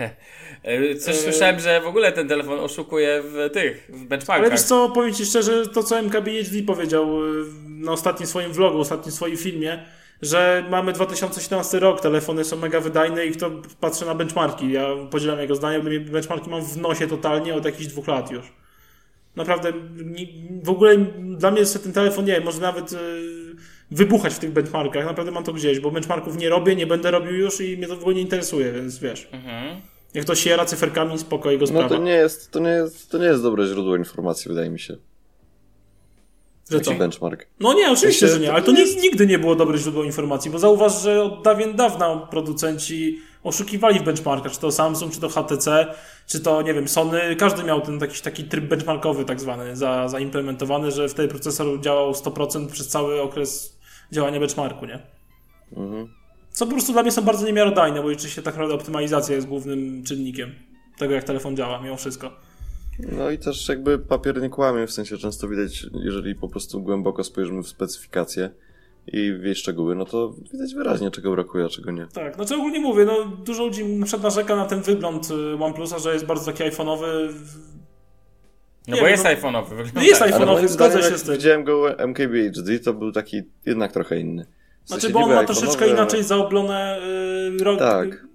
E, 0.65 0.95
Coś 0.95 1.15
E, 1.15 1.19
słyszałem, 1.19 1.61
że 1.61 1.81
w 1.81 1.87
ogóle 1.87 2.13
ten 2.13 2.29
telefon 2.29 2.61
oszukuje 2.61 3.23
w 3.25 3.51
tych, 3.53 3.87
w 3.89 3.95
Ale 3.97 4.05
benchmarkach. 4.07 4.51
wiesz 4.51 4.63
co, 4.63 4.91
powiem 4.91 5.15
Ci 5.15 5.27
szczerze, 5.27 5.67
to 5.67 5.83
co 5.83 5.99
MKBHD 5.99 6.63
powiedział 6.67 7.25
y, 7.25 7.45
na 7.69 7.93
ostatnim 7.93 8.27
swoim 8.27 8.53
vlogu, 8.53 8.79
ostatnim 8.81 9.13
swoim 9.13 9.37
filmie, 9.37 9.85
że 10.23 10.65
mamy 10.71 10.93
2017 10.93 11.81
rok, 11.81 12.01
telefony 12.01 12.45
są 12.45 12.57
mega 12.57 12.81
wydajne 12.81 13.27
i 13.27 13.33
kto 13.33 13.51
patrzy 13.81 14.07
na 14.07 14.15
benchmarki. 14.15 14.73
Ja 14.73 14.87
podzielam 15.11 15.39
jego 15.39 15.55
zdanie, 15.55 15.79
bo 15.81 16.13
benchmarki 16.13 16.51
mam 16.51 16.63
w 16.65 16.77
nosie 16.77 17.07
totalnie 17.07 17.55
od 17.55 17.65
jakichś 17.65 17.87
dwóch 17.87 18.07
lat 18.09 18.31
już. 18.31 18.53
Naprawdę, 19.37 19.73
w 20.63 20.71
ogóle 20.71 20.97
dla 21.37 21.51
mnie 21.51 21.61
jest 21.61 21.83
ten 21.83 21.93
telefon, 21.93 22.25
nie 22.25 22.33
wiem, 22.33 22.45
może 22.45 22.61
nawet 22.61 22.93
y, 22.93 22.97
wybuchać 23.91 24.35
w 24.35 24.39
tych 24.39 24.53
benchmarkach. 24.53 25.05
Naprawdę 25.07 25.33
mam 25.33 25.45
to 25.45 25.53
gdzieś, 25.53 25.81
bo 25.81 25.91
benchmarków 25.91 26.37
nie 26.37 26.49
robię, 26.49 26.77
nie 26.77 26.87
będę 26.87 27.11
robił 27.11 27.35
już 27.35 27.61
i 27.61 27.77
mnie 27.77 27.87
to 27.87 27.97
w 27.97 28.01
ogóle 28.01 28.15
nie 28.15 28.21
interesuje, 28.23 28.73
więc 28.73 28.99
wiesz. 28.99 29.29
Mhm. 29.33 29.81
Jak 30.15 30.25
to 30.25 30.35
się 30.35 30.51
jara 30.51 30.65
cyferkami, 30.65 31.19
spoko, 31.19 31.51
jego 31.51 31.63
No 31.63 31.67
sprawa. 31.67 31.89
to 31.89 31.99
nie 31.99 32.13
jest, 32.13 32.51
to 32.51 32.61
nie 32.61 32.71
jest, 32.71 33.11
to 33.11 33.19
nie 33.19 33.27
jest 33.27 33.43
dobre 33.43 33.67
źródło 33.67 33.97
informacji, 33.97 34.49
wydaje 34.49 34.71
mi 34.71 34.79
się. 34.81 34.97
Że 36.79 36.81
co? 36.81 36.95
Benchmark. 36.95 37.47
No 37.61 37.75
nie, 37.75 37.91
oczywiście, 37.91 38.29
że 38.29 38.41
nie, 38.41 38.53
ale 38.53 38.63
to 38.63 38.71
jest- 38.73 39.03
nigdy 39.03 39.27
nie 39.27 39.39
było 39.39 39.55
dobre 39.55 39.79
źródło 39.79 40.05
informacji, 40.05 40.51
bo 40.51 40.59
zauważ, 40.59 41.03
że 41.03 41.23
od 41.23 41.43
dawien 41.43 41.77
dawna 41.77 42.17
producenci 42.17 43.19
oszukiwali 43.45 43.99
w 44.01 44.03
benchmarkach, 44.03 44.53
czy 44.53 44.61
to 44.61 44.73
Samsung, 44.73 45.13
czy 45.13 45.21
to 45.21 45.29
HTC, 45.29 45.87
czy 46.27 46.41
to, 46.41 46.63
nie 46.63 46.75
wiem, 46.75 46.89
Sony, 46.89 47.37
każdy 47.37 47.65
miał 47.65 47.81
ten 47.81 47.99
taki, 47.99 48.23
taki 48.23 48.45
tryb 48.45 48.65
benchmarkowy 48.65 49.25
tak 49.25 49.41
zwany 49.41 49.77
za, 49.77 50.09
zaimplementowany, 50.09 50.91
że 50.91 51.09
wtedy 51.09 51.29
procesor 51.29 51.81
działał 51.81 52.13
100% 52.13 52.69
przez 52.71 52.89
cały 52.89 53.21
okres 53.23 53.79
działania 54.13 54.41
benchmarku, 54.41 54.87
nie? 54.87 54.99
Mhm. 55.77 56.09
Co 56.51 56.67
po 56.67 56.73
prostu 56.73 56.93
dla 56.93 57.03
mnie 57.03 57.13
są 57.13 57.23
bardzo 57.23 57.47
niemiarodajne, 57.47 58.03
bo 58.03 58.09
oczywiście 58.09 58.43
tak 58.43 58.55
naprawdę 58.55 58.75
optymalizacja 58.75 59.35
jest 59.35 59.47
głównym 59.49 60.05
czynnikiem 60.05 60.55
tego, 60.99 61.15
jak 61.15 61.25
telefon 61.25 61.57
działa, 61.57 61.81
mimo 61.83 61.97
wszystko. 61.97 62.31
No 62.99 63.31
i 63.31 63.39
też 63.39 63.69
jakby 63.69 63.99
papier 63.99 64.43
nie 64.43 64.49
kłamie, 64.51 64.87
w 64.87 64.93
sensie 64.93 65.19
często 65.19 65.49
widać, 65.49 65.87
jeżeli 66.05 66.35
po 66.35 66.49
prostu 66.49 66.83
głęboko 66.83 67.25
spojrzymy 67.25 67.63
w 67.63 67.69
specyfikację 67.69 68.51
i 69.07 69.33
w 69.41 69.45
jej 69.45 69.55
szczegóły, 69.55 69.95
no 69.95 70.05
to 70.05 70.35
widać 70.53 70.75
wyraźnie, 70.75 71.11
czego 71.11 71.31
brakuje, 71.31 71.65
a 71.65 71.69
czego 71.69 71.91
nie. 71.91 72.07
Tak, 72.07 72.35
znaczy 72.35 72.55
ogólnie 72.57 72.81
mówię, 72.81 73.05
no 73.05 73.25
dużo 73.25 73.65
ludzi 73.65 73.85
na 73.85 74.07
przykład 74.07 74.23
narzeka 74.23 74.57
na 74.57 74.65
ten 74.67 74.83
wygląd 74.83 75.29
y, 75.31 75.65
OnePlusa, 75.65 75.99
że 75.99 76.13
jest 76.13 76.25
bardzo 76.27 76.53
taki 76.53 76.65
iPhone'owy. 76.65 77.33
No 78.89 78.95
Nie 78.97 79.01
bo 79.03 79.09
jest 79.09 79.25
no- 79.25 79.31
iPhone'owy. 79.31 79.69
Wygląda 79.69 79.91
No 79.95 80.03
jest 80.03 80.23
iPhone'owy, 80.23 80.69
zgodzę 80.69 81.03
się 81.03 81.19
z 81.19 81.23
tym. 81.23 81.35
widziałem 81.35 81.65
go 81.65 81.99
MKBHD, 81.99 82.79
to 82.79 82.95
był 82.95 83.13
taki 83.13 83.43
jednak 83.67 83.93
trochę 83.93 84.21
inny. 84.21 84.47
W 84.85 84.89
sensie 84.89 85.01
Znaczy, 85.01 85.13
bo 85.13 85.21
on 85.21 85.35
ma 85.35 85.45
troszeczkę 85.45 85.69
iPhone'owy, 85.77 85.83
ale- 85.83 85.93
inaczej 85.93 86.23
zaoblone 86.25 86.99
y, 87.61 87.65
rog, 87.65 87.79
Tak. 87.79 88.27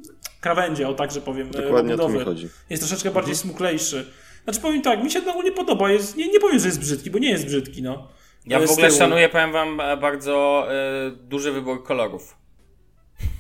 krawędzie, 0.41 0.87
o 0.87 0.93
tak, 0.93 1.11
że 1.11 1.21
powiem, 1.21 1.47
y, 1.47 1.51
Dokładnie 1.51 1.93
o 1.93 1.97
to 1.97 2.09
mi 2.09 2.19
chodzi. 2.19 2.49
Jest 2.69 2.83
troszeczkę 2.83 3.11
bardziej 3.11 3.35
smuklejszy. 3.35 4.05
Znaczy 4.47 4.62
powiem 4.62 4.81
tak, 4.81 5.03
mi 5.03 5.12
się 5.12 5.21
to 5.21 5.31
ogólnie 5.31 5.51
podoba. 5.51 5.91
Jest, 5.91 6.17
nie, 6.17 6.27
nie 6.27 6.39
powiem, 6.39 6.60
że 6.60 6.67
jest 6.67 6.79
brzydki, 6.79 7.12
bo 7.12 7.19
nie 7.19 7.29
jest 7.29 7.45
brzydki, 7.45 7.81
no. 7.81 8.07
Ja 8.45 8.60
w 8.60 8.71
ogóle 8.71 8.91
szanuję, 8.91 9.29
powiem 9.29 9.51
wam, 9.51 9.81
bardzo 10.01 10.65
e, 10.71 11.12
duży 11.12 11.51
wybór 11.51 11.83
kolorów. 11.83 12.38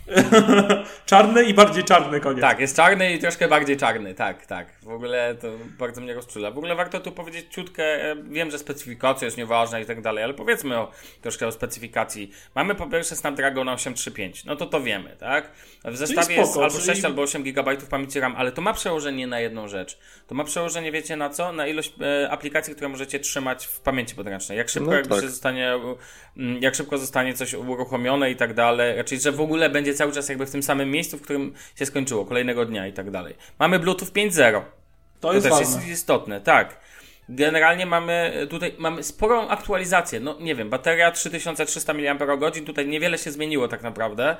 czarny 1.05 1.43
i 1.43 1.53
bardziej 1.53 1.83
czarny 1.83 2.19
koniec. 2.19 2.41
Tak, 2.41 2.59
jest 2.59 2.75
czarny 2.75 3.13
i 3.13 3.19
troszkę 3.19 3.47
bardziej 3.47 3.77
czarny, 3.77 4.13
tak, 4.13 4.45
tak. 4.45 4.67
W 4.83 4.89
ogóle 4.89 5.35
to 5.41 5.47
bardzo 5.79 6.01
mnie 6.01 6.13
rozczula. 6.13 6.51
W 6.51 6.57
ogóle 6.57 6.75
warto 6.75 6.99
tu 6.99 7.11
powiedzieć 7.11 7.45
ciutkę, 7.49 7.83
e, 8.11 8.15
wiem, 8.23 8.51
że 8.51 8.59
specyfikacja 8.59 9.25
jest 9.25 9.37
nieważna 9.37 9.79
i 9.79 9.85
tak 9.85 10.01
dalej, 10.01 10.23
ale 10.23 10.33
powiedzmy 10.33 10.77
o, 10.77 10.91
troszkę 11.21 11.47
o 11.47 11.51
specyfikacji. 11.51 12.31
Mamy 12.55 12.75
po 12.75 12.87
pierwsze 12.87 13.15
Snapdragon 13.15 13.69
835, 13.69 14.45
no 14.45 14.55
to 14.55 14.65
to 14.65 14.81
wiemy, 14.81 15.15
tak? 15.19 15.51
W 15.85 15.97
zestawie 15.97 16.35
jest 16.35 16.51
spoko, 16.51 16.65
albo 16.65 16.75
czyli- 16.75 16.85
6 16.85 17.05
albo 17.05 17.21
8 17.21 17.43
GB 17.43 17.77
pamięci 17.89 18.19
RAM, 18.19 18.35
ale 18.37 18.51
to 18.51 18.61
ma 18.61 18.73
przełożenie 18.73 19.27
na 19.27 19.39
jedną 19.39 19.67
rzecz. 19.67 19.99
To 20.27 20.35
ma 20.35 20.43
przełożenie, 20.43 20.91
wiecie 20.91 21.15
na 21.15 21.29
co? 21.29 21.51
Na 21.51 21.67
ilość 21.67 21.93
e, 22.01 22.29
aplikacji, 22.31 22.73
które 22.75 22.89
możecie 22.89 23.19
trzymać 23.19 23.65
w 23.65 23.79
pamięci 23.79 24.15
podręcznej. 24.15 24.57
Jak 24.57 24.69
szybko 24.69 24.89
No 24.89 24.95
jakby 24.95 25.15
tak. 25.15 25.23
się 25.23 25.29
zostanie, 25.29 25.73
mm, 26.37 26.61
jak 26.61 26.75
szybko 26.75 26.97
zostanie 26.97 27.33
coś 27.33 27.53
uruchomione 27.53 28.31
i 28.31 28.35
tak 28.35 28.53
dalej, 28.53 29.03
czyli 29.05 29.21
że 29.21 29.31
w 29.31 29.41
ogóle 29.41 29.69
będzie 29.69 29.93
cały 29.97 30.11
czas 30.11 30.29
jakby 30.29 30.45
w 30.45 30.51
tym 30.51 30.63
samym 30.63 30.91
miejscu, 30.91 31.17
w 31.17 31.21
którym 31.21 31.53
się 31.75 31.85
skończyło, 31.85 32.25
kolejnego 32.25 32.65
dnia 32.65 32.87
i 32.87 32.93
tak 32.93 33.11
dalej. 33.11 33.35
Mamy 33.59 33.79
Bluetooth 33.79 34.07
5.0. 34.07 34.61
to 34.61 34.63
To 35.19 35.33
jest 35.33 35.43
też 35.43 35.51
ważne. 35.51 35.75
jest 35.75 35.87
istotne, 35.87 36.41
tak. 36.41 36.79
Generalnie 37.29 37.85
mamy 37.85 38.47
tutaj 38.49 38.75
mamy 38.77 39.03
sporą 39.03 39.47
aktualizację. 39.47 40.19
No 40.19 40.37
nie 40.39 40.55
wiem, 40.55 40.69
bateria 40.69 41.11
3300 41.11 41.93
mAh, 41.93 42.51
tutaj 42.65 42.87
niewiele 42.87 43.17
się 43.17 43.31
zmieniło 43.31 43.67
tak 43.67 43.81
naprawdę. 43.81 44.37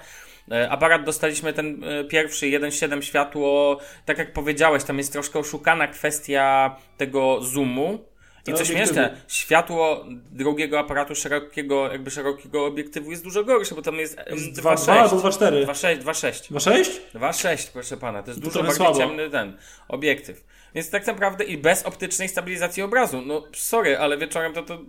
E, 0.52 0.70
Aparat 0.70 1.04
dostaliśmy 1.04 1.54
ten 1.54 1.84
e, 1.84 2.04
pierwszy 2.04 2.46
1.7 2.46 3.02
światło, 3.02 3.80
tak 4.06 4.18
jak 4.18 4.34
powiedziałeś, 4.34 4.84
tam 4.84 4.98
jest 4.98 5.14
troszkę 5.14 5.40
oszukana 5.40 5.88
kwestia 5.88 6.76
tego 6.98 7.42
zoomu. 7.42 8.06
I 8.48 8.54
co 8.54 8.66
śmieszne, 8.66 9.18
światło 9.28 10.06
drugiego 10.32 10.80
aparatu 10.80 11.16
szerokiego, 11.16 11.92
jakby 11.92 12.12
szerokiego 12.12 12.66
obiektywu 12.66 13.12
jest 13.12 13.24
dużo 13.24 13.44
gorsze, 13.44 13.76
bo 13.76 13.82
tam 13.82 13.96
jest, 13.96 14.20
em, 14.20 14.38
Jest 14.38 14.62
2.2 14.62 14.92
albo 14.92 15.16
2.4. 15.16 15.66
2.6, 15.66 15.98
2.6. 15.98 16.52
2.6? 16.52 16.86
2.6, 17.16 17.72
proszę 17.74 17.98
pana, 17.98 18.24
to 18.24 18.32
jest 18.32 18.42
dużo 18.42 18.60
bardziej 18.60 18.76
słabo. 18.76 18.98
ciemny 18.98 19.30
ten 19.30 19.58
obiektyw. 19.88 20.44
Więc 20.76 20.90
tak 20.90 21.08
naprawdę 21.08 21.44
i 21.44 21.58
bez 21.58 21.84
optycznej 21.84 22.30
stabilizacji 22.30 22.84
obrazu. 22.84 23.22
No 23.22 23.44
sorry, 23.54 23.98
ale 23.98 24.18
wieczorem 24.18 24.54
to 24.54 24.64
to 24.64 24.80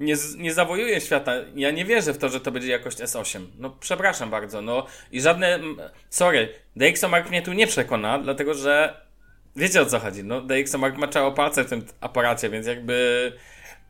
nie, 0.00 0.14
nie 0.36 0.52
zawojuje 0.54 1.00
świata. 1.00 1.32
Ja 1.54 1.70
nie 1.70 1.84
wierzę 1.84 2.12
w 2.12 2.18
to, 2.18 2.28
że 2.28 2.40
to 2.40 2.52
będzie 2.52 2.68
jakość 2.68 2.98
S8. 2.98 3.40
No 3.58 3.76
przepraszam 3.80 4.30
bardzo, 4.30 4.62
no 4.62 4.86
i 5.12 5.20
żadne, 5.20 5.60
sorry, 6.10 6.48
DxOMark 6.76 7.30
mnie 7.30 7.42
tu 7.42 7.52
nie 7.52 7.66
przekona, 7.66 8.18
dlatego 8.18 8.54
że 8.54 9.00
wiecie 9.58 9.82
o 9.82 9.86
co 9.86 9.98
chodzi, 9.98 10.24
no 10.24 10.40
DxOMark 10.40 10.96
maczało 10.96 11.32
palce 11.32 11.64
w 11.64 11.68
tym 11.68 11.82
aparacie, 12.00 12.50
więc 12.50 12.66
jakby, 12.66 13.32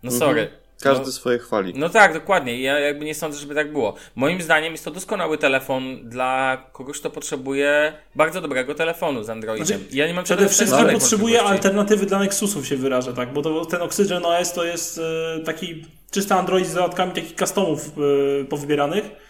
no 0.03 0.11
sorry. 0.11 0.51
Każdy 0.83 1.07
no, 1.07 1.13
swoje 1.13 1.39
chwali. 1.39 1.73
no 1.77 1.89
tak, 1.89 2.13
dokładnie. 2.13 2.57
I 2.57 2.63
Ja 2.63 2.79
jakby 2.79 3.05
nie 3.05 3.15
sądzę, 3.15 3.39
żeby 3.39 3.55
tak 3.55 3.73
było. 3.73 3.95
Moim 4.15 4.43
zdaniem 4.43 4.73
jest 4.73 4.85
to 4.85 4.91
doskonały 4.91 5.39
telefon 5.39 6.09
dla 6.09 6.63
kogoś, 6.73 7.01
kto 7.01 7.11
potrzebuje 7.11 7.93
bardzo 8.15 8.41
dobrego 8.41 8.75
telefonu 8.75 9.25
z 9.25 9.31
Androidem. 9.31 9.67
Znaczy, 9.67 9.83
ja 9.93 10.07
nie 10.07 10.15
mam 10.15 10.25
Przede 10.25 10.49
wszystkim 10.49 10.89
potrzebuje 10.93 11.43
alternatywy 11.43 12.07
dla 12.07 12.19
Nexusów 12.19 12.67
się 12.67 12.77
wyrażę, 12.77 13.15
tak? 13.15 13.33
Bo 13.33 13.43
to, 13.43 13.65
ten 13.65 13.83
Oxygen 13.83 14.25
OS 14.25 14.53
to 14.53 14.65
jest 14.65 14.99
e, 14.99 15.41
taki 15.45 15.85
czysty 16.11 16.35
Android 16.35 16.67
z 16.67 16.75
dodatkami 16.75 17.13
takich 17.13 17.35
customów 17.35 17.89
e, 17.89 18.45
powybieranych. 18.45 19.28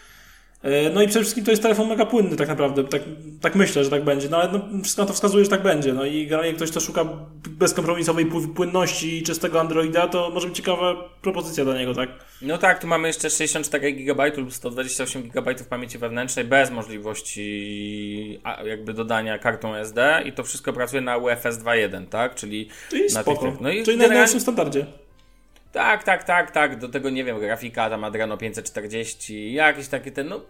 E, 0.63 0.89
no 0.89 1.01
i 1.01 1.07
przede 1.07 1.19
wszystkim 1.23 1.45
to 1.45 1.51
jest 1.51 1.63
telefon 1.63 1.87
mega 1.87 2.05
płynny 2.05 2.35
tak 2.35 2.47
naprawdę. 2.47 2.83
Tak, 2.83 3.01
tak 3.41 3.55
myślę, 3.55 3.83
że 3.83 3.89
tak 3.89 4.03
będzie. 4.03 4.29
No 4.29 4.37
ale 4.41 4.51
no, 4.51 4.83
wszystko 4.83 5.01
na 5.01 5.07
to 5.07 5.13
wskazuje, 5.13 5.43
że 5.43 5.49
tak 5.49 5.61
będzie. 5.63 5.93
No 5.93 6.05
i 6.05 6.23
generalnie 6.27 6.53
ktoś, 6.53 6.71
kto 6.71 6.79
szuka 6.79 7.05
bezkompromisowej 7.49 8.25
pły- 8.25 8.53
płynności 8.53 9.17
i 9.17 9.23
czystego 9.23 9.59
Androida, 9.59 10.07
to 10.07 10.29
może 10.33 10.47
być 10.47 10.57
ciekawa 10.57 10.95
propozycja 11.21 11.65
dla 11.65 11.77
niego, 11.77 11.93
tak? 11.93 12.09
No 12.41 12.57
tak, 12.57 12.81
tu 12.81 12.87
mamy 12.87 13.07
jeszcze 13.07 13.29
64 13.29 13.93
GB 13.93 14.31
lub 14.37 14.53
128 14.53 15.29
GB 15.29 15.55
pamięci 15.69 15.97
wewnętrznej 15.97 16.45
bez 16.45 16.71
możliwości 16.71 18.39
jakby 18.65 18.93
dodania 18.93 19.37
kartą 19.39 19.75
SD 19.75 20.21
i 20.25 20.31
to 20.33 20.43
wszystko 20.43 20.73
pracuje 20.73 21.01
na 21.01 21.17
UFS 21.17 21.43
2.1, 21.57 22.05
tak? 22.05 22.35
Czyli 22.35 22.69
Czyli 22.89 23.03
na 23.13 23.21
spoko. 23.21 23.45
tych- 23.51 23.61
no 23.61 23.69
i 23.71 23.83
Czyli 23.83 23.97
na 23.97 24.07
najnowszym 24.07 24.39
standardzie. 24.39 24.85
Tak, 25.71 26.03
tak, 26.03 26.23
tak, 26.23 26.51
tak. 26.51 26.79
Do 26.79 26.89
tego 26.89 27.09
nie 27.09 27.23
wiem, 27.23 27.39
grafika 27.39 27.89
tam 27.89 28.03
Adreno 28.03 28.37
540, 28.37 29.53
jakieś 29.53 29.87
takie 29.87 30.11
ten, 30.11 30.27
no 30.27 30.41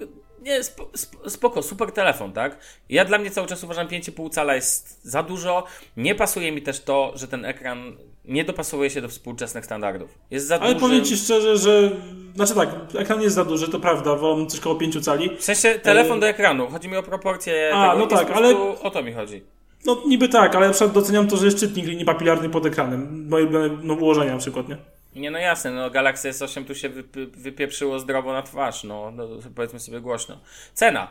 nie, 0.41 0.63
spo, 0.63 0.83
spo- 0.83 1.29
spoko, 1.29 1.63
super 1.63 1.91
telefon, 1.91 2.33
tak? 2.33 2.57
Ja 2.89 3.05
dla 3.05 3.17
mnie 3.17 3.31
cały 3.31 3.47
czas 3.47 3.63
uważam 3.63 3.87
5,5 3.87 4.29
cala 4.29 4.55
jest 4.55 4.99
za 5.03 5.23
dużo. 5.23 5.63
Nie 5.97 6.15
pasuje 6.15 6.51
mi 6.51 6.61
też 6.61 6.81
to, 6.83 7.11
że 7.15 7.27
ten 7.27 7.45
ekran 7.45 7.97
nie 8.25 8.43
dopasuje 8.43 8.89
się 8.89 9.01
do 9.01 9.09
współczesnych 9.09 9.65
standardów. 9.65 10.17
Jest 10.31 10.47
za 10.47 10.59
Ale 10.59 10.73
duży. 10.73 10.85
powiem 10.85 11.05
Ci 11.05 11.17
szczerze, 11.17 11.57
że... 11.57 11.91
Znaczy 12.35 12.55
tak, 12.55 12.69
ekran 12.97 13.21
jest 13.21 13.35
za 13.35 13.45
duży, 13.45 13.67
to 13.71 13.79
prawda, 13.79 14.15
wolę 14.15 14.45
coś 14.45 14.59
koło 14.59 14.75
5 14.75 15.05
cali. 15.05 15.35
W 15.37 15.43
sensie 15.43 15.79
telefon 15.79 16.15
Yy. 16.15 16.21
do 16.21 16.27
ekranu. 16.27 16.67
Chodzi 16.67 16.87
mi 16.89 16.97
o 16.97 17.03
proporcje 17.03 17.71
A, 17.73 17.87
tego. 17.91 17.99
no 17.99 18.07
tak, 18.07 18.31
ale- 18.31 18.57
O 18.81 18.91
to 18.91 19.03
mi 19.03 19.13
chodzi. 19.13 19.43
No 19.85 20.01
niby 20.07 20.29
tak, 20.29 20.55
ale 20.55 20.67
na 20.67 20.73
przykład 20.73 20.91
doceniam 20.93 21.27
to, 21.27 21.37
że 21.37 21.45
jest 21.45 21.59
czytnik 21.59 21.85
linii 21.85 22.05
papilarnej 22.05 22.49
pod 22.49 22.65
ekranem. 22.65 23.27
Moje 23.29 23.45
no, 23.83 23.93
ułożenia 23.93 24.31
na 24.33 24.37
przykład, 24.39 24.69
nie? 24.69 24.77
Nie, 25.19 25.31
no 25.31 25.39
jasne, 25.39 25.71
no 25.71 25.89
Galaxy 25.89 26.29
S8 26.29 26.65
tu 26.65 26.75
się 26.75 26.89
wypy, 26.89 27.27
wypieprzyło 27.27 27.99
zdrowo 27.99 28.33
na 28.33 28.41
twarz, 28.41 28.83
no, 28.83 29.11
no 29.11 29.27
powiedzmy 29.55 29.79
sobie 29.79 30.01
głośno. 30.01 30.37
Cena. 30.73 31.07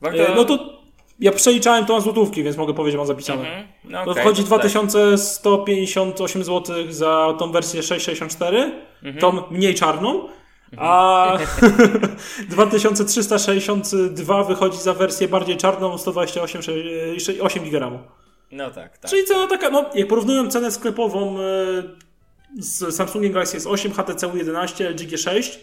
Warto... 0.00 0.18
E, 0.28 0.34
No 0.34 0.44
to 0.44 0.78
ja 1.20 1.32
przeliczałem 1.32 1.86
to 1.86 1.94
na 1.94 2.00
złotówki, 2.00 2.42
więc 2.42 2.56
mogę 2.56 2.74
powiedzieć, 2.74 2.96
mam 2.98 3.06
zapisane. 3.06 3.40
Mhm. 3.40 3.66
No 3.84 4.04
To 4.04 4.10
okej, 4.10 4.22
wchodzi 4.22 4.42
to 4.44 4.48
tutaj. 4.56 4.70
2158 4.70 6.44
zł 6.44 6.76
za 6.88 7.34
tą 7.38 7.52
wersję 7.52 7.82
664, 7.82 8.72
tą 9.20 9.42
mniej 9.50 9.74
czarną, 9.74 10.28
a 10.76 11.38
2362 12.48 14.44
wychodzi 14.44 14.78
za 14.78 14.94
wersję 14.94 15.28
bardziej 15.28 15.56
czarną 15.56 15.98
128 15.98 16.62
sze- 16.62 17.42
8 17.42 17.64
GB. 17.70 17.98
No 18.52 18.70
tak, 18.70 18.98
tak. 18.98 19.10
Czyli 19.10 19.24
cena 19.24 19.46
taka, 19.46 19.70
no 19.70 19.84
jak 19.94 20.08
porównują 20.08 20.48
cenę 20.50 20.70
sklepową 20.70 21.36
e, 21.40 21.42
z 22.58 22.94
Samsungiem 22.94 23.32
Galaxy 23.32 23.58
S8, 23.58 23.92
HTC 23.92 24.26
U11, 24.26 24.90
LG 24.90 25.00
G6, 25.00 25.58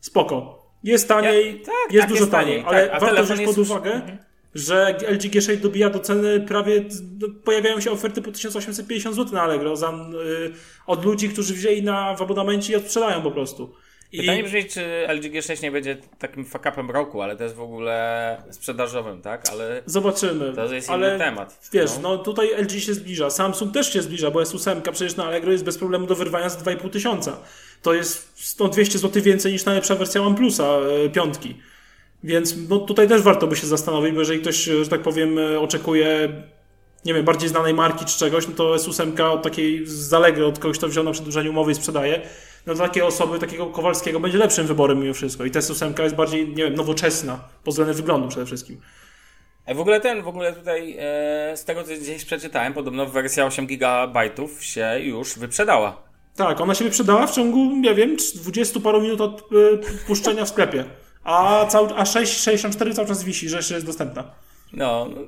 spoko. 0.00 0.68
Jest 0.84 1.08
taniej, 1.08 1.60
Ja- 1.60 1.66
tak, 1.66 1.92
jest 1.92 2.00
tak, 2.00 2.08
dużo 2.08 2.20
jest 2.20 2.32
taniej, 2.32 2.64
taniej, 2.64 2.80
ale 2.80 2.88
tak, 2.88 3.00
warto 3.00 3.24
wziąć 3.24 3.40
pod 3.40 3.56
już- 3.56 3.70
uwagę, 3.70 3.92
mhm. 3.94 4.18
że 4.54 4.96
LG 5.08 5.22
G6 5.22 5.56
dobija 5.56 5.90
do 5.90 5.98
ceny 5.98 6.40
prawie, 6.40 6.84
no, 7.20 7.28
pojawiają 7.44 7.80
się 7.80 7.90
oferty 7.90 8.22
po 8.22 8.32
1850 8.32 9.16
zł 9.16 9.34
na 9.34 9.42
Allegro 9.42 9.76
za, 9.76 9.90
y, 9.90 10.52
od 10.86 11.04
ludzi, 11.04 11.28
którzy 11.28 11.54
wzięli 11.54 11.82
na, 11.82 12.16
w 12.16 12.22
abonamencie 12.22 12.72
i 12.72 12.76
odsprzedają 12.76 13.22
po 13.22 13.30
prostu. 13.30 13.74
I 14.12 14.20
Pytanie 14.20 14.44
brzmi, 14.44 14.64
czy 14.64 15.06
LG 15.08 15.22
G6 15.22 15.62
nie 15.62 15.70
będzie 15.70 15.96
takim 16.18 16.44
fuck-upem 16.44 16.90
roku, 16.90 17.22
ale 17.22 17.36
to 17.36 17.44
jest 17.44 17.56
w 17.56 17.60
ogóle 17.60 18.36
sprzedażowym, 18.50 19.22
tak? 19.22 19.50
Ale 19.50 19.82
zobaczymy. 19.86 20.52
to 20.52 20.74
jest 20.74 20.90
ale 20.90 21.08
inny 21.08 21.18
temat. 21.18 21.68
Wiesz, 21.72 21.90
no. 22.02 22.18
tutaj 22.18 22.48
LG 22.62 22.70
się 22.70 22.94
zbliża, 22.94 23.30
Samsung 23.30 23.74
też 23.74 23.92
się 23.92 24.02
zbliża, 24.02 24.30
bo 24.30 24.40
S8 24.40 24.92
przecież 24.92 25.16
na 25.16 25.24
Allegro 25.24 25.52
jest 25.52 25.64
bez 25.64 25.78
problemu 25.78 26.06
do 26.06 26.14
wyrwania 26.14 26.48
za 26.48 26.58
2,5 26.58 26.90
tysiąca. 26.90 27.36
To 27.82 27.94
jest 27.94 28.32
100, 28.36 28.68
200 28.68 28.98
zł 28.98 29.22
więcej 29.22 29.52
niż 29.52 29.64
najlepsza 29.64 29.94
wersja 29.94 30.22
OnePlusa 30.22 30.64
e, 30.64 31.08
piątki. 31.08 31.56
Więc 32.24 32.54
no, 32.68 32.78
tutaj 32.78 33.08
też 33.08 33.22
warto 33.22 33.46
by 33.46 33.56
się 33.56 33.66
zastanowić, 33.66 34.12
bo 34.12 34.20
jeżeli 34.20 34.40
ktoś, 34.40 34.56
że 34.56 34.88
tak 34.88 35.02
powiem, 35.02 35.38
e, 35.38 35.60
oczekuje 35.60 36.28
nie 37.04 37.14
wiem, 37.14 37.24
bardziej 37.24 37.48
znanej 37.48 37.74
marki 37.74 38.04
czy 38.04 38.18
czegoś, 38.18 38.48
no 38.48 38.54
to 38.54 38.74
S8 38.74 39.22
od 39.22 39.42
takiej 39.42 39.86
z 39.86 40.14
Allegro, 40.14 40.46
od 40.46 40.58
kogoś, 40.58 40.78
kto 40.78 40.88
wziął 40.88 41.04
na 41.04 41.12
przedłużeniu 41.12 41.50
umowy 41.50 41.72
i 41.72 41.74
sprzedaje, 41.74 42.20
no 42.68 42.74
dla 42.74 42.88
takiej 42.88 43.02
osoby, 43.02 43.38
takiego 43.38 43.66
Kowalskiego 43.66 44.20
będzie 44.20 44.38
lepszym 44.38 44.66
wyborem 44.66 45.00
mimo 45.00 45.14
wszystko. 45.14 45.44
I 45.44 45.50
ta 45.50 45.60
S8 45.60 46.02
jest 46.02 46.14
bardziej, 46.14 46.48
nie 46.48 46.64
wiem, 46.64 46.74
nowoczesna 46.74 47.40
pod 47.64 47.74
względem 47.74 47.96
wyglądu 47.96 48.28
przede 48.28 48.46
wszystkim. 48.46 48.80
A 49.66 49.74
w 49.74 49.80
ogóle 49.80 50.00
ten, 50.00 50.22
w 50.22 50.28
ogóle 50.28 50.52
tutaj 50.52 50.96
e, 50.98 51.56
z 51.56 51.64
tego 51.64 51.84
co 51.84 51.90
gdzieś 52.00 52.24
przeczytałem, 52.24 52.72
podobno 52.72 53.06
wersja 53.06 53.46
8 53.46 53.66
GB 53.66 54.30
się 54.60 55.00
już 55.00 55.38
wyprzedała. 55.38 56.02
Tak, 56.36 56.60
ona 56.60 56.74
się 56.74 56.84
wyprzedała 56.84 57.26
w 57.26 57.34
ciągu, 57.34 57.76
nie 57.76 57.94
wiem, 57.94 58.16
20 58.34 58.80
paru 58.80 59.00
minut 59.00 59.20
od 59.20 59.52
y, 59.52 59.78
puszczenia 60.06 60.44
w 60.44 60.48
sklepie. 60.48 60.84
A, 61.24 61.66
cały, 61.66 61.88
a 61.94 62.04
6,64 62.04 62.94
cały 62.94 63.08
czas 63.08 63.24
wisi, 63.24 63.48
że 63.48 63.56
jeszcze 63.56 63.74
jest 63.74 63.86
dostępna. 63.86 64.34
No, 64.72 65.08
no, 65.14 65.20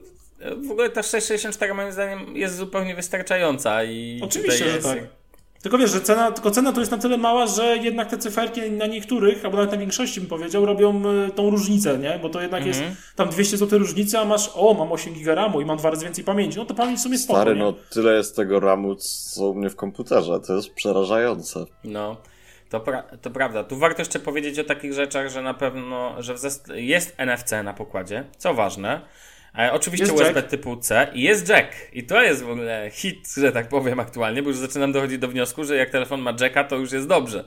w 0.69 0.71
ogóle 0.71 0.91
ta 0.91 1.03
664 1.03 1.75
moim 1.75 1.93
zdaniem 1.93 2.37
jest 2.37 2.57
zupełnie 2.57 2.95
wystarczająca 2.95 3.85
i 3.85 4.21
Oczywiście, 4.23 4.65
tutaj 4.65 4.71
że 4.71 4.77
jest, 4.77 4.89
tak. 4.89 5.20
Tylko 5.63 5.79
wiesz, 5.79 5.91
że 5.91 6.01
cena, 6.01 6.33
tylko 6.33 6.51
cena 6.51 6.73
to 6.73 6.81
jest 6.81 6.93
na 6.93 6.99
tyle 6.99 7.19
mała, 7.19 7.47
że 7.47 7.77
jednak 7.77 8.11
te 8.11 8.19
cyferki 8.19 8.71
na 8.71 8.87
niektórych, 8.87 9.45
albo 9.45 9.57
nawet 9.57 9.73
na 9.73 9.79
większości 9.79 10.21
bym 10.21 10.29
powiedział, 10.29 10.67
robią 10.67 11.03
y, 11.27 11.31
tą 11.31 11.51
różnicę, 11.51 11.99
nie? 11.99 12.19
Bo 12.23 12.29
to 12.29 12.41
jednak 12.41 12.63
Mhm. 12.67 12.85
jest 12.91 12.97
tam 13.17 13.29
200 13.29 13.57
zł 13.57 13.79
różnicy, 13.79 14.19
a 14.19 14.25
masz, 14.25 14.51
o, 14.55 14.75
mam 14.75 14.93
8 14.93 15.15
giga 15.15 15.35
RAMu 15.35 15.61
i 15.61 15.65
mam 15.65 15.77
dwa 15.79 15.91
razy 15.91 16.05
więcej 16.05 16.25
pamięci. 16.25 16.59
No 16.59 16.65
to 16.65 16.75
pamięć 16.75 16.99
w 16.99 17.03
sumie 17.03 17.19
spoko, 17.19 17.41
Stary, 17.41 17.55
nie? 17.55 17.61
no 17.63 17.75
tyle 17.91 18.15
jest 18.17 18.37
tego 18.37 18.61
ramu, 18.61 18.95
co 18.97 19.49
u 19.51 19.55
mnie 19.55 19.71
w 19.71 19.77
komputerze. 19.77 20.41
To 20.47 20.57
jest 20.57 20.75
przerażające. 20.75 21.65
No, 21.85 22.17
to, 22.71 22.81
pra 22.81 23.03
to 23.03 23.31
prawda. 23.31 23.65
Tu 23.65 23.77
warto 23.77 24.03
jeszcze 24.03 24.19
powiedzieć 24.21 24.59
o 24.59 24.65
takich 24.65 24.93
rzeczach, 24.93 25.29
że 25.31 25.43
na 25.43 25.55
pewno, 25.55 26.23
że 26.23 26.35
w 26.35 26.39
zest- 26.39 26.73
jest 26.75 27.15
NFC 27.19 27.63
na 27.63 27.75
pokładzie, 27.75 28.25
co 28.39 28.55
ważne. 28.55 29.01
E, 29.59 29.73
oczywiście 29.73 30.07
Jest 30.07 30.19
USB 30.19 30.35
jack. 30.35 30.49
typu 30.49 30.77
C 30.77 31.09
i 31.15 31.23
jest 31.23 31.49
jack. 31.49 31.73
I 31.93 32.05
to 32.05 32.23
jest 32.23 32.43
w 32.43 32.51
ogóle 32.51 32.91
hit, 32.93 33.35
że 33.37 33.53
tak 33.53 33.69
powiem 33.69 34.01
aktualnie, 34.01 34.43
bo 34.43 34.49
już 34.49 34.59
zaczynam 34.59 34.93
dochodzić 34.93 35.19
do 35.19 35.29
wniosku, 35.29 35.65
że 35.65 35.77
jak 35.77 35.91
telefon 35.91 36.21
ma 36.21 36.35
jacka, 36.41 36.65
to 36.65 36.77
już 36.77 36.93
jest 36.93 37.07
dobrze. 37.07 37.45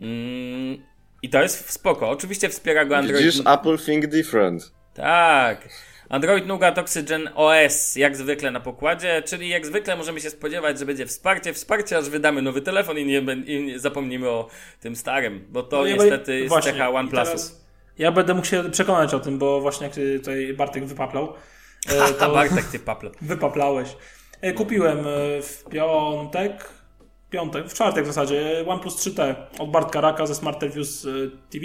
Mm, 0.00 0.82
I 1.22 1.28
to 1.28 1.42
jest 1.42 1.70
spoko. 1.70 2.10
Oczywiście 2.10 2.48
wspiera 2.48 2.84
go 2.84 2.96
Android. 2.96 3.24
Widzisz, 3.24 3.40
Apple 3.46 3.78
think 3.78 4.06
different. 4.06 4.72
Tak. 4.94 5.68
Android 6.08 6.46
Nougat 6.46 6.78
Oxygen 6.78 7.30
OS 7.34 7.96
jak 7.96 8.16
zwykle 8.16 8.50
na 8.50 8.60
pokładzie, 8.60 9.22
czyli 9.26 9.48
jak 9.48 9.66
zwykle 9.66 9.96
możemy 9.96 10.20
się 10.20 10.30
spodziewać, 10.30 10.78
że 10.78 10.86
będzie 10.86 11.06
wsparcie, 11.06 11.52
wsparcie 11.52 11.98
aż 11.98 12.08
wydamy 12.08 12.42
nowy 12.42 12.60
telefon 12.62 12.98
i 12.98 13.04
nie, 13.04 13.18
i 13.46 13.62
nie 13.62 13.78
zapomnimy 13.78 14.28
o 14.28 14.48
tym 14.80 14.96
starym, 14.96 15.46
bo 15.48 15.62
to 15.62 15.76
No 15.76 15.86
niestety 15.86 16.38
jest 16.38 16.48
właśnie, 16.48 16.72
cecha 16.72 16.90
i 16.90 16.92
OnePlusu. 16.94 17.62
Ja 17.98 18.12
będę 18.12 18.34
mógł 18.34 18.46
się 18.46 18.70
przekonać 18.70 19.14
o 19.14 19.20
tym, 19.20 19.38
bo 19.38 19.60
właśnie 19.60 19.86
jak 19.86 19.96
tutaj 20.18 20.54
Bartek 20.54 20.84
wypaplał, 20.84 21.32
e, 21.88 22.12
to 22.20 22.32
Bartek, 22.32 22.64
ty 22.64 22.78
paple. 22.78 23.10
wypaplałeś. 23.22 23.96
E, 24.40 24.52
Kupiłem 24.52 24.98
e, 24.98 25.02
w 25.42 25.64
piątek, 25.70 26.68
piątek, 27.30 27.68
w 27.68 27.74
czwartek 27.74 28.04
w 28.04 28.06
zasadzie, 28.06 28.64
OnePlus 28.68 28.96
3T 29.06 29.34
od 29.58 29.70
Bartka 29.70 30.00
Raka 30.00 30.26
ze 30.26 30.34
Smart 30.34 30.62
Reviews 30.62 31.06
TV. 31.50 31.64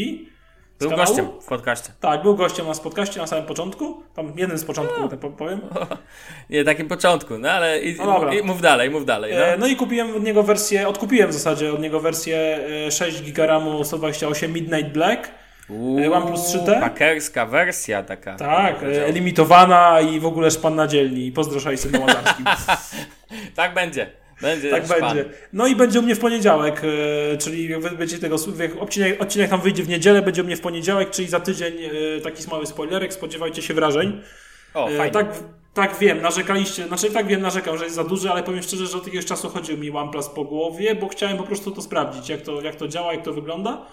Był 0.79 0.89
kanału. 0.89 1.07
gościem 1.07 1.27
w 1.41 1.45
podcaście. 1.45 1.89
Tak, 1.99 2.23
był 2.23 2.35
gościem 2.35 2.67
na 2.67 2.73
podcaście 2.73 3.19
na 3.19 3.27
samym 3.27 3.45
początku. 3.45 4.03
Tam 4.15 4.33
jeden 4.37 4.57
z 4.57 4.65
początku, 4.65 5.07
tak 5.07 5.19
powiem. 5.19 5.61
Nie, 6.49 6.63
takim 6.63 6.87
początku, 6.87 7.37
no 7.37 7.51
ale 7.51 7.79
i, 7.79 7.95
No 7.97 8.33
i 8.33 8.43
mów 8.43 8.61
dalej, 8.61 8.89
mów 8.89 9.05
dalej. 9.05 9.33
No. 9.35 9.45
E, 9.45 9.57
No 9.57 9.67
i 9.67 9.75
kupiłem 9.75 10.15
od 10.15 10.23
niego 10.23 10.43
wersję, 10.43 10.87
odkupiłem 10.87 11.29
w 11.29 11.33
zasadzie 11.33 11.73
od 11.73 11.81
niego 11.81 11.99
wersję 11.99 12.59
e, 12.87 12.91
6 12.91 13.21
GB 13.21 13.47
RAMu 13.47 13.83
128 13.83 14.53
Midnight 14.53 14.91
Black. 14.91 15.29
Uuu, 15.69 16.13
OnePlus 16.13 16.39
3T? 16.55 16.79
Pakerska 16.81 17.45
wersja 17.45 18.03
taka. 18.03 18.35
Tak, 18.35 18.83
e, 18.83 19.11
limitowana 19.11 20.01
i 20.01 20.19
w 20.19 20.25
ogóle 20.25 20.51
szpan 20.51 20.75
na 20.75 20.87
dzielni. 20.87 21.31
Pozdro 21.31 21.59
Szajsy 21.59 21.91
na 21.91 21.99
Łazarskim. 21.99 22.45
Tak 23.55 23.73
będzie. 23.73 24.09
Będzie 24.41 24.71
Tak 24.71 24.85
szpan. 24.85 24.99
będzie. 25.01 25.25
No 25.53 25.67
i 25.67 25.75
będzie 25.75 25.99
u 25.99 26.01
mnie 26.01 26.15
w 26.15 26.19
poniedziałek, 26.19 26.81
e, 27.33 27.37
czyli 27.37 27.67
wy 27.67 27.91
będziecie 27.91 28.21
tego 28.21 28.35
odcinek, 28.79 29.21
odcinek 29.21 29.49
tam 29.49 29.61
wyjdzie 29.61 29.83
w 29.83 29.89
niedzielę, 29.89 30.21
będzie 30.21 30.41
u 30.41 30.45
mnie 30.45 30.55
w 30.57 30.61
poniedziałek, 30.61 31.09
czyli 31.09 31.27
za 31.27 31.39
tydzień 31.39 31.73
e, 32.17 32.21
taki 32.21 32.49
mały 32.51 32.65
spoilerek, 32.65 33.13
spodziewajcie 33.13 33.61
się 33.61 33.73
wrażeń. 33.73 34.21
O, 34.73 34.87
fajnie. 34.87 35.11
Tak, 35.11 35.27
tak 35.73 35.97
wiem, 35.99 36.21
narzekaliście, 36.21 36.87
znaczy 36.87 37.11
tak 37.11 37.27
wiem, 37.27 37.41
narzekam, 37.41 37.77
że 37.77 37.83
jest 37.83 37.95
za 37.95 38.03
duży, 38.03 38.31
ale 38.31 38.43
powiem 38.43 38.63
szczerze, 38.63 38.85
że 38.85 38.97
od 38.97 39.05
jakiegoś 39.05 39.25
czasu 39.25 39.49
chodził 39.49 39.77
mi 39.77 39.91
OnePlus 39.91 40.29
po 40.29 40.43
głowie, 40.43 40.95
bo 40.95 41.07
chciałem 41.07 41.37
po 41.37 41.43
prostu 41.43 41.71
to 41.71 41.81
sprawdzić, 41.81 42.29
jak 42.29 42.41
to, 42.41 42.61
jak 42.61 42.75
to 42.75 42.87
działa, 42.87 43.13
jak 43.13 43.23
to 43.23 43.33
wygląda. 43.33 43.85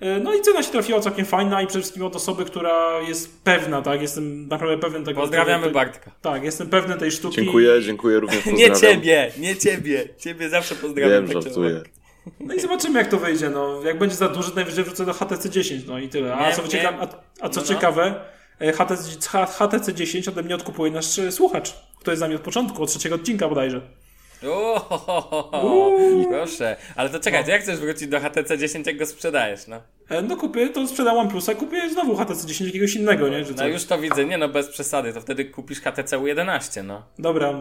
E, 0.00 0.20
No 0.20 0.34
i 0.34 0.40
cena 0.40 0.62
się 0.62 0.70
trafiła 0.70 1.00
całkiem 1.00 1.26
fajna 1.26 1.62
i 1.62 1.66
przede 1.66 1.80
wszystkim 1.82 2.02
od 2.04 2.16
osoby, 2.16 2.44
która 2.44 3.00
jest 3.00 3.42
pewna, 3.44 3.82
tak, 3.82 4.02
jestem 4.02 4.48
naprawdę 4.48 4.78
pewien 4.78 5.04
tego. 5.04 5.20
Pozdrawiamy 5.20 5.62
tego, 5.62 5.74
Bartka. 5.74 6.10
Tak, 6.22 6.44
jestem 6.44 6.68
pewny 6.68 6.96
tej 6.96 7.10
sztuki. 7.12 7.36
Dziękuję, 7.36 7.82
dziękuję 7.82 8.20
również 8.20 8.46
Nie 8.46 8.68
pozdrawiam. 8.68 9.00
ciebie, 9.00 9.32
nie 9.38 9.56
ciebie. 9.56 10.08
Ciebie 10.18 10.48
zawsze 10.48 10.74
pozdrawiam. 10.74 11.26
Wiem, 11.26 11.34
tak 11.34 11.42
żartuję. 11.42 11.82
No 12.40 12.54
i 12.54 12.60
zobaczymy, 12.60 12.98
jak 12.98 13.08
to 13.10 13.18
wyjdzie. 13.18 13.50
No, 13.50 13.82
jak 13.84 13.98
będzie 13.98 14.16
za 14.16 14.28
duży, 14.28 14.48
to 14.50 14.56
najwyżej 14.56 14.84
wrócę 14.84 15.06
do 15.06 15.12
HTC 15.12 15.50
10, 15.50 15.86
no 15.86 15.98
i 15.98 16.08
tyle. 16.08 16.34
A 16.34 16.48
Nie, 16.48 16.54
co, 16.56 16.62
nie. 16.62 16.68
cieka- 16.68 16.96
a, 17.00 17.06
a 17.44 17.48
co 17.48 17.60
No, 17.60 17.66
no. 17.68 17.74
ciekawe, 17.74 18.14
e, 18.60 18.72
HTC, 18.72 19.28
HTC 19.46 19.94
10 19.94 20.28
ode 20.28 20.42
mnie 20.42 20.54
odkupuje 20.54 20.92
nasz 20.92 21.18
e, 21.18 21.32
słuchacz, 21.32 21.74
który 21.98 22.12
jest 22.12 22.18
z 22.18 22.22
nami 22.22 22.34
od 22.34 22.40
początku, 22.40 22.82
od 22.82 22.90
trzeciego 22.90 23.14
odcinka 23.14 23.48
bodajże. 23.48 23.80
O, 24.48 25.96
proszę. 26.28 26.76
Ale 26.96 27.10
to 27.10 27.20
czekaj, 27.20 27.44
to 27.44 27.50
jak 27.50 27.62
chcesz 27.62 27.78
wrócić 27.78 28.08
do 28.08 28.20
HTC 28.20 28.58
10, 28.58 28.86
jak 28.86 28.96
go 28.96 29.06
sprzedajesz, 29.06 29.66
no? 29.66 29.82
E, 30.10 30.22
No 30.22 30.36
kupię, 30.36 30.68
to 30.68 30.86
sprzedam 30.86 31.16
OnePlusa, 31.16 31.54
kupię 31.54 31.90
znowu 31.90 32.16
HTC 32.16 32.46
10 32.46 32.68
jakiegoś 32.68 32.94
innego, 32.94 33.28
nie? 33.28 33.44
No 33.56 33.66
już 33.66 33.84
to 33.84 33.98
widzę, 33.98 34.24
nie 34.24 34.38
no, 34.38 34.48
bez 34.48 34.68
przesady, 34.68 35.12
to 35.12 35.20
wtedy 35.20 35.44
kupisz 35.44 35.80
HTC 35.80 36.18
U11, 36.18 36.84
no. 36.84 37.02
Dobra, 37.18 37.52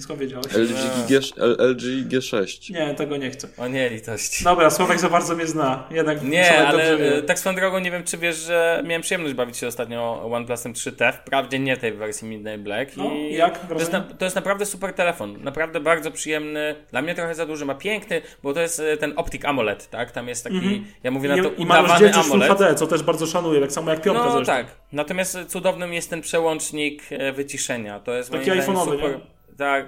skąd 0.00 0.20
wiedziałeś? 0.20 0.46
LG, 0.46 1.08
G, 1.08 1.20
LG 1.58 2.08
G6. 2.08 2.72
Nie, 2.72 2.94
tego 2.94 3.16
nie 3.16 3.30
chcę. 3.30 3.48
O 3.58 3.68
nie, 3.68 3.88
litość. 3.88 4.44
Dobra, 4.44 4.70
Sławek 4.70 5.00
za 5.00 5.08
bardzo 5.08 5.36
mnie 5.36 5.46
zna. 5.46 5.86
Jednak 5.90 6.22
Nie, 6.22 6.66
ale 6.66 7.22
tak 7.22 7.38
swoją 7.38 7.56
drogą 7.56 7.78
nie 7.78 7.90
wiem, 7.90 8.04
czy 8.04 8.18
wiesz, 8.18 8.36
że 8.36 8.82
miałem 8.86 9.02
przyjemność 9.02 9.34
bawić 9.34 9.56
się 9.56 9.66
ostatnio 9.66 10.30
OnePlusem 10.32 10.72
3T, 10.72 11.12
wprawdzie 11.12 11.58
nie 11.58 11.76
tej 11.76 11.92
wersji 11.92 12.28
Midnight 12.28 12.60
Black. 12.60 12.96
No, 12.96 13.12
i 13.14 13.34
jak? 13.34 13.66
To 13.66 13.74
jest, 13.74 13.92
na, 13.92 14.00
to 14.00 14.24
jest 14.24 14.36
naprawdę 14.36 14.66
super 14.66 14.92
telefon, 14.92 15.42
naprawdę 15.42 15.80
bardzo 15.80 16.10
przyjemny, 16.10 16.74
dla 16.90 17.02
mnie 17.02 17.14
trochę 17.14 17.34
za 17.34 17.46
duży, 17.46 17.64
ma 17.64 17.74
piękny, 17.74 18.22
bo 18.42 18.54
to 18.54 18.60
jest 18.60 18.80
e, 18.80 18.96
ten 18.96 19.12
Optic 19.16 19.44
AMOLED, 19.44 19.90
tak? 19.90 20.10
Tam 20.10 20.28
jest 20.28 20.44
taki, 20.44 20.84
ja 21.02 21.10
mówię. 21.10 21.28
I 21.28 21.36
na 21.36 21.42
to 21.42 21.48
udawany 21.48 21.89
rozdzielczość 21.90 22.28
Full. 22.28 22.40
HD, 22.40 22.74
co 22.74 22.86
też 22.86 23.02
bardzo 23.02 23.26
szanuję, 23.26 23.60
tak 23.60 23.72
samo 23.72 23.90
jak 23.90 24.02
piątka 24.02 24.24
No 24.24 24.32
zresztą. 24.32 24.52
tak. 24.52 24.66
Natomiast 24.92 25.38
cudownym 25.48 25.92
jest 25.92 26.10
ten 26.10 26.20
przełącznik 26.20 27.02
e, 27.10 27.32
wyciszenia. 27.32 28.00
To 28.00 28.12
jest 28.12 28.30
Taki 28.30 28.50
iPhone'owy, 28.50 28.84
super. 28.92 29.20
Tak. 29.58 29.86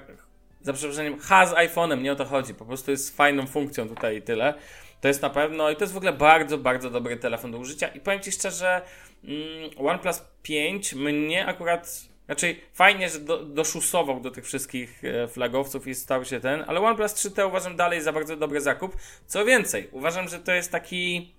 Za 0.60 0.72
przeproszeniem, 0.72 1.18
ha 1.20 1.46
z 1.46 1.52
iPhone'em, 1.54 2.02
nie 2.02 2.12
o 2.12 2.16
to 2.16 2.24
chodzi. 2.24 2.54
Po 2.54 2.64
prostu 2.64 2.90
jest 2.90 3.16
fajną 3.16 3.46
funkcją 3.46 3.88
tutaj 3.88 4.16
i 4.16 4.22
tyle. 4.22 4.54
To 5.00 5.08
jest 5.08 5.22
na 5.22 5.30
pewno 5.30 5.70
i 5.70 5.76
to 5.76 5.84
jest 5.84 5.94
w 5.94 5.96
ogóle 5.96 6.12
bardzo, 6.12 6.58
bardzo 6.58 6.90
dobry 6.90 7.16
telefon 7.16 7.50
do 7.52 7.58
użycia. 7.58 7.88
I 7.88 8.00
powiem 8.00 8.20
Ci 8.20 8.32
szczerze, 8.32 8.82
mm, 9.24 9.70
OnePlus 9.88 10.22
5 10.42 10.94
mnie 10.94 11.46
akurat. 11.46 12.00
Znaczy, 12.26 12.56
fajnie, 12.74 13.08
że 13.08 13.18
do, 13.18 13.44
doszusował 13.44 14.20
do 14.20 14.30
tych 14.30 14.44
wszystkich 14.44 15.02
e, 15.04 15.28
flagowców 15.28 15.86
i 15.86 15.94
stał 15.94 16.24
się 16.24 16.40
ten, 16.40 16.64
ale 16.66 16.80
OnePlus 16.80 17.12
3T 17.14 17.46
uważam 17.48 17.76
dalej 17.76 18.00
za 18.00 18.12
bardzo 18.12 18.36
dobry 18.36 18.60
zakup. 18.60 18.96
Co 19.26 19.44
więcej, 19.44 19.88
uważam, 19.92 20.28
że 20.28 20.38
to 20.38 20.52
jest 20.52 20.72
taki. 20.72 21.34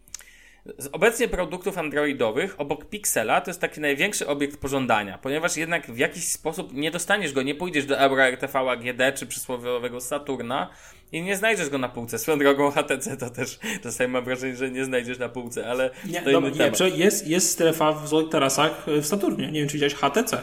Z 0.78 0.90
obecnie 0.92 1.28
produktów 1.28 1.78
androidowych 1.78 2.56
obok 2.58 2.86
Pixela 2.86 3.42
to 3.42 3.50
jest 3.50 3.62
taki 3.62 3.82
największy 3.82 4.28
obiekt 4.28 4.58
pożądania, 4.58 5.18
ponieważ 5.18 5.58
jednak 5.58 5.92
w 5.92 5.98
jakiś 5.98 6.28
sposób 6.28 6.74
nie 6.74 6.92
dostaniesz 6.92 7.34
go, 7.34 7.42
nie 7.42 7.56
pójdziesz 7.56 7.86
do 7.86 8.00
Euro 8.00 8.24
RTV 8.24 8.60
AGD 8.60 9.02
czy 9.16 9.28
przysłowiowego 9.28 10.02
Saturna 10.02 10.70
i 11.12 11.22
nie 11.22 11.38
znajdziesz 11.38 11.70
go 11.70 11.78
na 11.78 11.90
półce. 11.90 12.20
Swoją 12.20 12.40
drogą 12.40 12.72
HTC 12.76 13.18
to 13.18 13.30
też 13.30 13.60
czasami 13.84 14.14
mam 14.14 14.24
wrażenie, 14.26 14.56
że 14.56 14.72
nie 14.72 14.86
znajdziesz 14.86 15.20
na 15.20 15.30
półce, 15.30 15.68
ale 15.68 15.90
Nie, 16.06 16.22
to 16.22 16.32
dobra, 16.32 16.50
inny 16.50 16.60
nie, 16.66 16.72
temat. 16.72 16.98
jest, 16.98 17.28
jest 17.28 17.50
strefa 17.52 17.92
w 17.92 18.08
Złotych 18.08 18.32
Tarasach 18.32 18.88
y, 18.88 19.02
w 19.02 19.06
Saturnie. 19.06 19.52
Nie 19.52 19.60
wiem, 19.60 19.70
czy 19.70 19.74
widziałeś 19.74 19.96
HTC. 19.96 20.38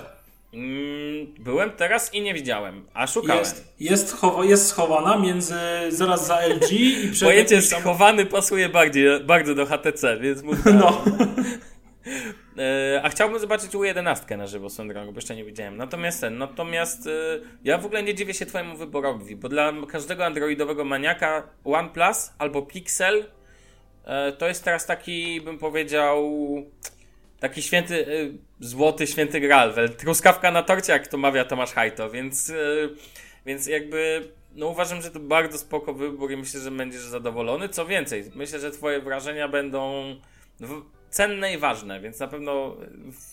Mm, 0.55 0.90
byłem 1.41 1.71
teraz 1.73 2.15
i 2.15 2.23
nie 2.23 2.35
widziałem, 2.35 2.87
a 2.95 3.07
szukałem. 3.07 3.39
Jest, 3.39 3.75
jest, 3.81 4.13
chowa, 4.13 4.45
jest 4.45 4.67
schowana 4.67 5.19
między 5.19 5.55
zaraz 5.89 6.27
za 6.27 6.41
LG 6.47 6.73
i 6.73 7.09
przed 7.13 7.29
Pojęcie 7.29 7.63
tam- 7.63 7.81
schowany 7.81 8.27
pasuje 8.27 8.69
bardziej, 8.69 9.21
bardzo 9.25 9.55
do 9.55 9.67
HTC, 9.67 10.19
więc 10.21 10.43
mów 10.43 10.57
No. 10.65 11.03
E, 12.59 13.01
A 13.03 13.09
chciałbym 13.09 13.39
zobaczyć 13.41 13.71
U11 13.73 14.39
na 14.39 14.47
żywo 14.47 14.69
drogą, 14.69 15.07
bo 15.07 15.19
jeszcze 15.19 15.37
nie 15.37 15.45
widziałem. 15.45 15.77
Natomiast 15.77 16.21
ten, 16.21 16.39
natomiast 16.39 17.07
e, 17.07 17.11
ja 17.65 17.79
w 17.79 17.87
ogóle 17.87 18.03
nie 18.03 18.15
dziwię 18.15 18.35
się 18.35 18.47
twojemu 18.47 18.77
wyborowi, 18.77 19.37
bo 19.37 19.49
dla 19.49 19.73
każdego 19.89 20.27
androidowego 20.27 20.85
maniaka 20.85 21.49
OnePlus 21.65 22.31
albo 22.39 22.63
Pixel 22.63 23.25
e, 24.05 24.33
to 24.33 24.49
jest 24.49 24.65
teraz 24.65 24.87
taki, 24.87 25.41
bym 25.41 25.59
powiedział, 25.59 26.33
taki 27.41 27.63
święty, 27.63 28.07
złoty 28.61 29.07
święty 29.07 29.41
graal, 29.41 29.75
truskawka 29.99 30.51
na 30.51 30.63
torcie, 30.63 30.93
jak 30.93 31.09
to 31.09 31.19
mawia 31.19 31.45
Tomasz 31.45 31.73
Hajto, 31.73 32.11
więc, 32.11 32.51
e, 32.51 32.55
więc 33.47 33.67
jakby 33.67 34.29
no 34.55 34.67
uważam, 34.67 35.03
że 35.03 35.11
to 35.11 35.21
bardzo 35.21 35.59
spoko 35.59 35.95
wybór 35.95 36.33
i 36.33 36.37
myślę, 36.37 36.61
że 36.61 36.71
będziesz 36.71 37.03
zadowolony. 37.03 37.69
Co 37.69 37.87
więcej, 37.87 38.25
myślę, 38.35 38.61
że 38.61 38.71
twoje 38.71 39.01
wrażenia 39.01 39.49
będą 39.49 40.05
cenne 41.11 41.55
i 41.55 41.59
ważne, 41.59 42.01
więc 42.01 42.21
na 42.21 42.29
pewno 42.29 42.77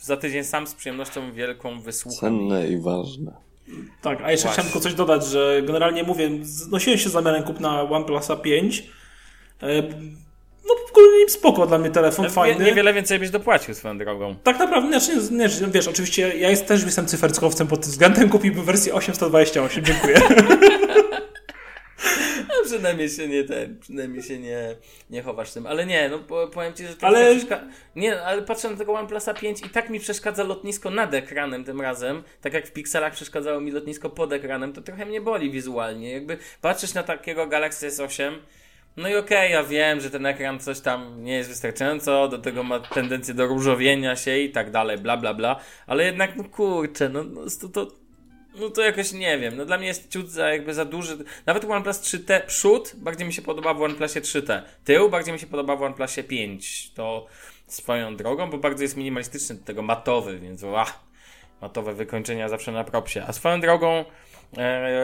za 0.01 0.17
tydzień 0.17 0.43
sam 0.43 0.67
z 0.67 0.73
przyjemnością 0.73 1.31
wielką 1.31 1.81
wysłucham. 1.81 2.19
Cenne 2.19 2.67
i 2.67 2.77
ważne. 2.81 3.31
Tak, 4.01 4.21
a 4.23 4.31
jeszcze 4.31 4.47
Właśnie. 4.47 4.51
chciałem 4.51 4.65
tylko 4.65 4.79
coś 4.79 4.93
dodać, 4.93 5.25
że 5.25 5.61
generalnie 5.65 6.03
mówię, 6.03 6.29
znosiłem 6.41 6.99
się 6.99 7.09
z 7.09 7.11
zamiarem 7.11 7.43
kupna 7.43 7.81
OnePlusa 7.81 8.35
5. 8.35 8.83
No, 10.67 10.75
ogólnie 10.91 11.29
spoko 11.29 11.67
dla 11.67 11.77
mnie 11.77 11.89
telefon, 11.89 12.25
Wie, 12.25 12.31
fajny. 12.31 12.65
niewiele 12.65 12.93
więcej 12.93 13.19
byś 13.19 13.29
dopłacił 13.29 13.73
swoją 13.73 13.97
drogą. 13.97 14.35
Tak 14.43 14.59
naprawdę, 14.59 14.99
znaczy, 14.99 15.21
nie, 15.31 15.37
nie, 15.47 15.67
wiesz, 15.71 15.87
oczywiście 15.87 16.37
ja 16.37 16.49
jest, 16.49 16.65
też 16.67 16.83
jestem 16.83 17.05
cyferckowcem 17.05 17.67
pod 17.67 17.81
tym 17.81 17.91
względem, 17.91 18.29
kupiłbym 18.29 18.63
wersję 18.63 18.93
828, 18.93 19.85
dziękuję. 19.85 20.15
No, 22.47 22.53
przynajmniej 22.65 23.09
się 23.09 23.27
nie 23.27 23.43
ten, 23.43 23.79
przynajmniej 23.79 24.23
się 24.23 24.39
nie, 24.39 24.75
nie 25.09 25.21
chowasz 25.23 25.51
tym. 25.51 25.67
Ale 25.67 25.85
nie, 25.85 26.09
no 26.09 26.19
po- 26.19 26.47
powiem 26.47 26.73
ci, 26.73 26.87
że 26.87 26.95
to 26.95 27.07
Ale- 27.07 27.35
przeszka- 27.35 27.67
Nie, 27.95 28.21
ale 28.21 28.41
patrzę 28.41 28.69
na 28.69 28.77
tego 28.77 28.93
OnePlusa 28.93 29.33
5 29.33 29.61
i 29.65 29.69
tak 29.69 29.89
mi 29.89 29.99
przeszkadza 29.99 30.43
lotnisko 30.43 30.89
nad 30.89 31.13
ekranem 31.13 31.63
tym 31.63 31.81
razem. 31.81 32.23
Tak 32.41 32.53
jak 32.53 32.67
w 32.67 32.71
pikselach 32.71 33.13
przeszkadzało 33.13 33.61
mi 33.61 33.71
lotnisko 33.71 34.09
pod 34.09 34.33
ekranem, 34.33 34.73
to 34.73 34.81
trochę 34.81 35.05
mnie 35.05 35.21
boli 35.21 35.51
wizualnie. 35.51 36.11
Jakby 36.11 36.37
patrzysz 36.61 36.93
na 36.93 37.03
takiego 37.03 37.47
Galaxy 37.47 37.87
S8, 37.89 38.31
no 38.97 39.09
i 39.09 39.15
okej, 39.15 39.51
ja 39.51 39.63
wiem, 39.63 40.01
że 40.01 40.09
ten 40.09 40.25
ekran 40.25 40.59
coś 40.59 40.79
tam 40.79 41.23
nie 41.23 41.33
jest 41.33 41.49
wystarczająco, 41.49 42.27
do 42.27 42.37
tego 42.37 42.63
ma 42.63 42.79
tendencję 42.79 43.33
do 43.33 43.47
różowienia 43.47 44.15
się 44.15 44.37
i 44.37 44.51
tak 44.51 44.71
dalej, 44.71 44.97
bla 44.97 45.17
bla 45.17 45.33
bla, 45.33 45.59
ale 45.87 46.05
jednak, 46.05 46.35
no 46.35 46.43
kurczę, 46.43 47.09
no, 47.09 47.23
no 47.23 47.41
to, 47.61 47.69
to, 47.69 47.91
no 48.55 48.69
to 48.69 48.81
jakoś 48.81 49.11
nie 49.11 49.39
wiem, 49.39 49.57
no 49.57 49.65
dla 49.65 49.77
mnie 49.77 49.87
jest 49.87 50.11
ciut 50.11 50.29
za 50.29 50.49
jakby 50.49 50.73
za 50.73 50.85
duży, 50.85 51.17
nawet 51.45 51.65
OnePlus 51.65 51.99
3T 51.99 52.45
przód 52.45 52.93
bardziej 52.95 53.27
mi 53.27 53.33
się 53.33 53.41
podoba 53.41 53.73
w 53.73 53.81
OnePlusie 53.81 54.21
3T, 54.21 54.61
tył 54.83 55.09
bardziej 55.09 55.33
mi 55.33 55.39
się 55.39 55.47
podoba 55.47 55.75
w 55.75 55.83
OnePlusie 55.83 56.23
5, 56.23 56.91
to 56.93 57.25
swoją 57.67 58.15
drogą, 58.15 58.49
bo 58.49 58.57
bardzo 58.57 58.83
jest 58.83 58.97
minimalistyczny, 58.97 59.55
do 59.55 59.65
tego 59.65 59.81
matowy, 59.81 60.39
więc 60.39 60.63
ach, 60.75 60.99
matowe 61.61 61.93
wykończenia 61.93 62.49
zawsze 62.49 62.71
na 62.71 62.83
propsie, 62.83 63.23
a 63.27 63.33
swoją 63.33 63.61
drogą 63.61 64.05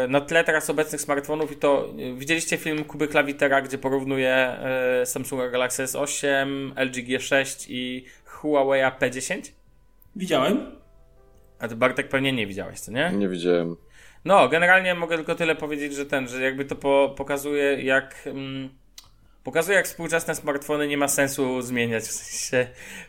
na 0.10 0.22
tle 0.22 0.44
teraz 0.44 0.70
obecnych 0.70 1.02
smartfonów 1.02 1.52
i 1.52 1.56
to 1.56 1.90
e, 1.90 2.14
widzieliście 2.14 2.58
film 2.58 2.84
Kuby 2.84 3.08
Klawitera, 3.08 3.62
gdzie 3.62 3.78
porównuje 3.78 4.36
e, 4.36 5.06
Samsunga 5.06 5.50
Galaxy 5.50 5.84
S8, 5.84 6.72
LG 6.76 6.96
G6 6.96 7.66
i 7.70 8.06
Huawei 8.26 8.82
P10? 8.82 9.52
Widziałem. 10.16 10.72
A 11.60 11.68
ty 11.68 11.76
Bartek 11.76 12.10
pewnie 12.10 12.34
nie 12.34 12.48
widziałeś, 12.48 12.80
co 12.80 12.92
nie? 12.92 13.12
Nie 13.16 13.30
widziałem. 13.30 13.76
No, 14.26 14.50
generalnie 14.50 14.96
mogę 14.96 15.16
tylko 15.16 15.36
tyle 15.36 15.56
powiedzieć, 15.56 15.94
że 15.94 16.06
ten, 16.06 16.28
że 16.28 16.42
jakby 16.42 16.66
to 16.66 16.76
po, 16.76 17.14
pokazuje 17.18 17.84
jak. 17.84 18.24
Mm, 18.26 18.70
pokazuje 19.44 19.78
jak 19.78 19.86
współczesne 19.86 20.36
smartfony 20.36 20.88
nie 20.88 20.98
ma 20.98 21.08
sensu 21.08 21.62
zmieniać. 21.62 22.04
W 22.04 22.12
sensie. 22.12 22.68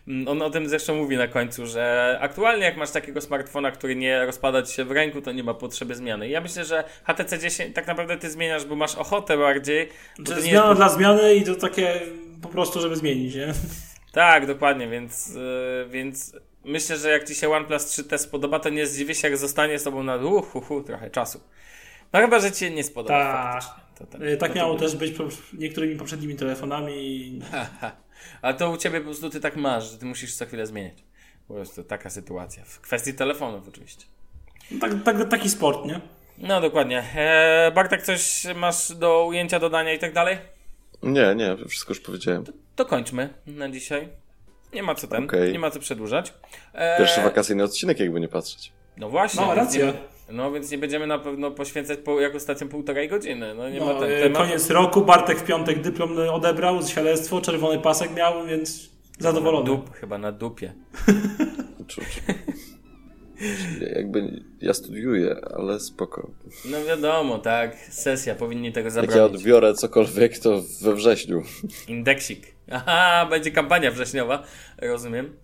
mm, 0.09 0.29
On 0.29 0.43
o 0.43 0.51
tym 0.51 0.69
zresztą 0.69 0.95
mówi 0.95 1.17
na 1.17 1.29
końcu, 1.29 1.67
że 1.67 2.17
aktualnie 2.21 2.65
jak 2.65 2.77
masz 2.77 2.91
takiego 2.91 3.21
smartfona, 3.21 3.71
który 3.71 3.97
nie 3.97 4.27
rozpada 4.27 4.63
ci 4.63 4.75
się 4.75 4.85
w 4.85 4.91
ręku, 4.91 5.23
to 5.23 5.33
nie 5.33 5.43
ma 5.45 5.55
potrzeby 5.55 5.95
zmiany. 5.95 6.29
Ja 6.29 6.41
myślę, 6.41 6.65
że 6.65 6.85
HTC 7.05 7.39
10 7.39 7.75
tak 7.75 7.87
naprawdę 7.87 8.17
ty 8.17 8.31
zmieniasz, 8.31 8.65
bo 8.65 8.77
masz 8.77 8.95
ochotę 8.95 9.39
bardziej. 9.39 9.89
Bo 10.19 10.25
To 10.25 10.31
to 10.31 10.37
jest 10.37 10.49
zmiana 10.49 10.75
dla 10.75 10.89
zmiany 10.89 11.35
i 11.35 11.45
to 11.45 11.55
takie 11.55 12.01
po 12.43 12.49
prostu, 12.49 12.81
żeby 12.81 12.97
zmienić, 12.97 13.35
nie? 13.35 13.55
Tak, 14.13 14.47
dokładnie, 14.47 14.89
więc, 14.89 15.29
yy, 15.35 15.87
więc 15.91 16.37
myślę, 16.65 16.97
że 16.97 17.11
jak 17.11 17.25
Ci 17.29 17.35
się 17.35 17.51
OnePlus 17.51 17.85
3T 17.87 18.19
spodoba, 18.19 18.59
to 18.59 18.69
nie 18.69 18.87
zdziwię 18.87 19.15
się, 19.15 19.29
jak 19.29 19.37
zostanie 19.37 19.79
z 19.79 19.83
Tobą 19.83 20.03
na 20.03 20.17
uh, 20.17 20.87
trochę 20.87 21.11
czasu. 21.11 21.41
No 22.13 22.21
chyba, 22.21 22.41
że 22.41 22.53
Ci 22.53 22.59
się 22.59 22.71
nie 22.71 22.85
spodoba 22.85 23.19
Tak. 23.19 23.53
faktycznie. 23.53 23.84
To, 23.99 24.07
ten- 24.07 24.23
Y, 24.23 24.37
Tak 24.37 24.51
to, 24.53 24.57
miało 24.57 24.75
to, 24.75 24.81
też 24.81 24.97
być 24.97 25.15
niektórymi 25.59 25.97
poprzednimi 25.97 26.37
telefonami. 26.37 27.41
Ale 28.43 28.55
to 28.55 28.71
u 28.71 28.77
Ciebie 28.77 28.99
po 29.01 29.05
prostu 29.05 29.31
Ty 29.31 29.41
tak 29.41 29.57
masz, 29.57 29.91
że 29.91 29.99
Ty 29.99 30.07
musisz 30.07 30.35
co 30.35 30.47
chwilę 30.47 30.67
zmieniać. 30.67 31.05
Po 31.49 31.55
prostu 31.55 31.85
taka 31.85 32.11
sytuacja. 32.11 32.65
W 32.65 32.81
kwestii 32.81 33.15
telefonów 33.15 33.69
oczywiście. 33.69 34.05
Tak, 34.81 34.93
tak, 35.05 35.29
taki 35.29 35.51
sport, 35.51 35.85
nie? 35.87 36.01
No 36.39 36.61
dokładnie. 36.61 37.05
Eee, 37.17 37.73
Bartek, 37.73 38.03
coś 38.03 38.45
masz 38.57 38.93
do 38.95 39.27
ujęcia, 39.27 39.59
dodania 39.61 39.93
i 39.93 39.99
tak 39.99 40.13
dalej? 40.13 40.39
Nie, 41.03 41.35
nie, 41.35 41.57
wszystko 41.69 41.91
już 41.91 42.01
powiedziałem. 42.01 42.45
To 42.77 42.85
kończmy 42.85 43.35
na 43.47 43.69
dzisiaj. 43.71 44.09
Nie 44.75 44.83
ma 44.83 44.95
co 44.95 45.07
ten, 45.09 45.25
Okej. 45.25 45.53
nie 45.53 45.59
ma 45.59 45.71
co 45.71 45.81
przedłużać. 45.81 46.35
Eee, 46.75 46.99
Pierwszy 46.99 47.21
wakacyjny 47.23 47.65
odcinek, 47.65 48.01
jakby 48.01 48.21
nie 48.21 48.29
patrzeć. 48.29 48.73
No 48.97 49.09
właśnie. 49.09 49.41
No, 49.47 49.55
racja. 49.55 49.87
Nie, 49.87 49.93
no 50.29 50.53
więc 50.53 50.71
nie 50.71 50.79
będziemy 50.79 51.07
na 51.07 51.19
pewno 51.19 51.51
poświęcać 51.51 51.99
po, 51.99 52.21
jako 52.21 52.41
stacją 52.41 52.69
półtorej 52.69 53.09
godziny. 53.09 53.55
No 53.55 53.71
nie 53.71 53.81
ma 53.81 53.87
No, 53.87 54.01
ten 54.01 54.11
y, 54.11 54.21
temat. 54.23 54.43
koniec 54.43 54.71
roku, 54.71 55.01
Bartek 55.03 55.39
w 55.39 55.45
piątek 55.45 55.81
dyplom 55.81 56.19
odebrał, 56.19 56.83
świadectwo, 56.83 57.41
czerwony 57.41 57.79
pasek 57.79 58.15
miał, 58.15 58.47
więc 58.47 58.91
zadowolony. 59.19 59.67
Dup, 59.67 59.95
chyba 59.95 60.19
na 60.19 60.33
dupie. 60.33 60.73
Jakby 63.97 64.43
ja 64.61 64.75
studiuję, 64.75 65.37
ale 65.57 65.81
spoko. 65.81 66.31
No 66.71 66.85
wiadomo, 66.85 67.39
tak. 67.39 67.77
Sesja, 67.91 68.35
powinni 68.35 68.73
tego 68.73 68.91
Jak 69.01 69.15
ja 69.15 69.25
odbiorę 69.25 69.75
cokolwiek, 69.75 70.39
to 70.39 70.63
we 70.83 70.95
wrześniu. 70.95 71.43
Indeksik. 71.89 72.55
Aha, 72.71 73.27
będzie 73.31 73.51
kampania 73.51 73.91
wrześniowa. 73.91 74.43
Rozumiem. 74.79 75.37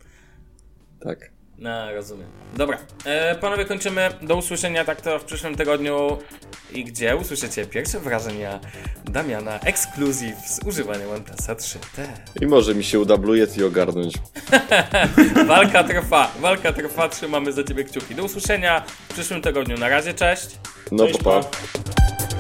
Tak. 1.01 1.31
No, 1.61 1.93
rozumiem. 1.93 2.27
Dobra, 2.57 2.79
e, 3.05 3.35
panowie, 3.35 3.65
kończymy. 3.65 4.09
Do 4.23 4.37
usłyszenia 4.37 4.85
tak 4.85 5.01
to 5.01 5.19
w 5.19 5.25
przyszłym 5.25 5.55
tygodniu. 5.55 6.19
I 6.73 6.85
gdzie 6.85 7.17
usłyszycie 7.17 7.67
pierwsze 7.67 8.01
wrażenia 8.01 8.61
Damiana 9.05 9.61
ekskluzyw 9.61 10.39
z 10.47 10.67
używania 10.67 11.09
OnePlusa 11.09 11.55
3T. 11.55 12.07
I 12.41 12.47
może 12.47 12.75
mi 12.75 12.85
się 12.85 13.01
uda 13.01 13.17
Blue 13.17 13.39
Yeti 13.39 13.65
ogarnąć. 13.65 14.15
Walka 15.47 15.85
trwa, 15.85 16.33
walka 16.41 16.73
trwa, 16.73 17.09
trzymamy 17.09 17.53
za 17.53 17.65
ciebie 17.65 17.85
kciuki. 17.85 18.15
Do 18.15 18.25
usłyszenia 18.25 18.81
w 19.09 19.13
przyszłym 19.15 19.43
tygodniu. 19.43 19.79
Na 19.79 19.89
razie, 19.89 20.15
cześć. 20.15 20.49
No 20.93 21.07
Cześć, 21.07 21.19
popa. 21.19 21.41
pa. 21.41 22.40